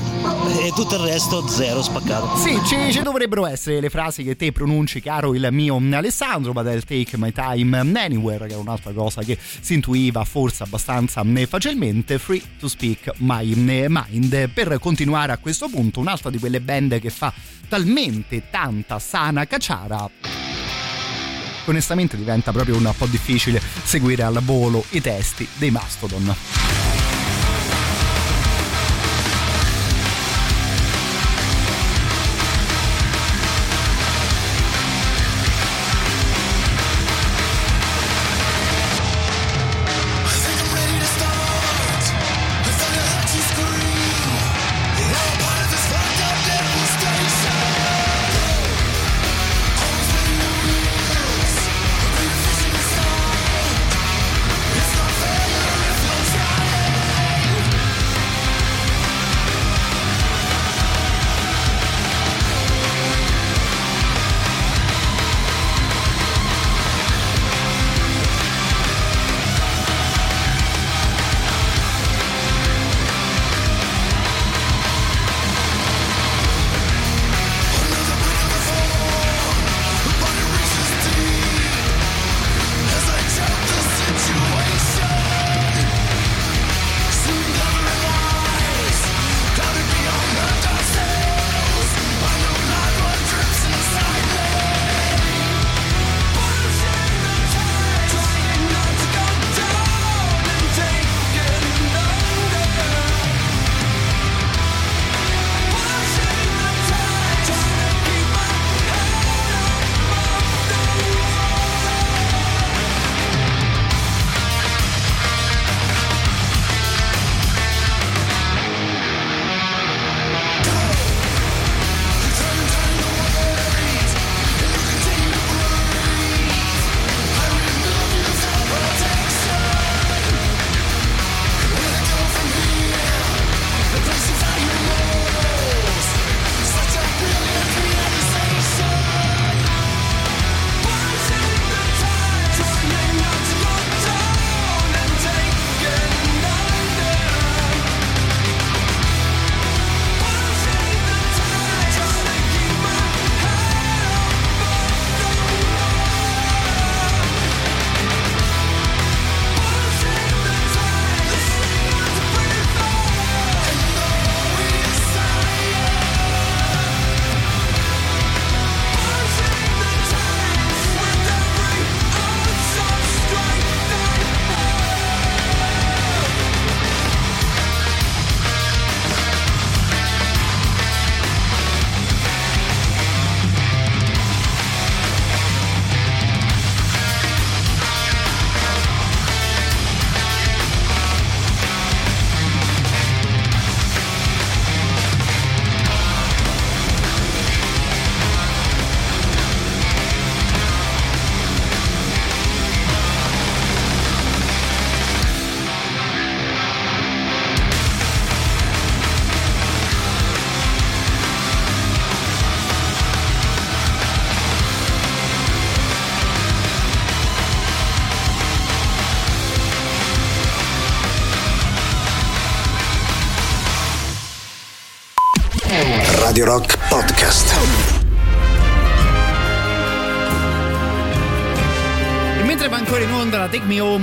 E 0.63 0.73
tutto 0.75 0.97
il 0.97 1.03
resto 1.03 1.47
zero 1.49 1.83
spaccato. 1.83 2.37
Sì, 2.37 2.59
ci, 2.67 2.93
ci 2.93 3.03
dovrebbero 3.03 3.47
essere 3.47 3.81
le 3.81 3.91
frasi 3.91 4.23
che 4.23 4.37
te 4.37 4.53
pronunci, 4.53 5.01
caro 5.01 5.35
il 5.35 5.49
mio 5.51 5.81
Alessandro, 5.93 6.53
ma 6.53 6.63
del 6.63 6.85
Take 6.85 7.17
My 7.17 7.33
Time 7.33 7.79
Anywhere, 7.79 8.47
che 8.47 8.55
è 8.55 8.57
un'altra 8.57 8.93
cosa 8.93 9.23
che 9.23 9.39
si 9.39 9.75
intuiva 9.75 10.25
forse 10.25 10.63
abbastanza 10.63 11.23
eh, 11.23 11.47
facilmente. 11.47 12.19
Free 12.19 12.43
to 12.59 12.69
Speak 12.69 13.13
My 13.19 13.53
eh, 13.53 13.87
Mind. 13.89 14.49
Per 14.51 14.79
continuare 14.79 15.33
a 15.33 15.39
questo 15.39 15.69
punto, 15.69 16.01
un'altra 16.01 16.31
di 16.31 16.39
quelle 16.39 16.61
band 16.69 17.01
che 17.01 17.09
fa 17.09 17.32
talmente 17.66 18.51
tanta 18.51 18.99
sana 18.99 19.47
cacciara 19.47 20.11
onestamente 21.65 22.16
diventa 22.16 22.53
proprio 22.53 22.77
un 22.77 22.93
po' 22.97 23.07
difficile 23.07 23.61
seguire 23.82 24.23
al 24.23 24.40
volo 24.43 24.85
i 24.90 25.01
testi 25.01 25.47
dei 25.57 25.70
Mastodon. 25.70 26.35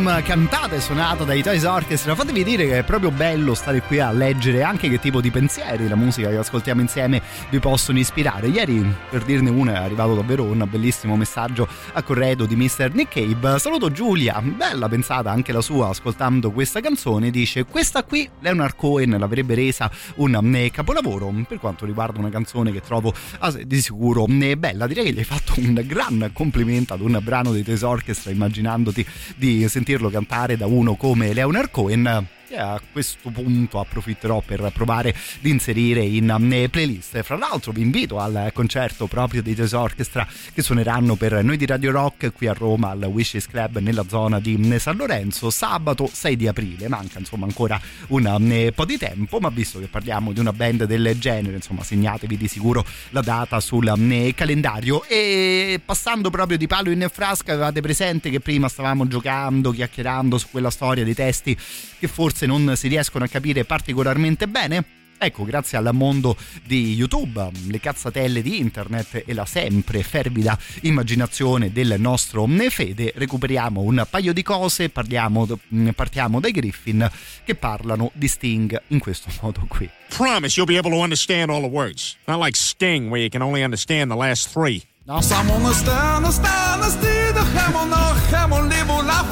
La 0.04 0.22
Take 0.22 0.36
Me 0.36 0.65
Home 0.76 0.82
cantata 0.82 0.82
e 0.82 0.82
suonata 0.82 1.24
dai 1.24 1.42
Toys 1.42 1.64
Orchestra. 1.64 2.16
Fatevi 2.16 2.44
dire 2.44 2.66
che 2.66 2.80
è 2.80 2.84
proprio 2.84 3.12
bello 3.12 3.54
stare 3.54 3.82
qui 3.82 4.00
a 4.00 4.12
leggere 4.12 4.64
anche 4.64 4.90
che 4.90 5.00
tipo 5.00 5.22
di 5.22 5.32
pensieri 5.32 5.88
la 5.88 5.96
musica 5.96 6.30
che 6.30 6.38
ascoltiamo 6.38 6.82
insieme 6.82 7.22
vi 7.50 7.60
possono 7.60 7.98
ispirare. 8.00 8.48
Ieri, 8.48 8.86
per 9.10 9.24
dirne 9.24 9.50
una, 9.50 9.74
è 9.74 9.84
arrivato 9.84 10.16
davvero 10.16 10.44
un 10.44 10.66
bellissimo 10.70 11.16
messaggio 11.16 11.68
a 11.94 12.04
corredo 12.04 12.46
di 12.46 12.56
Mr. 12.56 12.92
Nick 12.94 13.14
Cave. 13.14 13.60
Saluto 13.60 13.92
Giulia, 13.92 14.42
bella 14.42 14.90
pensata 14.90 15.32
anche 15.32 15.52
la 15.52 15.62
sua 15.62 15.90
ascoltando 15.90 16.52
questa 16.52 16.82
canzone. 16.82 17.32
Dice: 17.32 17.66
Questa 17.66 18.04
qui 18.04 18.30
Leonard 18.40 18.76
Cohen 18.76 19.16
l'avrebbe 19.18 19.56
resa 19.56 19.90
un 20.16 20.56
eh, 20.56 20.72
capolavoro. 20.72 21.34
Per 21.48 21.60
quanto 21.60 21.86
riguarda 21.86 22.20
una 22.20 22.30
canzone 22.30 22.72
che 22.72 22.82
trovo 22.82 23.14
ah, 23.40 23.52
di 23.52 23.82
sicuro 23.82 24.26
eh, 24.28 24.58
bella, 24.58 24.88
direi 24.88 25.06
che 25.06 25.14
gli 25.14 25.20
hai 25.20 25.24
fatto 25.24 25.54
un 25.58 25.82
gran 25.86 26.32
complimento 26.34 26.94
ad 26.94 27.02
un 27.02 27.18
brano 27.22 27.52
dei 27.52 27.64
Toys 27.64 27.82
Orchestra, 27.82 28.32
immaginandoti 28.32 29.06
di 29.36 29.68
sentirlo 29.68 30.10
cantare 30.10 30.58
da 30.58 30.65
uno 30.66 30.96
come 30.96 31.34
Leonard 31.34 31.72
Cohen 31.72 32.28
che 32.48 32.58
a 32.58 32.80
questo 32.92 33.30
punto 33.30 33.80
approfitterò 33.80 34.42
per 34.46 34.72
provare 34.74 35.16
di 35.40 35.50
inserire 35.50 36.02
in 36.02 36.30
eh, 36.52 36.70
playlist. 36.70 37.22
Fra 37.24 37.38
l'altro 37.38 37.72
vi 37.72 37.82
invito 37.82 38.20
al 38.20 38.52
concerto 38.54 39.08
proprio 39.08 39.42
dei 39.42 39.56
Jazz 39.56 39.74
Orchestra 39.74 40.28
che 40.54 40.62
suoneranno 40.62 41.16
per 41.16 41.44
noi 41.44 41.58
di 41.58 41.66
Radio 41.66 41.92
Rock 41.92 42.32
qui 42.34 42.48
a 42.48 42.54
Roma 42.54 42.90
al 42.92 43.04
Wishes 43.04 43.48
Club 43.48 43.80
nella 43.80 44.06
zona 44.08 44.40
di 44.40 44.60
eh, 44.72 44.80
San 44.80 44.98
Lorenzo 44.98 45.50
sabato 45.50 46.10
6 46.12 46.36
di 46.36 46.48
aprile. 46.48 46.88
Manca 46.88 47.20
insomma 47.20 47.46
ancora 47.46 47.80
un 48.08 48.52
eh, 48.52 48.72
po' 48.72 48.86
di 48.86 48.98
tempo, 48.98 49.40
ma 49.40 49.50
visto 49.50 49.80
che 49.80 49.88
parliamo 49.88 50.32
di 50.32 50.40
una 50.40 50.54
band 50.54 50.86
del 50.86 51.18
genere, 51.18 51.56
insomma 51.56 51.84
segnatevi 51.84 52.38
di 52.38 52.48
sicuro 52.48 52.86
la 53.10 53.22
data 53.22 53.60
sul 53.60 53.94
calendario 54.36 55.04
e 55.08 55.80
passando 55.84 56.30
proprio 56.30 56.58
di 56.58 56.68
palo 56.68 56.92
in 56.92 57.08
frasca 57.12 57.54
avevate 57.54 57.82
presente 57.82 58.30
che 58.30 58.40
prima 58.40 58.68
stavamo 58.68 59.08
giocando, 59.08 59.72
chiacchierando 59.72 60.38
su 60.38 60.48
quella 60.52 60.70
storia 60.70 61.04
dei 61.04 61.14
testi 61.14 61.58
che 61.98 62.08
forse 62.08 62.35
non 62.42 62.76
si 62.76 62.90
riescono 62.90 63.24
a 63.24 63.28
capire 63.28 63.64
particolarmente 63.64 64.48
bene? 64.48 65.04
Ecco, 65.18 65.46
grazie 65.46 65.78
al 65.78 65.90
mondo 65.94 66.36
di 66.64 66.94
YouTube, 66.94 67.50
le 67.68 67.80
cazzatelle 67.80 68.42
di 68.42 68.60
internet 68.60 69.24
e 69.26 69.34
la 69.34 69.46
sempre 69.46 70.04
fervida 70.04 70.58
immaginazione 70.82 71.72
del 71.72 71.96
nostro 71.98 72.46
Fede, 72.70 73.14
recuperiamo 73.16 73.82
un 73.82 74.06
paio 74.10 74.34
di 74.34 74.44
cose, 74.44 74.90
parliamo, 74.90 75.48
partiamo 75.96 76.40
dai 76.40 76.52
Griffin 76.52 77.10
che 77.46 77.56
parlano 77.56 78.12
di 78.14 78.28
Sting 78.28 78.82
in 78.88 79.00
questo 79.00 79.30
modo 79.42 79.64
qui. 79.68 79.90
Promise 80.10 80.60
you'll 80.60 80.68
be 80.68 80.78
able 80.78 80.92
to 80.92 81.02
understand 81.02 81.50
all 81.50 81.62
the 81.62 81.68
words. 81.68 82.18
Not 82.28 82.40
like 82.40 82.58
Sting, 82.58 83.10
where 83.10 83.22
you 83.22 83.30
can 83.30 83.42
only 83.42 83.64
understand 83.64 84.12
the 84.12 84.18
last 84.18 84.50
three. 84.50 84.84
Now 85.08 85.22
someone 85.22 85.74
stand, 85.74 86.26
stand, 86.28 86.84
stand, 86.84 87.38
hemel 87.54 87.88
nach 87.88 88.32
hemel, 88.32 88.68
libo 88.68 89.02
la 89.02 89.24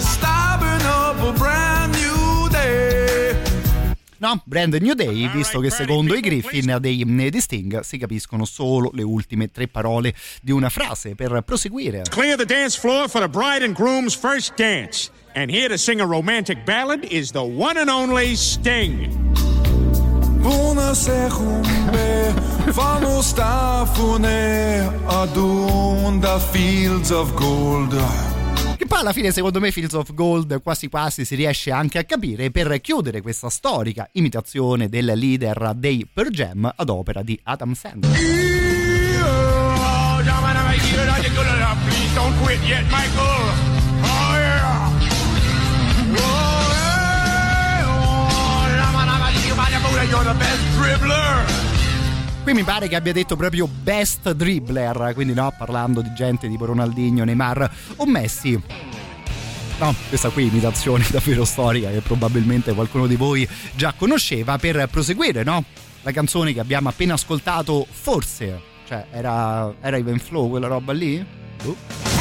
starving 0.00 0.24
up 0.24 0.41
No, 4.22 4.40
Brand 4.44 4.72
New 4.74 4.94
Day, 4.94 5.28
visto 5.32 5.58
che 5.58 5.68
secondo 5.68 6.14
i 6.14 6.20
Griffin 6.20 6.76
dei 6.78 7.04
di 7.04 7.40
Sting 7.40 7.80
si 7.80 7.98
capiscono 7.98 8.44
solo 8.44 8.92
le 8.94 9.02
ultime 9.02 9.50
tre 9.50 9.66
parole 9.66 10.14
di 10.40 10.52
una 10.52 10.68
frase 10.68 11.16
per 11.16 11.42
proseguire. 11.44 12.02
Clear 12.08 12.36
the 12.36 12.44
dance 12.44 12.78
floor 12.78 13.08
for 13.08 13.20
the 13.20 13.28
bride 13.28 13.64
and 13.64 13.74
groom's 13.74 14.14
first 14.14 14.54
dance. 14.54 15.10
And 15.34 15.50
here 15.50 15.66
to 15.66 15.76
sing 15.76 16.00
a 16.00 16.06
romantic 16.06 16.64
ballad 16.64 17.04
is 17.10 17.32
the 17.32 17.42
one 17.42 17.76
and 17.76 17.90
only 17.90 18.36
Sting. 18.36 19.10
Poi 28.92 29.00
alla 29.00 29.14
fine, 29.14 29.32
secondo 29.32 29.58
me, 29.58 29.70
Fields 29.70 29.94
of 29.94 30.12
Gold 30.12 30.62
quasi 30.62 30.90
quasi 30.90 31.24
si 31.24 31.34
riesce 31.34 31.70
anche 31.70 31.98
a 31.98 32.04
capire 32.04 32.50
per 32.50 32.78
chiudere 32.82 33.22
questa 33.22 33.48
storica 33.48 34.06
imitazione 34.12 34.90
del 34.90 35.12
leader 35.14 35.72
dei 35.74 36.06
Per 36.12 36.28
Jam 36.28 36.70
ad 36.76 36.90
opera 36.90 37.22
di 37.22 37.40
Adam 37.42 37.72
Sandler. 37.72 38.12
Oh. 39.24 40.20
Oh. 46.14 46.50
You're 50.10 50.24
the 50.24 50.34
best 50.34 50.60
dribbler. 50.76 51.71
Qui 52.42 52.54
mi 52.54 52.64
pare 52.64 52.88
che 52.88 52.96
abbia 52.96 53.12
detto 53.12 53.36
proprio 53.36 53.68
best 53.68 54.32
dribbler, 54.32 55.12
quindi 55.14 55.32
no, 55.32 55.54
parlando 55.56 56.02
di 56.02 56.12
gente 56.12 56.48
tipo 56.48 56.64
Ronaldinho, 56.64 57.22
Neymar 57.22 57.70
o 57.96 58.04
Messi. 58.06 58.60
No, 59.78 59.94
questa 60.08 60.28
qui 60.30 60.48
imitazione 60.48 61.06
davvero 61.10 61.44
storica 61.44 61.90
che 61.90 62.00
probabilmente 62.00 62.74
qualcuno 62.74 63.06
di 63.06 63.14
voi 63.14 63.48
già 63.76 63.94
conosceva 63.96 64.58
per 64.58 64.88
proseguire, 64.90 65.44
no? 65.44 65.64
La 66.02 66.10
canzone 66.10 66.52
che 66.52 66.58
abbiamo 66.58 66.88
appena 66.88 67.14
ascoltato, 67.14 67.86
forse, 67.88 68.60
cioè 68.88 69.06
era, 69.12 69.72
era 69.80 69.96
Even 69.96 70.18
Flow 70.18 70.50
quella 70.50 70.66
roba 70.66 70.92
lì? 70.92 71.24
Boh. 71.62 72.11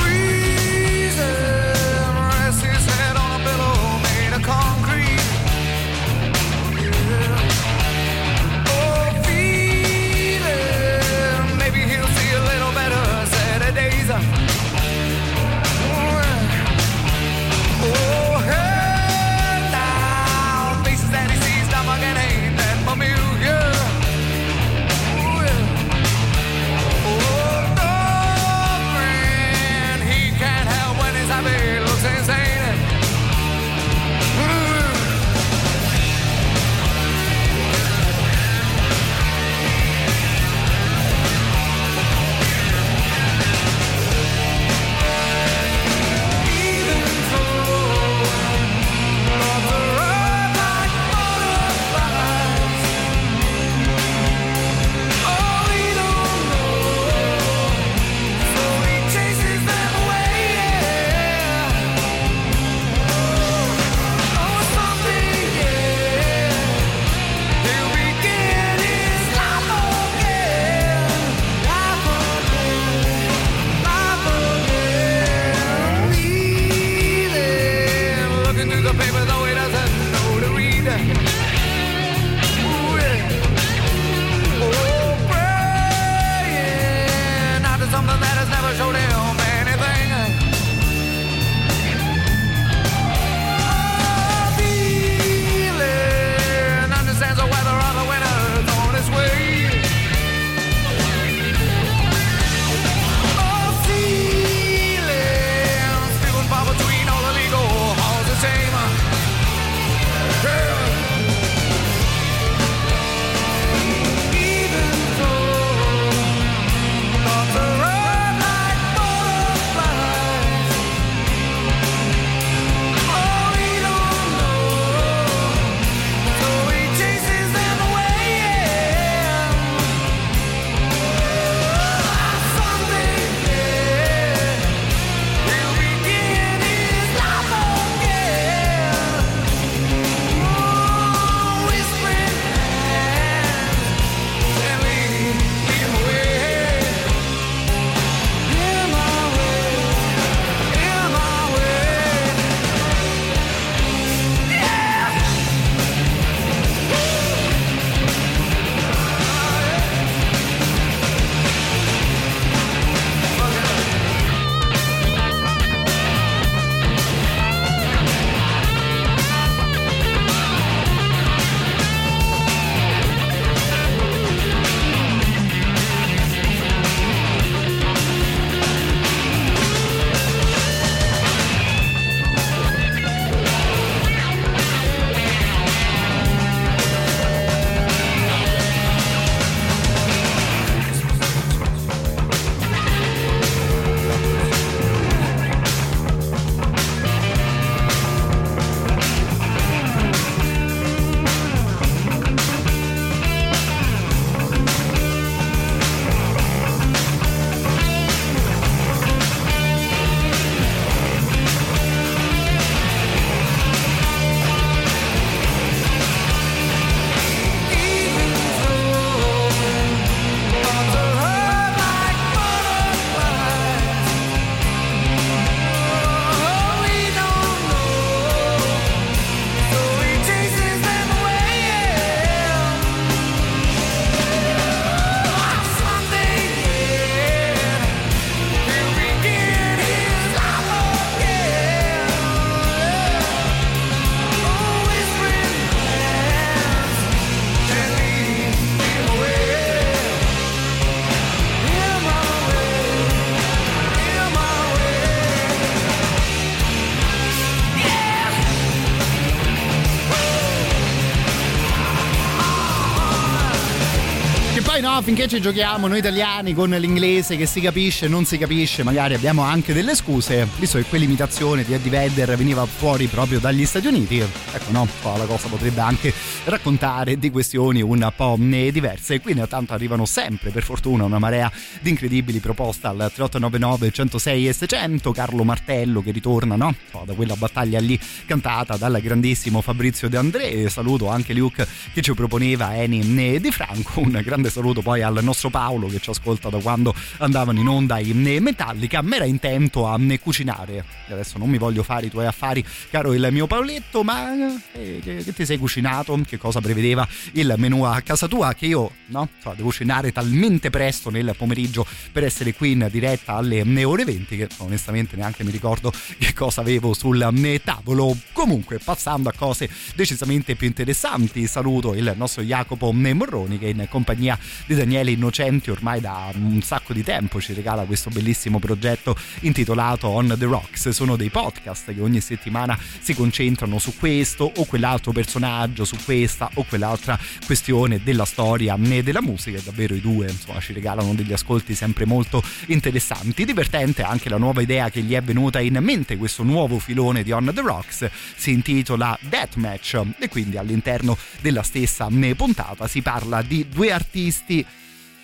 Finché 265.02 265.28
ci 265.28 265.42
giochiamo 265.42 265.88
noi 265.88 266.00
italiani 266.00 266.54
con 266.54 266.70
l'inglese 266.70 267.36
che 267.36 267.46
si 267.46 267.60
capisce, 267.62 268.08
non 268.08 268.26
si 268.26 268.38
capisce, 268.38 268.84
magari 268.84 269.14
abbiamo 269.14 269.42
anche 269.42 269.74
delle 269.74 269.96
scuse, 269.96 270.48
visto 270.60 270.78
che 270.78 270.84
quell'imitazione 270.84 271.64
di 271.64 271.74
Eddie 271.74 271.90
Vedder 271.90 272.36
veniva 272.36 272.66
fuori 272.66 273.08
proprio 273.08 273.40
dagli 273.40 273.66
Stati 273.66 273.88
Uniti, 273.88 274.20
ecco 274.20 274.72
no, 274.72 274.88
la 275.04 275.26
cosa 275.26 275.48
potrebbe 275.48 275.82
anche 275.82 276.14
raccontare 276.44 277.18
di 277.18 277.32
questioni 277.32 277.82
un 277.82 278.12
po' 278.16 278.36
diverse. 278.40 279.22
Qui 279.22 279.32
intanto 279.32 279.74
arrivano 279.74 280.06
sempre, 280.06 280.50
per 280.52 280.64
fortuna, 280.64 281.06
una 281.06 281.20
marea 281.20 281.52
di 281.80 281.90
incredibili 281.90 282.40
proposte 282.40 282.88
al 282.88 282.98
3899 283.14 283.92
106 283.92 284.48
e 284.48 284.54
600, 284.54 285.12
Carlo 285.12 285.44
Martello 285.44 286.04
che 286.04 286.12
ritorna, 286.12 286.56
no? 286.56 286.76
Da 287.06 287.14
quella 287.14 287.36
battaglia 287.36 287.80
lì 287.80 288.00
cantata 288.26 288.78
dal 288.78 289.00
grandissimo 289.02 289.62
Fabrizio 289.62 290.10
De 290.10 290.18
André, 290.18 290.70
saluto 290.70 291.08
anche 291.08 291.34
Luke 291.34 291.66
che 291.94 292.02
ci 292.02 292.14
proponeva 292.14 292.76
Eni 292.76 293.40
Di 293.40 293.52
Franco, 293.52 294.02
un 294.02 294.20
grande 294.24 294.50
saluto 294.50 294.82
poi 294.82 294.91
al 295.00 295.20
nostro 295.22 295.50
Paolo 295.50 295.88
che 295.88 296.00
ci 296.00 296.10
ascolta 296.10 296.50
da 296.50 296.60
quando 296.60 296.94
andavano 297.20 297.60
in 297.60 297.68
onda 297.68 298.00
i 298.00 298.14
Metallica, 298.14 299.02
ma 299.02 299.16
era 299.16 299.26
intento 299.26 299.88
a 299.88 299.98
cucinare. 300.22 300.84
Adesso 301.10 301.38
non 301.38 301.50
mi 301.50 301.58
voglio 301.58 301.84
fare 301.84 302.08
i 302.08 302.10
tuoi 302.10 302.26
affari, 302.26 302.66
caro 302.90 303.14
il 303.14 303.28
mio 303.32 303.48
Paoletto, 303.48 304.04
ma 304.04 304.54
eh, 304.74 305.00
che, 305.02 305.34
ti 305.34 305.46
sei 305.46 305.58
cucinato? 305.58 306.20
Che 306.28 306.38
cosa 306.38 306.60
prevedeva 306.60 307.08
il 307.34 307.54
menù 307.58 307.84
a 307.84 308.02
casa 308.02 308.28
tua? 308.28 308.54
Che 308.54 308.66
io, 308.66 308.92
no? 309.08 309.30
So, 309.42 309.54
devo 309.56 309.72
cenare 309.72 310.12
talmente 310.12 310.70
presto 310.70 311.10
nel 311.10 311.34
pomeriggio 311.38 311.86
per 312.12 312.24
essere 312.24 312.54
qui 312.54 312.72
in 312.72 312.88
diretta 312.92 313.36
alle 313.36 313.84
ore 313.84 314.04
20 314.04 314.38
che 314.38 314.48
onestamente 314.58 315.16
neanche 315.16 315.44
mi 315.44 315.52
ricordo 315.52 315.92
che 316.18 316.34
cosa 316.34 316.62
avevo 316.62 316.94
sul 316.94 317.20
tavolo. 317.64 318.18
Comunque, 318.34 318.80
passando 318.80 319.30
a 319.30 319.34
cose 319.36 319.70
decisamente 319.96 320.56
più 320.56 320.68
interessanti, 320.68 321.48
saluto 321.48 321.94
il 321.94 322.14
nostro 322.16 322.44
Jacopo 322.44 322.92
Morroni 322.92 323.58
che 323.58 323.68
in 323.68 323.86
compagnia 323.90 324.38
di 324.66 324.74
Daniele 324.82 325.12
Innocenti 325.12 325.70
ormai 325.70 326.02
da 326.02 326.32
un 326.34 326.60
sacco 326.64 326.92
di 326.92 327.04
tempo 327.04 327.40
ci 327.40 327.54
regala 327.54 327.84
questo 327.84 328.10
bellissimo 328.10 328.58
progetto 328.58 329.16
intitolato 329.42 330.08
On 330.08 330.36
the 330.36 330.46
Rocks. 330.46 330.90
Sono 330.90 331.16
dei 331.16 331.30
podcast 331.30 331.94
che 331.94 332.02
ogni 332.02 332.20
settimana 332.20 332.76
si 333.00 333.14
concentrano 333.14 333.78
su 333.78 333.96
questo 333.96 334.52
o 334.56 334.66
quell'altro 334.66 335.12
personaggio, 335.12 335.86
su 335.86 335.98
questa 336.04 336.50
o 336.56 336.64
quell'altra 336.64 337.20
questione 337.46 338.02
della 338.04 338.26
storia 338.26 338.76
né 338.76 339.04
della 339.04 339.22
musica. 339.22 339.60
Davvero 339.64 339.94
i 339.94 340.02
due 340.02 340.32
insomma 340.32 340.60
ci 340.60 340.74
regalano 340.74 341.14
degli 341.14 341.32
ascolti 341.32 341.76
sempre 341.76 342.08
molto 342.08 342.42
interessanti. 342.66 343.46
Divertente 343.46 344.02
anche 344.02 344.30
la 344.30 344.38
nuova 344.38 344.62
idea 344.62 344.90
che 344.90 345.02
gli 345.02 345.14
è 345.14 345.22
venuta 345.22 345.60
in 345.60 345.78
mente, 345.80 346.18
questo 346.18 346.42
nuovo 346.42 346.80
filone 346.80 347.22
di 347.22 347.32
On 347.32 347.52
the 347.54 347.62
Rocks 347.62 348.10
si 348.36 348.50
intitola 348.50 349.16
Deathmatch 349.22 350.02
e 350.18 350.28
quindi 350.28 350.58
all'interno 350.58 351.16
della 351.40 351.62
stessa 351.62 352.08
puntata 352.36 352.88
si 352.88 353.04
parla 353.04 353.44
di 353.44 353.68
due 353.70 353.92
artisti 353.92 354.66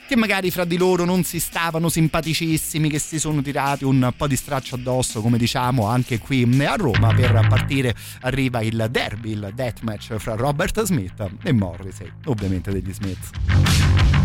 che 0.07 0.15
magari 0.15 0.49
fra 0.49 0.63
di 0.63 0.77
loro 0.77 1.03
non 1.03 1.23
si 1.23 1.39
stavano 1.39 1.89
simpaticissimi, 1.89 2.89
che 2.89 2.97
si 2.97 3.19
sono 3.19 3.41
tirati 3.41 3.83
un 3.83 4.11
po' 4.15 4.25
di 4.25 4.37
straccio 4.37 4.75
addosso, 4.75 5.21
come 5.21 5.37
diciamo 5.37 5.85
anche 5.85 6.17
qui 6.17 6.43
a 6.65 6.75
Roma. 6.75 7.13
Per 7.13 7.45
partire 7.49 7.93
arriva 8.21 8.61
il 8.61 8.87
derby, 8.89 9.31
il 9.31 9.51
deathmatch 9.53 10.15
fra 10.15 10.35
Robert 10.35 10.81
Smith 10.83 11.29
e 11.43 11.51
Morrissey, 11.51 12.09
ovviamente 12.25 12.71
degli 12.71 12.93
Smith. 12.93 14.16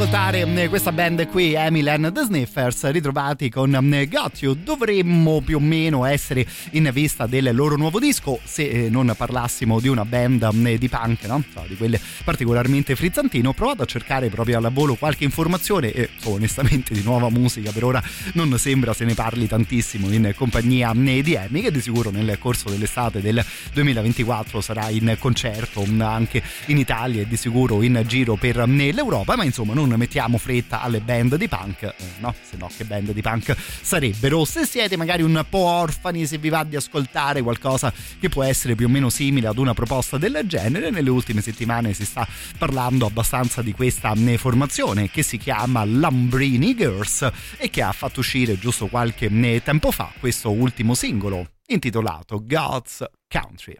Divertente 0.00 0.06
ascoltare 0.06 0.29
mm, 0.46 0.66
questa 0.66 0.92
band 0.92 1.28
qui, 1.28 1.54
Emil 1.54 1.88
and 1.88 2.12
the 2.12 2.22
Sniffers, 2.22 2.90
ritrovati 2.90 3.48
con 3.50 3.76
mm, 3.78 4.02
Got 4.08 4.40
You. 4.40 4.54
Dovremmo 4.54 5.40
più 5.40 5.56
o 5.56 5.60
meno 5.60 6.04
essere 6.04 6.46
in 6.72 6.88
vista 6.92 7.26
del 7.26 7.50
loro 7.52 7.76
nuovo 7.76 7.98
disco, 7.98 8.38
se 8.44 8.68
eh, 8.68 8.88
non 8.90 9.12
parlassimo 9.16 9.80
di 9.80 9.88
una 9.88 10.04
band 10.04 10.48
mm, 10.52 10.74
di 10.74 10.88
punk, 10.88 11.24
no? 11.24 11.42
Di 11.66 11.76
quelle 11.76 12.00
particolarmente 12.24 12.96
frizzantine. 12.96 13.48
Ho 13.48 13.52
provato 13.52 13.82
a 13.82 13.86
cercare 13.86 14.28
proprio 14.28 14.58
al 14.58 14.72
volo 14.72 14.94
qualche 14.94 15.24
informazione 15.24 15.92
e 15.92 16.08
so, 16.16 16.30
onestamente 16.30 16.94
di 16.94 17.02
nuova 17.02 17.28
musica 17.28 17.70
per 17.72 17.84
ora 17.84 18.02
non 18.34 18.56
sembra 18.58 18.92
se 18.92 19.04
ne 19.04 19.14
parli 19.14 19.46
tantissimo 19.46 20.10
in 20.10 20.32
compagnia 20.36 20.92
di 20.94 21.34
Emi, 21.34 21.60
che 21.60 21.70
di 21.70 21.80
sicuro 21.80 22.10
nel 22.10 22.38
corso 22.38 22.68
dell'estate 22.70 23.20
del 23.20 23.44
2024 23.72 24.60
sarà 24.60 24.88
in 24.90 25.16
concerto 25.18 25.84
anche 25.98 26.42
in 26.66 26.78
Italia 26.78 27.22
e 27.22 27.28
di 27.28 27.36
sicuro 27.36 27.82
in 27.82 28.02
giro 28.06 28.36
per 28.36 28.56
l'Europa, 28.68 29.36
ma 29.36 29.44
insomma 29.44 29.74
non 29.74 29.88
mettiamo 29.96 30.29
fretta 30.38 30.82
alle 30.82 31.00
band 31.00 31.36
di 31.36 31.48
punk, 31.48 31.82
eh, 31.82 31.94
no, 32.18 32.34
se 32.42 32.56
no 32.56 32.70
che 32.76 32.84
band 32.84 33.12
di 33.12 33.22
punk 33.22 33.56
sarebbero. 33.56 34.44
Se 34.44 34.64
siete 34.66 34.96
magari 34.96 35.22
un 35.22 35.44
po' 35.48 35.58
orfani, 35.58 36.26
se 36.26 36.38
vi 36.38 36.48
va 36.48 36.64
di 36.64 36.76
ascoltare 36.76 37.42
qualcosa 37.42 37.92
che 38.18 38.28
può 38.28 38.42
essere 38.42 38.74
più 38.74 38.86
o 38.86 38.88
meno 38.88 39.10
simile 39.10 39.48
ad 39.48 39.58
una 39.58 39.74
proposta 39.74 40.18
del 40.18 40.40
genere, 40.44 40.90
nelle 40.90 41.10
ultime 41.10 41.40
settimane 41.40 41.92
si 41.92 42.04
sta 42.04 42.26
parlando 42.58 43.06
abbastanza 43.06 43.62
di 43.62 43.72
questa 43.72 44.12
eh, 44.12 44.38
formazione 44.38 45.10
che 45.10 45.22
si 45.22 45.38
chiama 45.38 45.84
Lambrini 45.84 46.74
Girls 46.74 47.28
e 47.56 47.70
che 47.70 47.82
ha 47.82 47.92
fatto 47.92 48.20
uscire 48.20 48.58
giusto 48.58 48.86
qualche 48.86 49.26
eh, 49.26 49.62
tempo 49.62 49.90
fa 49.90 50.12
questo 50.18 50.50
ultimo 50.50 50.94
singolo 50.94 51.46
intitolato 51.66 52.42
God's 52.44 53.04
Country. 53.28 53.76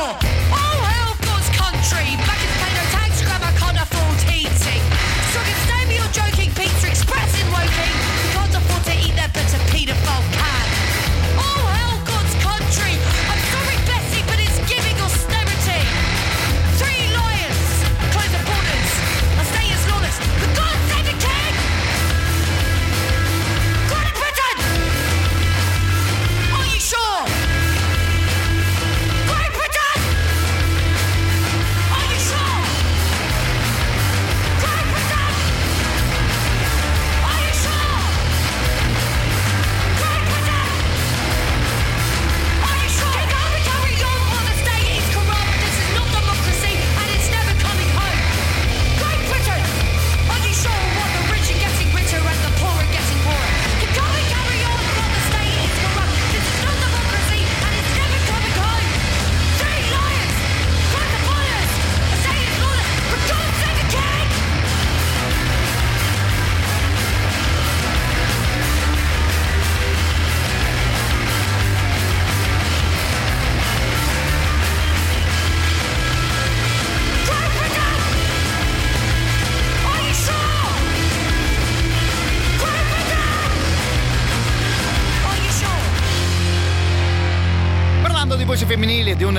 no. 0.00 0.39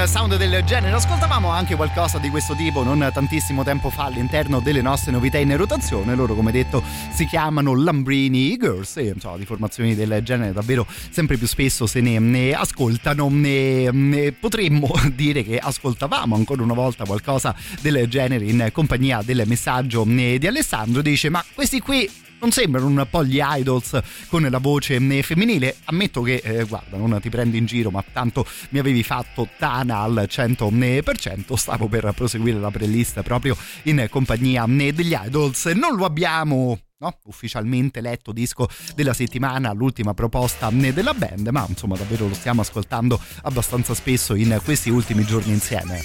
Un 0.01 0.07
sound 0.07 0.35
del 0.35 0.63
genere. 0.63 0.95
Ascoltavamo 0.95 1.49
anche 1.49 1.75
qualcosa 1.75 2.17
di 2.17 2.29
questo 2.29 2.55
tipo 2.55 2.81
non 2.81 3.07
tantissimo 3.13 3.63
tempo 3.63 3.91
fa 3.91 4.05
all'interno 4.05 4.59
delle 4.59 4.81
nostre 4.81 5.11
novità 5.11 5.37
in 5.37 5.55
rotazione. 5.55 6.15
Loro, 6.15 6.33
come 6.33 6.51
detto, 6.51 6.81
si 7.13 7.27
chiamano 7.27 7.75
Lambrini 7.75 8.57
Girls 8.57 8.97
e 8.97 9.11
insomma, 9.13 9.37
di 9.37 9.45
formazioni 9.45 9.93
del 9.93 10.21
genere 10.23 10.53
davvero 10.53 10.87
sempre 11.11 11.37
più 11.37 11.45
spesso 11.45 11.85
se 11.85 12.01
ne, 12.01 12.17
ne 12.17 12.53
ascoltano. 12.53 13.29
Ne, 13.29 13.91
ne 13.91 14.31
potremmo 14.31 14.91
dire 15.13 15.43
che 15.43 15.59
ascoltavamo 15.59 16.35
ancora 16.35 16.63
una 16.63 16.73
volta 16.73 17.05
qualcosa 17.05 17.53
del 17.81 18.07
genere 18.07 18.45
in 18.45 18.69
compagnia 18.71 19.21
del 19.21 19.43
messaggio 19.45 20.03
eh, 20.07 20.39
di 20.39 20.47
Alessandro. 20.47 21.03
Dice: 21.03 21.29
Ma 21.29 21.45
questi 21.53 21.79
qui 21.79 22.09
non 22.41 22.51
sembrano 22.51 22.87
un 22.87 23.07
po' 23.09 23.23
gli 23.23 23.39
idols 23.41 23.99
con 24.27 24.41
la 24.41 24.57
voce 24.57 24.99
femminile. 25.21 25.77
Ammetto 25.85 26.21
che, 26.21 26.41
eh, 26.43 26.63
guarda, 26.65 26.97
non 26.97 27.19
ti 27.21 27.29
prendo 27.29 27.55
in 27.55 27.65
giro, 27.65 27.91
ma 27.91 28.03
tanto 28.11 28.45
mi 28.69 28.79
avevi 28.79 29.03
fatto 29.03 29.47
Tana 29.57 29.99
al 29.99 30.27
100%. 30.27 31.55
Stavo 31.55 31.87
per 31.87 32.11
proseguire 32.15 32.59
la 32.59 32.71
playlist 32.71 33.21
proprio 33.21 33.55
in 33.83 34.07
compagnia 34.09 34.65
eh, 34.65 34.91
degli 34.91 35.15
idols. 35.17 35.65
Non 35.67 35.95
lo 35.95 36.05
abbiamo. 36.05 36.77
No? 37.01 37.17
ufficialmente 37.25 37.99
letto 37.99 38.31
disco 38.31 38.69
della 38.93 39.13
settimana, 39.13 39.71
l'ultima 39.71 40.13
proposta 40.13 40.69
eh, 40.69 40.93
della 40.93 41.15
band, 41.15 41.47
ma 41.47 41.65
insomma 41.67 41.95
davvero 41.95 42.27
lo 42.27 42.35
stiamo 42.35 42.61
ascoltando 42.61 43.19
abbastanza 43.41 43.95
spesso 43.95 44.35
in 44.35 44.61
questi 44.63 44.91
ultimi 44.91 45.25
giorni 45.25 45.51
insieme. 45.51 45.99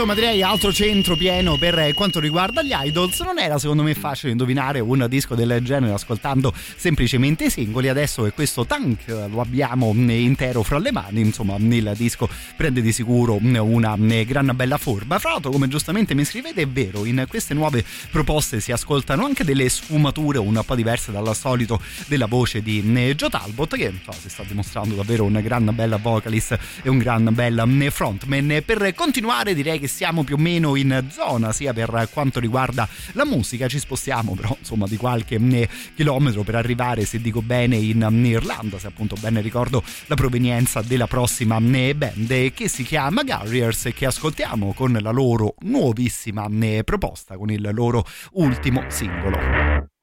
Insomma 0.00 0.18
direi 0.18 0.42
altro 0.42 0.72
centro 0.72 1.14
pieno 1.14 1.58
per 1.58 1.92
quanto 1.92 2.20
riguarda 2.20 2.62
gli 2.62 2.72
idols. 2.72 3.20
Non 3.20 3.38
era 3.38 3.58
secondo 3.58 3.82
me 3.82 3.92
facile 3.92 4.32
indovinare 4.32 4.80
un 4.80 5.04
disco 5.10 5.34
del 5.34 5.60
genere 5.62 5.92
ascoltando 5.92 6.54
semplicemente 6.76 7.44
i 7.44 7.50
singoli. 7.50 7.86
Adesso 7.86 8.22
che 8.22 8.32
questo 8.32 8.64
tank 8.64 9.06
lo 9.30 9.42
abbiamo 9.42 9.92
intero 9.92 10.62
fra 10.62 10.78
le 10.78 10.90
mani. 10.90 11.20
Insomma 11.20 11.56
il 11.58 11.92
disco 11.98 12.30
prende 12.56 12.80
di 12.80 12.92
sicuro 12.92 13.38
una 13.42 13.94
gran 14.24 14.52
bella 14.54 14.78
forma. 14.78 15.18
Fra 15.18 15.32
l'altro 15.32 15.50
come 15.50 15.68
giustamente 15.68 16.14
mi 16.14 16.24
scrivete 16.24 16.62
è 16.62 16.66
vero 16.66 17.04
in 17.04 17.26
queste 17.28 17.52
nuove 17.52 17.84
proposte 18.10 18.60
si 18.60 18.72
ascoltano 18.72 19.26
anche 19.26 19.44
delle 19.44 19.68
sfumature 19.68 20.38
un 20.38 20.62
po' 20.64 20.76
diverse 20.76 21.12
dal 21.12 21.36
solito 21.36 21.78
della 22.06 22.24
voce 22.24 22.62
di 22.62 22.80
Joe 23.14 23.28
Talbot 23.28 23.76
che 23.76 23.92
insomma, 23.92 24.16
si 24.16 24.30
sta 24.30 24.44
dimostrando 24.44 24.94
davvero 24.94 25.24
una 25.24 25.42
gran 25.42 25.70
bella 25.74 25.98
vocalist 25.98 26.58
e 26.82 26.88
un 26.88 26.96
gran 26.96 27.28
bel 27.34 27.88
frontman. 27.90 28.62
Per 28.64 28.94
continuare 28.94 29.52
direi 29.52 29.78
che 29.78 29.88
siamo 29.90 30.22
più 30.22 30.36
o 30.36 30.38
meno 30.38 30.76
in 30.76 31.08
zona 31.10 31.52
sia 31.52 31.72
per 31.72 32.08
quanto 32.12 32.40
riguarda 32.40 32.88
la 33.12 33.24
musica 33.24 33.68
ci 33.68 33.78
spostiamo 33.78 34.34
però 34.34 34.56
insomma 34.58 34.86
di 34.86 34.96
qualche 34.96 35.38
chilometro 35.94 36.42
per 36.42 36.54
arrivare 36.54 37.04
se 37.04 37.20
dico 37.20 37.42
bene 37.42 37.76
in 37.76 38.08
Irlanda 38.24 38.78
se 38.78 38.86
appunto 38.86 39.16
bene 39.20 39.40
ricordo 39.40 39.82
la 40.06 40.14
provenienza 40.14 40.80
della 40.80 41.06
prossima 41.06 41.60
band 41.60 42.52
che 42.52 42.68
si 42.68 42.84
chiama 42.84 43.22
Garriers 43.22 43.90
che 43.92 44.06
ascoltiamo 44.06 44.72
con 44.72 44.96
la 45.00 45.10
loro 45.10 45.54
nuovissima 45.60 46.48
proposta 46.84 47.36
con 47.36 47.50
il 47.50 47.68
loro 47.72 48.04
ultimo 48.32 48.84
singolo 48.88 49.98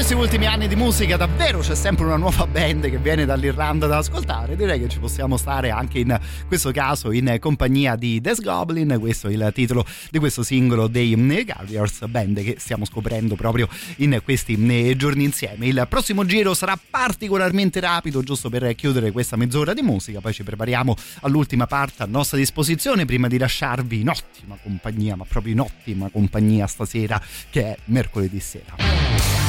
questi 0.00 0.16
ultimi 0.16 0.46
anni 0.46 0.66
di 0.66 0.76
musica 0.76 1.18
davvero 1.18 1.58
c'è 1.58 1.74
sempre 1.74 2.06
una 2.06 2.16
nuova 2.16 2.46
band 2.46 2.88
che 2.88 2.96
viene 2.96 3.26
dall'Irlanda 3.26 3.86
da 3.86 3.98
ascoltare. 3.98 4.56
Direi 4.56 4.80
che 4.80 4.88
ci 4.88 4.98
possiamo 4.98 5.36
stare 5.36 5.68
anche 5.68 5.98
in 5.98 6.18
questo 6.46 6.70
caso 6.70 7.12
in 7.12 7.36
compagnia 7.38 7.96
di 7.96 8.18
Death 8.18 8.40
Goblin. 8.40 8.96
Questo 8.98 9.28
è 9.28 9.32
il 9.32 9.50
titolo 9.52 9.84
di 10.10 10.18
questo 10.18 10.42
singolo 10.42 10.86
dei 10.86 11.14
Guardians, 11.44 12.06
band 12.06 12.42
che 12.42 12.56
stiamo 12.58 12.86
scoprendo 12.86 13.34
proprio 13.34 13.68
in 13.96 14.18
questi 14.24 14.96
giorni 14.96 15.24
insieme. 15.24 15.66
Il 15.66 15.86
prossimo 15.86 16.24
giro 16.24 16.54
sarà 16.54 16.80
particolarmente 16.88 17.78
rapido, 17.78 18.22
giusto 18.22 18.48
per 18.48 18.74
chiudere 18.74 19.12
questa 19.12 19.36
mezz'ora 19.36 19.74
di 19.74 19.82
musica. 19.82 20.22
Poi 20.22 20.32
ci 20.32 20.44
prepariamo 20.44 20.96
all'ultima 21.20 21.66
parte 21.66 22.04
a 22.04 22.06
nostra 22.06 22.38
disposizione 22.38 23.04
prima 23.04 23.28
di 23.28 23.36
lasciarvi 23.36 24.00
in 24.00 24.08
ottima 24.08 24.56
compagnia, 24.62 25.14
ma 25.14 25.26
proprio 25.28 25.52
in 25.52 25.60
ottima 25.60 26.08
compagnia 26.08 26.66
stasera, 26.66 27.20
che 27.50 27.66
è 27.66 27.76
mercoledì 27.84 28.40
sera. 28.40 29.39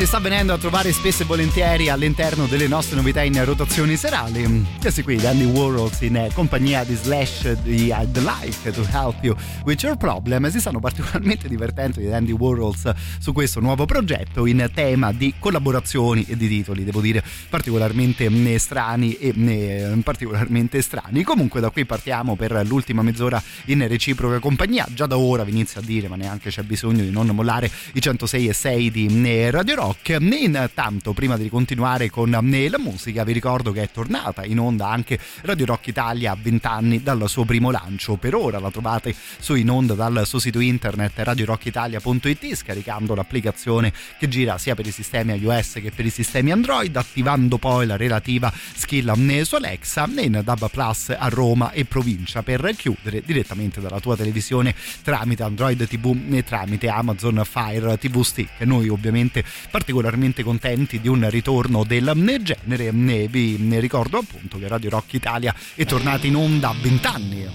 Ci 0.00 0.06
sta 0.06 0.18
venendo 0.18 0.54
a 0.54 0.56
trovare 0.56 0.92
spesso 0.92 1.24
e 1.24 1.26
volentieri 1.26 1.90
all'interno 1.90 2.46
delle 2.46 2.66
nostre 2.66 2.96
novità 2.96 3.22
in 3.22 3.44
rotazioni 3.44 3.98
serali. 3.98 4.66
Questi 4.80 5.02
qui, 5.02 5.22
Andy 5.26 5.44
Warhols 5.44 6.00
in 6.00 6.16
eh, 6.16 6.30
compagnia 6.32 6.84
di 6.84 6.94
Slash 6.94 7.52
di 7.60 7.92
I'd 7.94 8.16
Like 8.16 8.72
to 8.72 8.82
Help 8.90 9.16
You 9.20 9.36
With 9.66 9.82
Your 9.82 9.98
Problem, 9.98 10.48
si 10.48 10.58
stanno 10.58 10.80
particolarmente 10.80 11.48
divertendo 11.48 12.00
di 12.00 12.10
Andy 12.10 12.32
Warhols 12.32 12.90
su 13.18 13.34
questo 13.34 13.60
nuovo 13.60 13.84
progetto 13.84 14.46
in 14.46 14.70
tema 14.72 15.12
di 15.12 15.34
collaborazioni 15.38 16.24
e 16.26 16.34
di 16.34 16.48
titoli, 16.48 16.82
devo 16.82 17.02
dire, 17.02 17.22
particolarmente 17.50 18.30
mm, 18.30 18.54
strani 18.56 19.12
e 19.18 19.34
mm, 19.36 20.00
particolarmente 20.00 20.80
strani. 20.80 21.22
Comunque 21.24 21.60
da 21.60 21.68
qui 21.68 21.84
partiamo 21.84 22.36
per 22.36 22.62
l'ultima 22.64 23.02
mezz'ora 23.02 23.42
in 23.66 23.86
reciproca 23.86 24.38
compagnia. 24.38 24.86
Già 24.94 25.04
da 25.04 25.18
ora 25.18 25.44
vi 25.44 25.50
inizio 25.50 25.78
a 25.80 25.84
dire, 25.84 26.08
ma 26.08 26.16
neanche 26.16 26.48
c'è 26.48 26.62
bisogno 26.62 27.02
di 27.02 27.10
non 27.10 27.26
mollare 27.26 27.70
i 27.92 28.00
106 28.00 28.48
e 28.48 28.52
6 28.54 28.90
di 28.90 29.22
eh, 29.26 29.50
Radio 29.50 29.74
Rock. 29.74 29.88
Intanto, 30.06 31.12
prima 31.12 31.36
di 31.36 31.48
continuare 31.48 32.10
con 32.10 32.32
eh, 32.32 32.68
la 32.68 32.78
musica, 32.78 33.24
vi 33.24 33.32
ricordo 33.32 33.72
che 33.72 33.82
è 33.82 33.90
tornata 33.90 34.44
in 34.44 34.58
onda 34.58 34.88
anche 34.88 35.18
Radio 35.42 35.66
Rock 35.66 35.88
Italia 35.88 36.32
a 36.32 36.38
20 36.40 36.66
anni 36.66 37.02
dal 37.02 37.28
suo 37.28 37.44
primo 37.44 37.70
lancio. 37.70 38.16
Per 38.16 38.34
ora 38.34 38.58
la 38.58 38.70
trovate 38.70 39.14
su 39.38 39.54
in 39.54 39.70
onda 39.70 39.94
dal 39.94 40.22
suo 40.26 40.38
sito 40.38 40.60
internet 40.60 41.12
radiorockitalia.it 41.16 42.54
scaricando 42.54 43.14
l'applicazione 43.14 43.92
che 44.18 44.28
gira 44.28 44.58
sia 44.58 44.74
per 44.74 44.86
i 44.86 44.90
sistemi 44.90 45.34
iOS 45.34 45.74
che 45.74 45.90
per 45.90 46.06
i 46.06 46.10
sistemi 46.10 46.52
Android, 46.52 46.94
attivando 46.96 47.58
poi 47.58 47.86
la 47.86 47.96
relativa 47.96 48.52
skill 48.74 49.12
eh, 49.30 49.44
su 49.44 49.54
Alexa 49.54 50.08
in 50.18 50.40
DAB 50.44 50.70
Plus 50.70 51.14
a 51.16 51.28
Roma 51.28 51.72
e 51.72 51.84
provincia 51.84 52.42
per 52.42 52.74
chiudere 52.76 53.22
direttamente 53.24 53.80
dalla 53.80 54.00
tua 54.00 54.16
televisione 54.16 54.74
tramite 55.02 55.42
Android 55.42 55.86
TV 55.86 56.16
e 56.30 56.44
tramite 56.44 56.88
Amazon 56.88 57.42
Fire 57.44 57.98
TV 57.98 58.22
Stick. 58.22 58.60
Noi 58.60 58.88
ovviamente 58.88 59.44
particolarmente 59.80 60.42
contenti 60.42 61.00
di 61.00 61.08
un 61.08 61.26
ritorno 61.30 61.84
del 61.84 62.12
genere. 62.42 62.90
Ne 62.90 63.28
vi 63.28 63.56
ricordo 63.80 64.18
appunto 64.18 64.58
che 64.58 64.68
Radio 64.68 64.90
Rock 64.90 65.14
Italia 65.14 65.54
è 65.74 65.86
tornata 65.86 66.26
in 66.26 66.36
onda 66.36 66.68
a 66.68 66.74
20 66.78 67.06
anni 67.06 67.46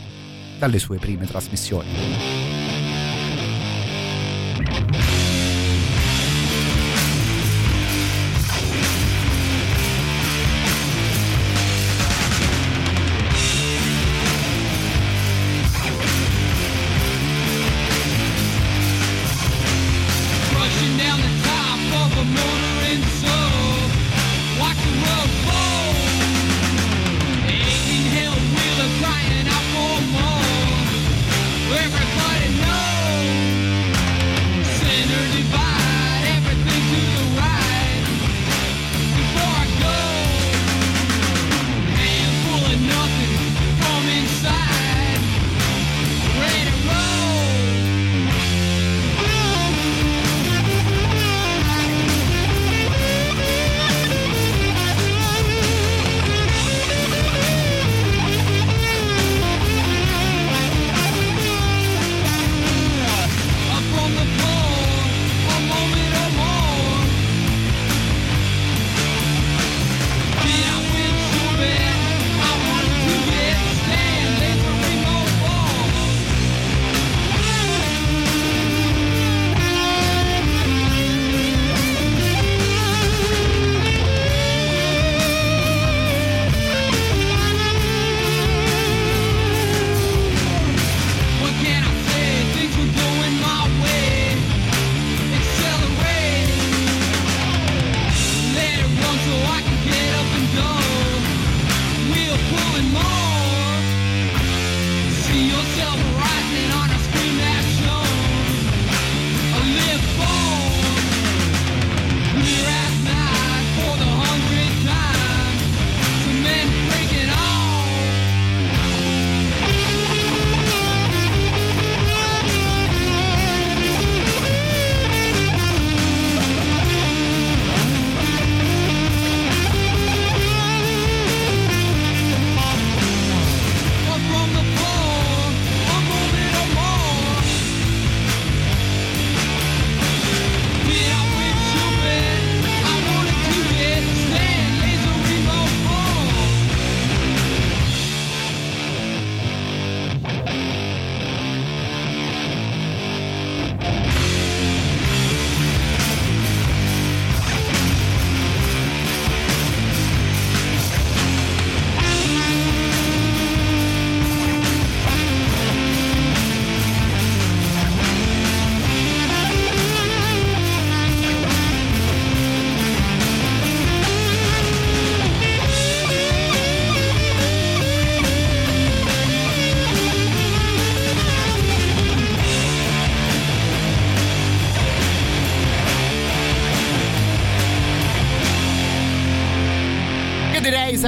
dalle 0.57 0.79
sue 0.79 0.97
prime 0.97 1.27
trasmissioni. 1.27 2.74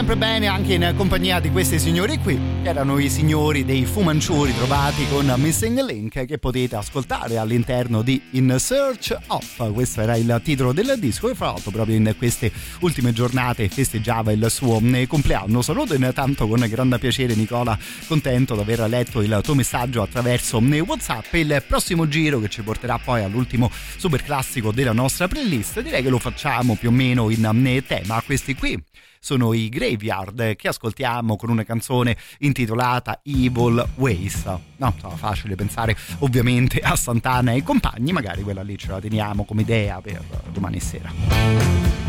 Sempre 0.08 0.26
bene 0.26 0.48
anche 0.48 0.76
in 0.76 0.94
compagnia 0.96 1.42
di 1.42 1.52
questi 1.52 1.78
signori 1.78 2.18
qui, 2.20 2.40
che 2.64 2.70
erano 2.70 2.98
i 2.98 3.10
signori 3.10 3.66
dei 3.66 3.84
Fumanciuri 3.84 4.56
trovati 4.56 5.06
con 5.10 5.34
Missing 5.36 5.82
Link 5.82 6.24
che 6.24 6.38
potete 6.38 6.78
ascoltare 6.78 7.38
all'interno 7.38 8.02
di 8.04 8.22
In 8.32 8.56
Search 8.58 9.18
of. 9.28 9.74
Questo 9.74 10.00
era 10.00 10.16
il 10.16 10.40
titolo 10.46 10.72
del 10.72 10.96
disco 10.98 11.30
e 11.30 11.36
fra 11.36 11.48
l'altro 11.48 11.72
proprio 11.72 11.98
in 11.98 12.16
queste 12.18 12.50
ultime 12.80 13.12
giornate 13.12 13.68
festeggiava 13.68 14.32
il 14.32 14.48
suo 14.50 14.80
eh, 14.82 15.08
compleanno. 15.08 15.62
Saluto 15.62 15.94
intanto 15.94 16.48
con 16.48 16.66
grande 16.70 17.00
piacere 17.00 17.36
Nicola, 17.36 17.78
contento 18.08 18.56
di 18.56 18.62
aver 18.62 18.88
letto 18.88 19.22
il 19.22 19.42
tuo 19.44 19.56
messaggio 19.56 20.02
attraverso 20.02 20.64
eh, 20.72 20.80
WhatsApp. 20.80 21.34
Il 21.34 21.62
prossimo 21.68 22.08
giro 22.08 22.40
che 22.40 22.48
ci 22.48 22.62
porterà 22.62 22.98
poi 22.98 23.24
all'ultimo 23.24 23.70
super 23.98 24.24
classico 24.24 24.72
della 24.72 24.94
nostra 24.94 25.28
playlist, 25.28 25.82
direi 25.82 26.02
che 26.02 26.10
lo 26.10 26.20
facciamo 26.20 26.76
più 26.76 26.88
o 26.88 26.94
meno 26.94 27.30
in 27.30 27.66
eh, 27.66 27.84
tema. 27.86 28.22
Questi 28.26 28.56
qui 28.56 28.82
sono 29.20 29.54
i 29.54 29.70
Graveyard 29.70 30.56
che 30.56 30.68
ascoltiamo 30.68 31.36
con 31.36 31.50
una 31.50 31.64
canzone 31.64 32.18
intitolata 32.40 33.22
Evil 33.24 33.86
Ways. 33.96 34.46
No, 34.78 34.94
sarà 35.00 35.16
facile 35.16 35.56
pensare 35.56 35.96
ovviamente 36.20 36.80
a 36.80 36.96
Santana 36.96 37.54
e 37.54 37.64
compagni, 37.64 38.12
magari 38.12 38.44
quella 38.44 38.64
lì 38.64 38.78
ce 38.78 38.90
la 38.90 39.00
teniamo 39.00 39.46
come 39.46 39.62
idea 39.62 40.02
per 40.02 40.24
domani 40.52 40.80
sera. 40.80 42.07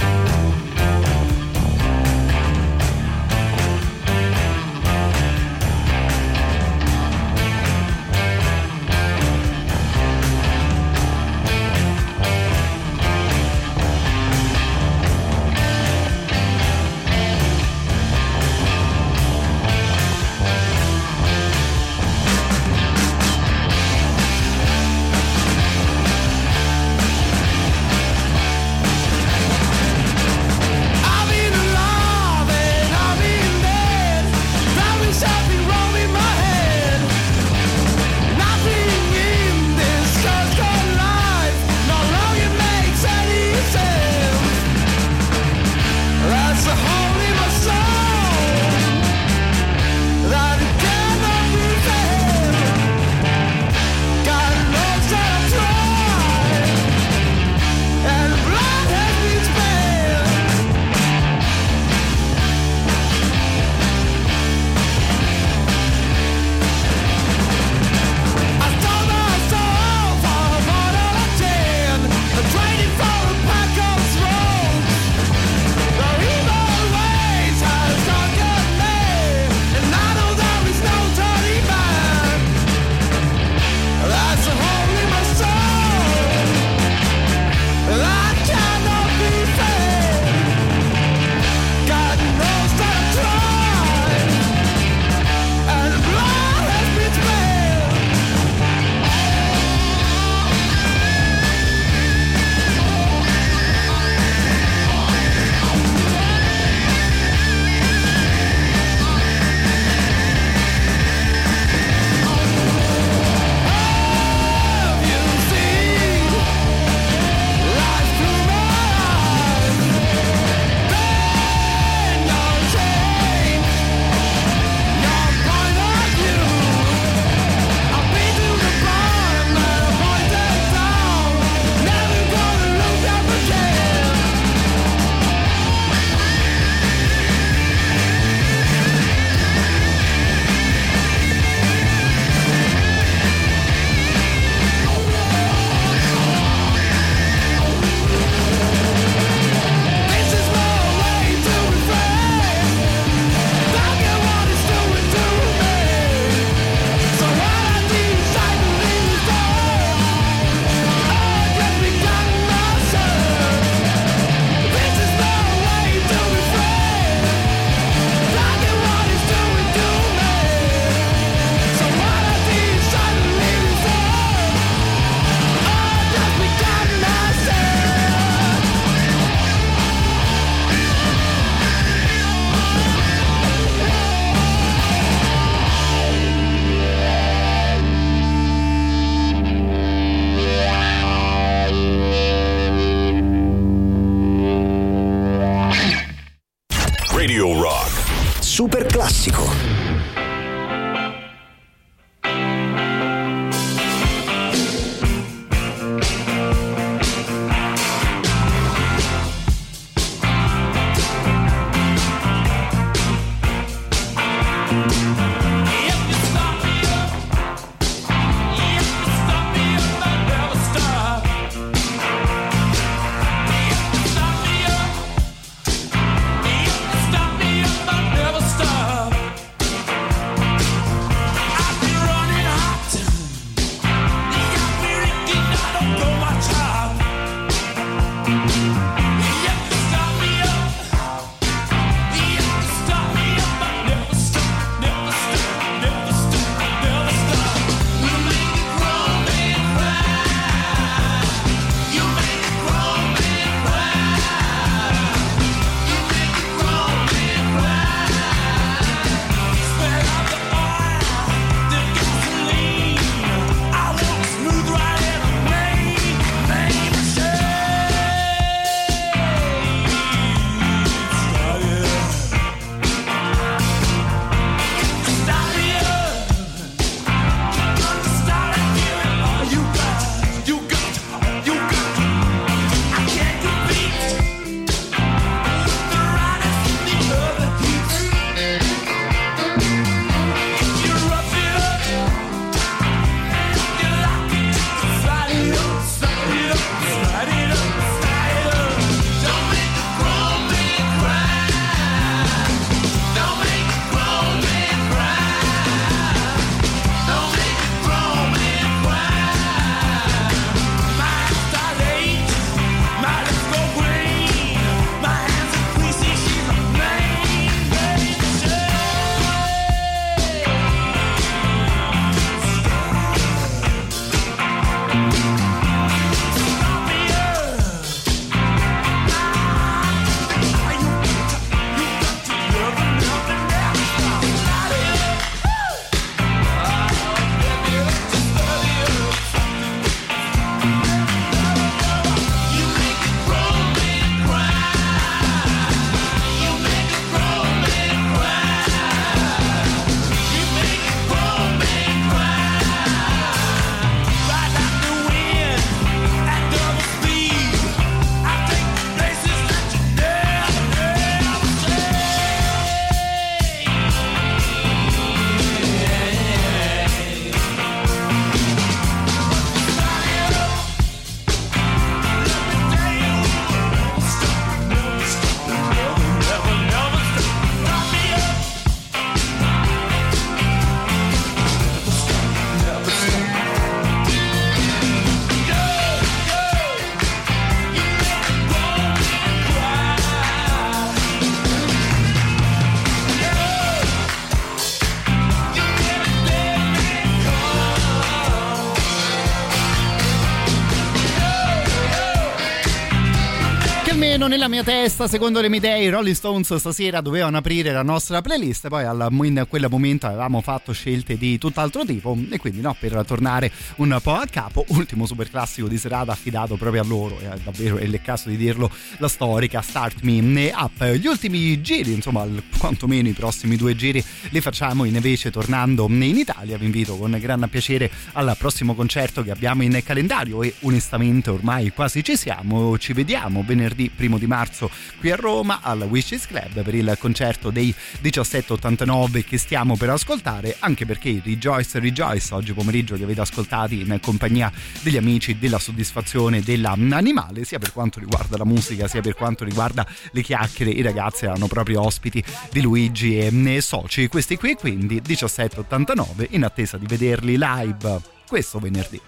Nella 404.28 404.48
mia 404.48 404.62
testa, 404.62 405.08
secondo 405.08 405.40
le 405.40 405.48
mie 405.48 405.58
idee, 405.58 405.84
i 405.84 405.88
Rolling 405.88 406.14
Stones 406.14 406.54
stasera 406.54 407.00
dovevano 407.00 407.38
aprire 407.38 407.72
la 407.72 407.82
nostra 407.82 408.20
playlist. 408.20 408.68
Poi 408.68 408.84
al- 408.84 409.08
in 409.10 409.46
quel 409.48 409.66
momento 409.70 410.06
avevamo 410.06 410.42
fatto 410.42 410.72
scelte 410.72 411.16
di 411.16 411.38
tutt'altro 411.38 411.84
tipo. 411.84 412.16
E 412.30 412.36
quindi, 412.38 412.60
no, 412.60 412.76
per 412.78 413.02
tornare 413.06 413.50
un 413.76 413.98
po' 414.02 414.12
a 414.12 414.26
capo, 414.30 414.64
ultimo 414.68 415.06
super 415.06 415.30
classico 415.30 415.66
di 415.66 415.78
serata 415.78 416.12
affidato 416.12 416.56
proprio 416.56 416.82
a 416.82 416.84
loro. 416.84 417.18
È 417.18 417.28
davvero 417.42 417.78
è 417.78 417.84
il 417.84 417.98
caso 418.02 418.28
di 418.28 418.36
dirlo, 418.36 418.70
la 418.98 419.08
storica 419.08 419.62
Start 419.62 420.02
Me 420.02 420.52
Up. 420.54 420.84
Gli 420.84 421.06
ultimi 421.06 421.60
giri, 421.62 421.92
insomma, 421.92 422.26
quantomeno 422.58 423.08
i 423.08 423.12
prossimi 423.12 423.56
due 423.56 423.74
giri, 423.74 424.04
li 424.30 424.40
facciamo 424.42 424.84
invece 424.84 425.30
tornando 425.30 425.86
in 425.88 426.02
Italia. 426.02 426.58
Vi 426.58 426.66
invito 426.66 426.96
con 426.96 427.16
gran 427.18 427.48
piacere 427.50 427.90
al 428.12 428.36
prossimo 428.38 428.74
concerto 428.74 429.22
che 429.22 429.30
abbiamo 429.30 429.62
in 429.62 429.80
calendario 429.82 430.42
e 430.42 430.54
onestamente 430.60 431.30
ormai 431.30 431.72
quasi 431.72 432.04
ci 432.04 432.16
siamo. 432.16 432.76
Ci 432.76 432.92
vediamo 432.92 433.42
venerdì 433.46 433.90
primo 433.94 434.17
di 434.18 434.26
marzo 434.26 434.70
qui 434.98 435.10
a 435.10 435.16
Roma 435.16 435.60
al 435.62 435.82
Wishes 435.82 436.26
Club 436.26 436.62
per 436.62 436.74
il 436.74 436.96
concerto 436.98 437.50
dei 437.50 437.74
1789 438.00 439.24
che 439.24 439.38
stiamo 439.38 439.76
per 439.76 439.90
ascoltare, 439.90 440.56
anche 440.58 440.86
perché 440.86 441.08
i 441.08 441.22
Rejoice 441.24 441.78
Rejoice 441.78 442.34
oggi 442.34 442.52
pomeriggio 442.52 442.94
li 442.94 443.02
avete 443.02 443.20
ascoltati 443.20 443.80
in 443.80 443.98
compagnia 444.00 444.52
degli 444.82 444.96
amici 444.96 445.38
della 445.38 445.58
soddisfazione 445.58 446.40
dell'animale, 446.40 447.44
sia 447.44 447.58
per 447.58 447.72
quanto 447.72 448.00
riguarda 448.00 448.36
la 448.36 448.44
musica 448.44 448.88
sia 448.88 449.00
per 449.00 449.14
quanto 449.14 449.44
riguarda 449.44 449.86
le 450.12 450.22
chiacchiere. 450.22 450.70
I 450.70 450.82
ragazzi 450.82 451.24
erano 451.24 451.46
proprio 451.46 451.84
ospiti 451.84 452.22
di 452.50 452.60
Luigi 452.60 453.18
e 453.18 453.60
soci. 453.60 454.08
Questi 454.08 454.36
qui 454.36 454.54
quindi 454.54 455.00
1789 455.04 456.28
in 456.30 456.44
attesa 456.44 456.76
di 456.76 456.86
vederli 456.86 457.36
live 457.38 458.16
questo 458.28 458.58
venerdì. 458.58 459.00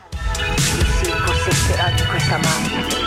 Sì, 1.03 1.11
possesserà 1.24 1.91
di 1.91 2.03
questa 2.05 2.39
mano. 2.39 3.00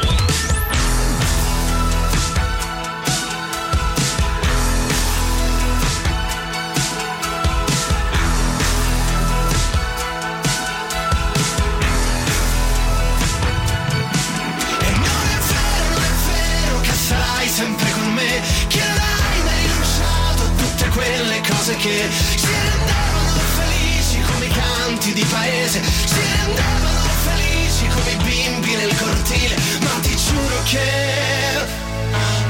Che 21.83 22.09
Si 22.09 22.47
rendevano 22.47 23.39
felici 23.57 24.21
come 24.21 24.45
i 24.45 24.49
canti 24.49 25.11
di 25.11 25.25
paese 25.25 25.81
Si 25.83 26.21
rendevano 26.37 27.09
felici 27.25 27.87
come 27.87 28.11
i 28.11 28.15
bimbi 28.23 28.75
nel 28.75 28.95
cortile 28.95 29.55
Ma 29.81 29.91
ti 30.01 30.15
giuro 30.15 30.63
che 30.63 31.67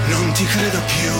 non 0.09 0.31
ti 0.33 0.45
credo 0.45 0.79
più 0.85 1.13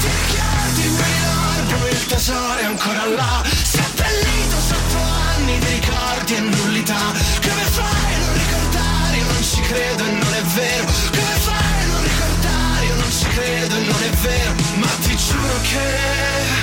Ti 0.00 0.08
ricordi 0.20 0.96
quel 0.96 1.66
dove 1.68 1.90
il 1.90 2.06
tesoro 2.06 2.56
è 2.58 2.64
ancora 2.64 3.06
là 3.06 3.42
Seppellito 3.62 4.56
sotto 4.60 4.98
anni 5.32 5.58
di 5.58 5.66
ricordi 5.80 6.34
e 6.34 6.40
nullità 6.40 7.12
Come 7.40 7.62
fai 7.70 8.14
a 8.14 8.18
non 8.18 8.32
ricordare? 8.34 9.16
Non 9.32 9.42
ci 9.42 9.60
credo 9.62 10.17
Ma 15.28 15.34
ti 15.34 15.40
giuro 15.40 16.57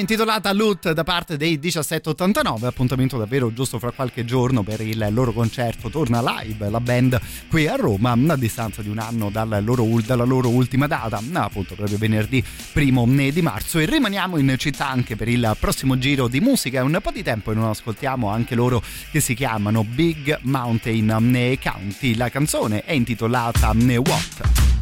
intitolata 0.00 0.52
Loot 0.52 0.92
da 0.92 1.04
parte 1.04 1.36
dei 1.36 1.58
1789, 1.60 2.66
appuntamento 2.66 3.18
davvero 3.18 3.52
giusto 3.52 3.78
fra 3.78 3.90
qualche 3.90 4.24
giorno 4.24 4.62
per 4.62 4.80
il 4.80 5.06
loro 5.10 5.32
concerto. 5.32 5.90
Torna 5.90 6.22
live 6.22 6.70
la 6.70 6.80
band 6.80 7.20
qui 7.48 7.66
a 7.66 7.76
Roma 7.76 8.12
a 8.12 8.36
distanza 8.36 8.82
di 8.82 8.88
un 8.88 8.98
anno 8.98 9.30
dal 9.30 9.60
loro 9.62 9.86
dalla 10.04 10.24
loro 10.24 10.48
ultima 10.48 10.86
data, 10.86 11.20
appunto 11.34 11.74
proprio 11.74 11.98
venerdì 11.98 12.42
primo 12.72 13.06
di 13.06 13.42
marzo 13.42 13.78
e 13.78 13.84
rimaniamo 13.84 14.38
in 14.38 14.54
città 14.56 14.88
anche 14.88 15.16
per 15.16 15.28
il 15.28 15.56
prossimo 15.60 15.98
giro 15.98 16.28
di 16.28 16.40
musica. 16.40 16.80
È 16.80 16.82
un 16.82 16.98
po' 17.02 17.10
di 17.10 17.22
tempo 17.22 17.52
e 17.52 17.54
non 17.54 17.68
ascoltiamo 17.68 18.28
anche 18.28 18.54
loro 18.54 18.82
che 19.10 19.20
si 19.20 19.34
chiamano 19.34 19.84
Big 19.84 20.38
Mountain 20.42 21.58
County. 21.62 22.14
La 22.14 22.30
canzone 22.30 22.84
è 22.84 22.92
intitolata 22.92 23.74
What? 23.98 24.79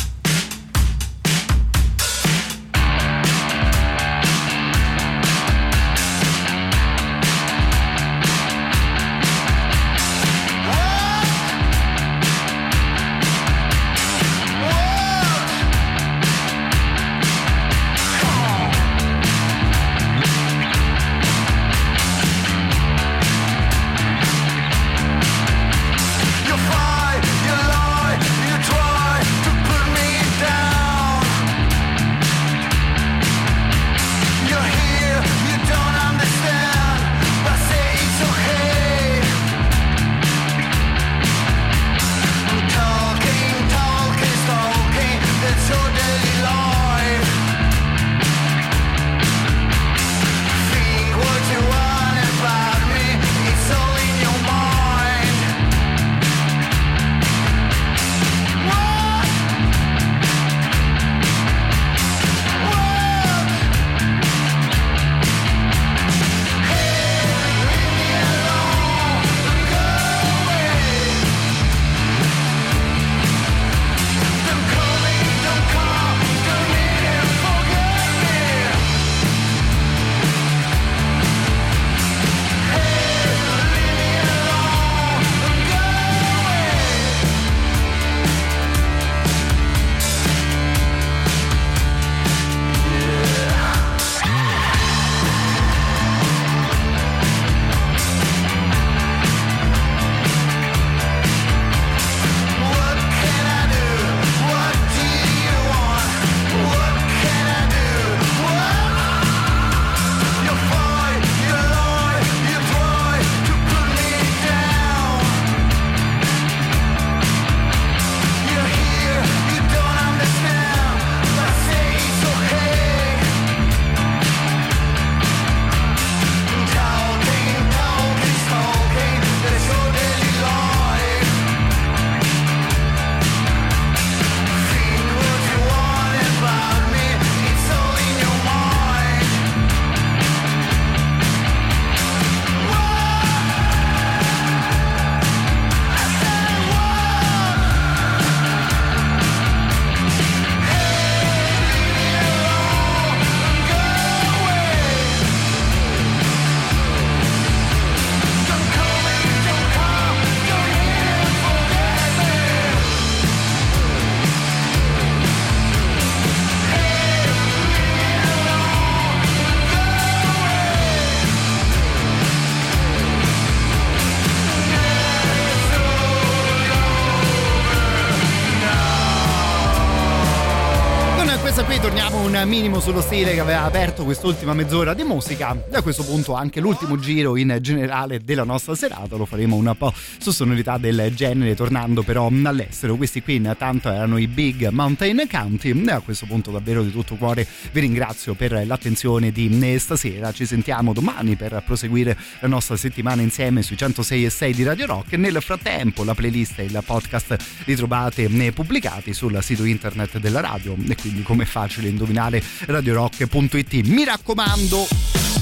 Minimo 182.49 182.81
sullo 182.81 183.03
stile 183.03 183.35
che 183.35 183.41
aveva 183.41 183.63
aperto 183.63 183.98
quest'ultima 184.09 184.55
mezz'ora 184.55 184.95
di 184.95 185.03
musica. 185.03 185.55
Da 185.69 185.83
questo 185.83 186.03
punto 186.03 186.33
anche 186.33 186.61
l'ultimo 186.61 186.99
giro 186.99 187.37
in 187.37 187.59
generale 187.61 188.21
della 188.25 188.43
nostra 188.43 188.75
serata 188.75 189.17
lo 189.17 189.27
faremo 189.27 189.55
un 189.55 189.75
po' 189.77 189.93
su 190.17 190.31
sonorità 190.31 190.79
del 190.79 191.13
genere, 191.15 191.55
tornando 191.55 192.03
però 192.03 192.27
all'estero. 192.27 192.97
Questi 192.97 193.21
qui 193.21 193.35
intanto 193.35 193.91
erano 193.91 194.17
i 194.17 194.27
Big 194.27 194.67
Mountain 194.69 195.27
County. 195.31 195.87
A 195.91 196.01
questo 196.01 196.25
punto 196.25 196.51
davvero 196.51 196.83
di 196.83 196.91
tutto 196.91 197.17
cuore 197.17 197.47
vi 197.71 197.81
ringrazio 197.81 198.33
per 198.33 198.65
l'attenzione 198.67 199.31
di 199.31 199.77
stasera. 199.79 200.33
Ci 200.33 200.47
sentiamo 200.47 200.95
domani 200.95 201.37
per 201.37 201.63
proseguire 201.67 202.17
la 202.41 202.49
nostra 202.49 202.77
settimana 202.77 203.21
insieme 203.21 203.61
sui 203.61 203.77
106 203.77 204.25
e 204.25 204.31
6 204.31 204.55
di 204.55 204.63
Radio 204.63 204.87
Rock. 204.87 205.13
Nel 205.19 205.37
frattempo 205.43 206.03
la 206.03 206.15
playlist 206.15 206.61
e 206.61 206.65
il 206.65 206.83
podcast 206.83 207.37
li 207.67 207.77
trovate 207.77 208.27
pubblicati 208.53 209.13
sul 209.13 209.39
sito 209.43 209.65
internet 209.65 210.17
della 210.17 210.41
radio 210.41 210.75
e 210.89 210.97
quindi 210.97 211.21
come 211.21 211.43
è 211.43 211.47
facile 211.47 211.89
indovinare 211.89 212.43
radiorock.it 212.65 213.97
mi 213.99 214.05
raccomando 214.05 214.87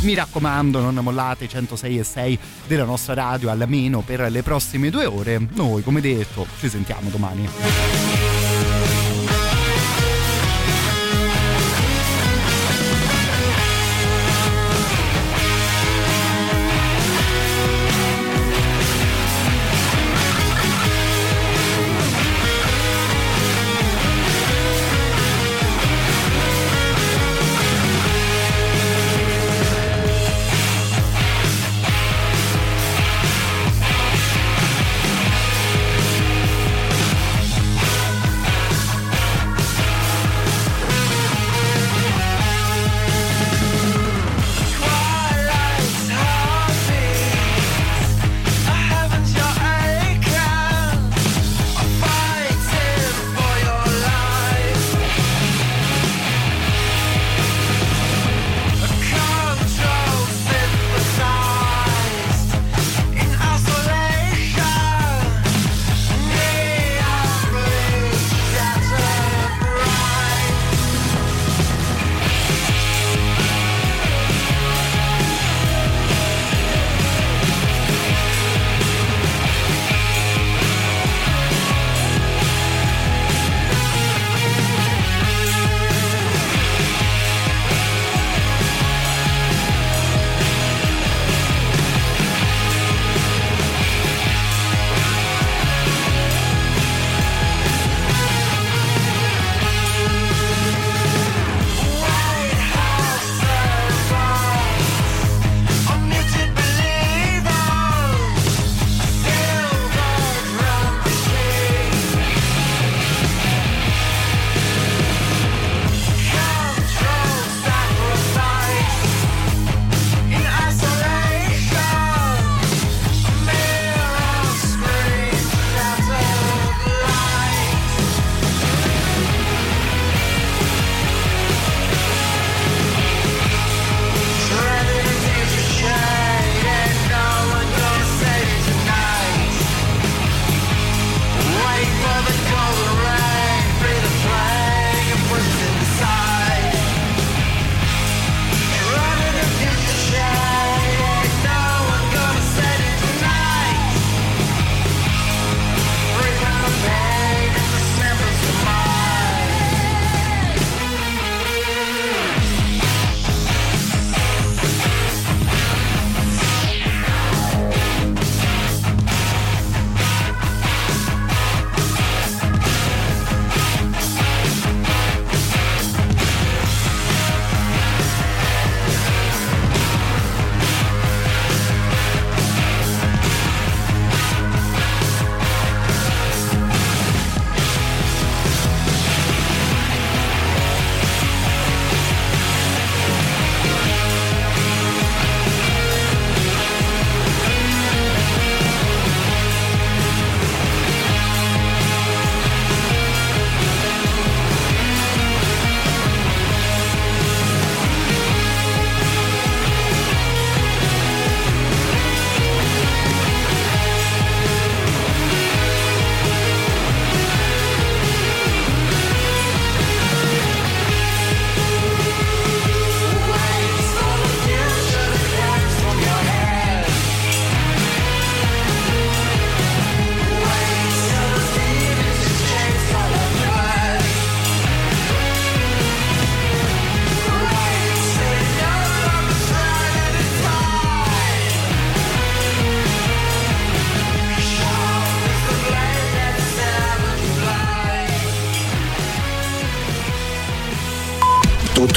mi 0.01 0.15
raccomando 0.15 0.81
non 0.81 0.95
mollate 0.95 1.45
i 1.45 1.49
106 1.49 1.99
e 1.99 2.05
6 2.05 2.39
della 2.67 2.85
nostra 2.85 3.13
radio 3.13 3.51
almeno 3.51 4.01
per 4.01 4.31
le 4.31 4.43
prossime 4.43 4.89
due 4.89 5.05
ore. 5.05 5.39
Noi 5.53 5.83
come 5.83 6.01
detto 6.01 6.47
ci 6.59 6.71
sentiamo 6.71 7.11
domani 7.11 8.26